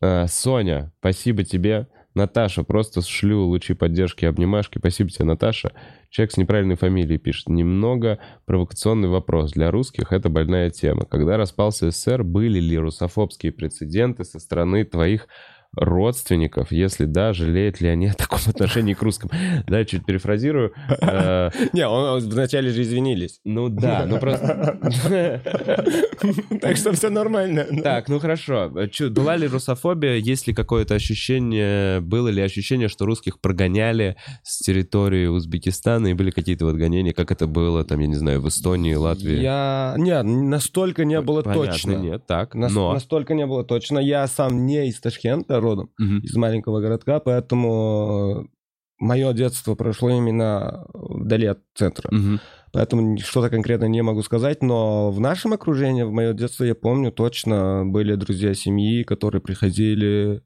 [0.00, 1.88] А, Соня, спасибо тебе.
[2.14, 4.78] Наташа, просто шлю лучи поддержки и обнимашки.
[4.78, 5.72] Спасибо тебе, Наташа.
[6.10, 7.48] Человек с неправильной фамилией пишет.
[7.48, 9.52] Немного провокационный вопрос.
[9.52, 11.06] Для русских это больная тема.
[11.06, 15.26] Когда распался СССР, были ли русофобские прецеденты со стороны твоих
[15.76, 16.72] родственников?
[16.72, 19.30] Если да, жалеют ли они о таком отношении к русским?
[19.66, 20.72] Да, чуть перефразирую.
[21.00, 23.40] Э, Не, он вначале же извинились.
[23.44, 24.78] Ну да, ну просто...
[26.60, 27.66] Так что все нормально.
[27.82, 28.72] Так, ну хорошо.
[29.10, 30.16] Была ли русофобия?
[30.16, 36.30] Есть ли какое-то ощущение, было ли ощущение, что русских прогоняли с территории Узбекистана и были
[36.30, 39.40] какие-то вот гонения, как это было, там, я не знаю, в Эстонии, Латвии?
[39.40, 39.94] Я...
[39.98, 41.92] Нет, настолько не было точно.
[41.92, 42.92] нет, так, но...
[42.92, 43.98] Настолько не было точно.
[43.98, 46.20] Я сам не из Ташкента родом, Мгм.
[46.20, 48.48] из маленького городка, поэтому
[48.98, 52.08] мое детство прошло именно вдали от центра.
[52.12, 52.40] Мгм.
[52.72, 57.10] Поэтому что-то конкретно не могу сказать, но в нашем окружении, в мое детство, я помню,
[57.12, 60.42] точно были друзья семьи, которые приходили,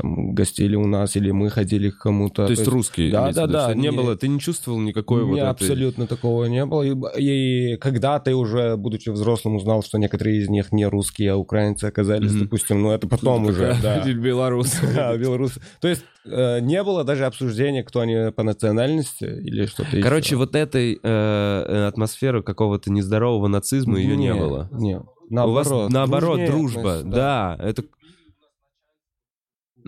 [0.00, 2.46] там, гостили у нас, или мы ходили к кому-то.
[2.46, 3.10] То есть русские?
[3.12, 5.48] Да, да, да, Не не- было, ты не чувствовал никакой вот этой...
[5.50, 6.82] абсолютно такого не было.
[6.82, 6.94] И,
[7.72, 11.84] и когда ты уже, будучи взрослым, узнал, что некоторые из них не русские, а украинцы
[11.84, 12.44] оказались, Мгм.
[12.44, 14.04] допустим, ну это потом уже, да.
[14.12, 14.74] Белорус.
[14.94, 15.60] Да, белорусы.
[15.80, 20.02] То есть э, не было даже обсуждения, кто они по национальности или что-то еще.
[20.02, 24.68] Короче, вот этой э, э, атмосферы какого-то нездорового нацизма ее не было.
[24.72, 27.56] Не, У вас наоборот дружба, относятся, да.
[27.60, 27.82] это...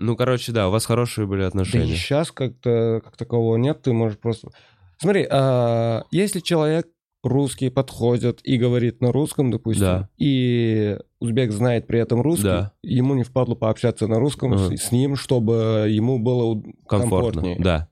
[0.01, 1.95] Ну, короче, да, у вас хорошие были Да и отношения.
[1.95, 4.49] сейчас как-то как такового нет, ты можешь просто...
[4.97, 6.87] Смотри, а, если человек
[7.23, 10.09] русский подходит и говорит на русском, допустим, Да.
[10.17, 12.71] и узбек знает при этом русский, Да.
[12.81, 14.75] ему не впадло пообщаться на русском Ага.
[14.75, 17.57] с, с ним, чтобы ему было Комфортно, комфортнее.
[17.59, 17.87] да.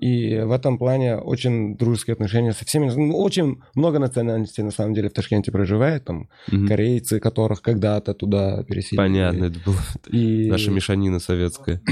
[0.00, 2.90] И в этом плане очень дружеские отношения со всеми.
[2.90, 6.04] Ну, очень много национальностей на самом деле в Ташкенте проживает.
[6.04, 6.66] Там Мгм.
[6.66, 8.96] корейцы, которых когда-то туда переселили.
[8.96, 9.76] Понятно, это была
[10.10, 10.48] И...
[10.50, 11.80] наша мешанина советская.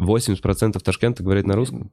[0.00, 1.90] 80% Ташкента говорит на русском?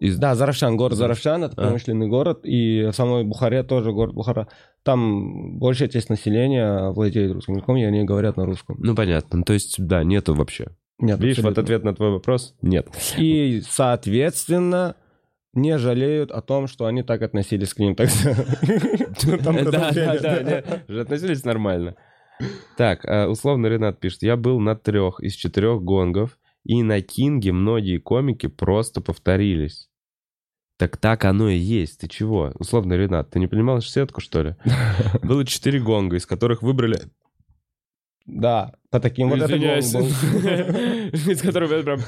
[0.00, 1.62] Из- Да, Заравшан, город Зарав- Заравшан, это А.
[1.66, 4.48] промышленный город, и в самой Бухаре тоже город Бухара.
[4.82, 8.76] Там большая часть населения владеет русским языком, и они говорят на русском.
[8.78, 9.42] Ну, понятно.
[9.42, 10.68] То есть, да, нету вообще.
[11.00, 11.62] Нет, Видишь, вот абсолютно.
[11.62, 12.88] ответ на твой вопрос– нет.
[13.16, 14.96] И, соответственно,
[15.54, 21.44] не жалеют о том, что они так относились к ним Да, да, да, же относились
[21.44, 21.96] нормально.
[22.76, 27.52] Так, а, условно Ренат пишет, я был на трех из четырех гонгов, и на Кинге
[27.52, 29.88] многие комики просто повторились.
[30.76, 32.00] Так так оно и есть.
[32.00, 32.52] Ты чего?
[32.58, 34.56] Условно, Ренат, ты не понимал сетку, что ли?
[35.22, 37.00] Было четыре гонга, из которых выбрали...
[38.32, 39.92] Да, по таким вот Извиняюсь.
[39.94, 42.00] Из которых я прям-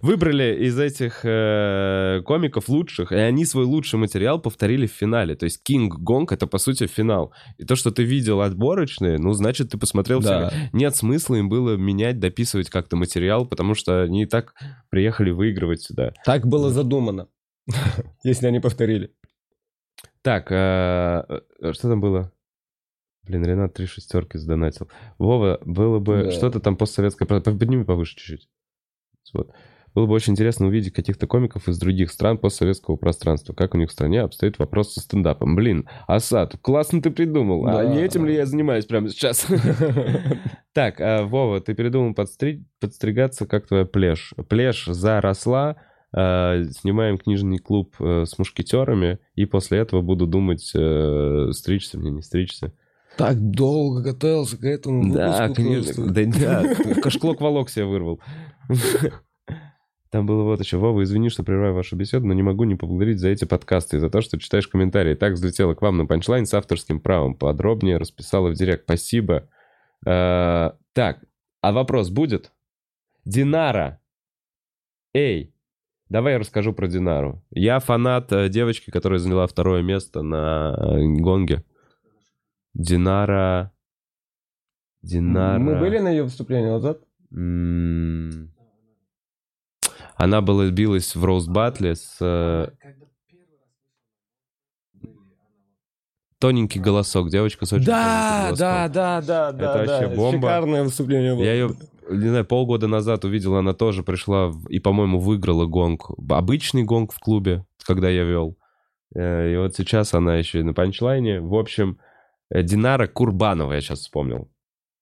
[0.00, 5.34] Выбрали из этих э, комиков лучших, и они свой лучший материал повторили в финале.
[5.34, 7.32] То есть Кинг Гонг— это, по сути, финал.
[7.58, 10.50] И то, что ты видел отборочные, ну, значит, ты посмотрел все.
[10.72, 14.54] Нет смысла им было менять, дописывать как-то материал, потому что они и так
[14.90, 16.12] приехали выигрывать сюда.
[16.24, 17.28] Так было задумано,
[18.24, 19.12] если они повторили.
[20.22, 21.24] Так, э,
[21.60, 22.32] э, что там было?
[23.26, 24.88] Блин, Ренат три шестерки сдонатил.
[25.18, 26.24] Вова, было бы...
[26.24, 26.30] Да.
[26.32, 27.26] Что-то там постсоветское...
[27.26, 28.48] Подними повыше чуть-чуть.
[29.32, 29.52] Вот.
[29.94, 33.52] Было бы очень интересно увидеть каких-то комиков из других стран постсоветского пространства.
[33.52, 35.54] Как у них в стране обстоит вопрос со стендапом.
[35.54, 37.66] Блин, Асад, классно ты придумал.
[37.66, 37.94] А Да.
[37.94, 39.46] не этим ли я занимаюсь прямо сейчас?
[40.74, 44.32] Так, а, Вова, ты передумал подстри- подстригаться, как твоя плешь?
[44.48, 45.76] Плешь заросла,
[46.14, 52.10] а, снимаем книжный клуб э, с мушкетерами, и после этого буду думать, э, стричься мне,
[52.10, 52.72] не стричься.
[53.16, 56.12] Так долго готовился к этому Да, конечно.
[56.12, 58.20] Да, да, кашклок волок себе вырвал.
[60.10, 60.76] Там было вот еще.
[60.76, 64.00] Вова, извини, что прерываю вашу беседу, но не могу не поблагодарить за эти подкасты и
[64.00, 65.14] за то, что читаешь комментарии.
[65.14, 67.34] Так взлетела к вам на панчлайн с авторским правом.
[67.34, 68.84] Подробнее расписала в директ.
[68.84, 69.48] Спасибо.
[70.06, 71.24] Э, Так,
[71.62, 72.52] а вопрос будет?
[73.24, 74.00] Динара.
[75.14, 75.54] Эй,
[76.10, 77.42] давай я расскажу про Динару.
[77.50, 81.64] Я фанат э, девочки, которая заняла второе место на э, гонге.
[82.74, 83.72] Динара...
[85.02, 85.58] Динара...
[85.58, 87.00] Мы были на ее выступлении назад?
[90.16, 92.16] Она была билась в Роуз Батле с...
[92.20, 92.68] э,
[96.38, 98.92] Тоненький голосок, девочка с очень Да, да, голоском.
[98.92, 99.64] да, да, да.
[99.64, 100.16] Это вообще да.
[100.16, 100.38] бомба.
[100.48, 101.44] Шикарное выступление было.
[101.44, 101.70] Я ее,
[102.10, 106.10] не знаю, полгода назад увидел, она тоже пришла и, по-моему, выиграла гонг.
[106.30, 108.56] Обычный гонг в клубе, когда я вел.
[109.14, 111.40] Э, И вот сейчас она еще на панчлайне.
[111.40, 111.98] В общем,
[112.54, 114.50] Динара Курбанова я сейчас вспомнил.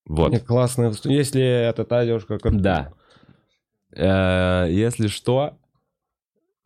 [0.05, 0.31] Вот.
[0.89, 1.19] Выступление.
[1.19, 2.59] Если это та девушка, которая...
[2.59, 2.93] Да.
[4.65, 5.57] Э, Если что,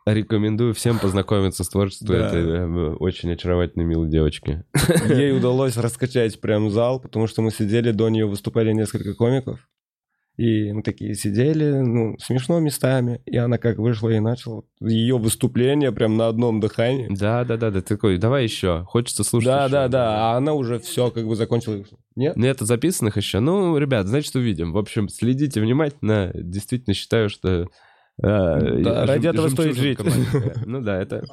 [0.06, 2.28] рекомендую всем познакомиться с творчеством Да.
[2.28, 4.64] этой э, очень очаровательной милой девочки.
[5.10, 9.68] Ей удалось раскачать прям зал, потому что мы сидели, до нее выступали несколько комиков.
[10.38, 13.22] И мы такие сидели, ну, смешно местами.
[13.26, 17.08] И она как вышла и начала ее выступление прям на одном дыхании.
[17.10, 17.82] Да, да, да, да.
[17.82, 18.84] Такой, давай еще.
[18.86, 19.48] Хочется слушать.
[19.48, 19.72] Да, еще.
[19.72, 20.34] да, да.
[20.34, 21.84] А она уже все как бы закончила.
[22.16, 22.36] Нет?
[22.36, 23.40] Нет записанных еще.
[23.40, 24.74] Ну, ребят, значит, увидим.
[24.74, 26.32] В общем, следите внимательно.
[26.34, 27.50] Действительно считаю, что...
[27.62, 27.68] э,
[28.22, 30.00] Да, ради этого стоит жить.
[30.66, 31.24] Ну да, это...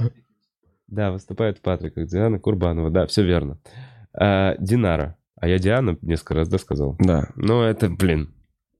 [0.86, 2.90] Да, выступает Патрик, Диана Курбанова.
[2.90, 3.58] Да, все верно.
[4.12, 5.16] А, Динара.
[5.40, 6.96] А я Диана несколько раз, да, сказал?
[7.00, 7.30] Да.
[7.34, 8.32] Ну, это, блин.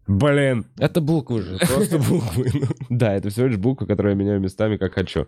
[0.06, 0.66] Блин.
[0.78, 2.50] Это буквы же, просто буквы.
[2.90, 5.26] Да, это всего лишь буква, которую я меняю местами, как хочу.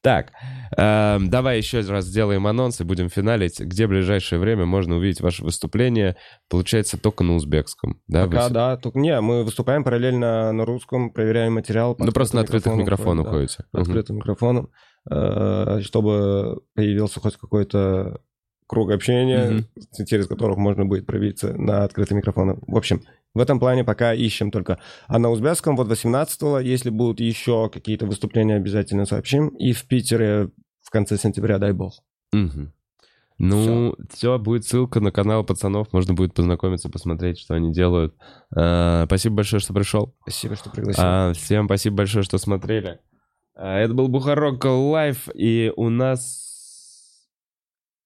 [0.00, 0.32] Так,
[0.76, 3.60] эм, давай еще раз сделаем анонс и будем финалить.
[3.60, 6.16] Где в ближайшее время можно увидеть ваше выступление?
[6.48, 8.00] Получается, только на узбекском.
[8.06, 8.80] Да, Пока, да.
[8.94, 11.94] Не, мы выступаем параллельно на русском, проверяем материал.
[11.98, 13.64] Ну, просто на открытых микрофонах ходите.
[13.72, 14.70] Открытым микрофоном,
[15.10, 18.20] э, чтобы появился хоть какой-то
[18.66, 19.64] круг общения,
[20.08, 22.58] через которых можно будет пробиться на открытый микрофон.
[22.66, 23.02] В общем,
[23.34, 24.78] в этом плане пока ищем только.
[25.06, 29.48] А на узбекском вот 18-го, если будут еще какие-то выступления, обязательно сообщим.
[29.48, 30.50] И в Питере
[30.82, 31.94] в конце сентября, дай бог.
[32.32, 32.72] Мгм.
[33.38, 38.14] Ну, все, будет ссылка на канал пацанов, можно будет познакомиться, посмотреть, что они делают.
[38.54, 40.14] Э, Спасибо большое, что пришел.
[40.22, 41.02] Спасибо, что пригласил.
[41.04, 43.00] А, всем спасибо большое, что смотрели.
[43.54, 47.28] А, Это был Бухарок Лайв, и у нас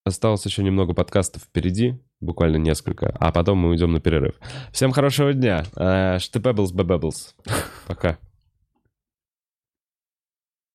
[0.05, 4.35] осталось еще немного подкастов впереди, буквально несколько, а потом мы уйдем на перерыв.
[4.73, 5.65] Всем хорошего дня.
[6.19, 7.35] Штепеблс Бебеблс.
[7.87, 8.19] Пока.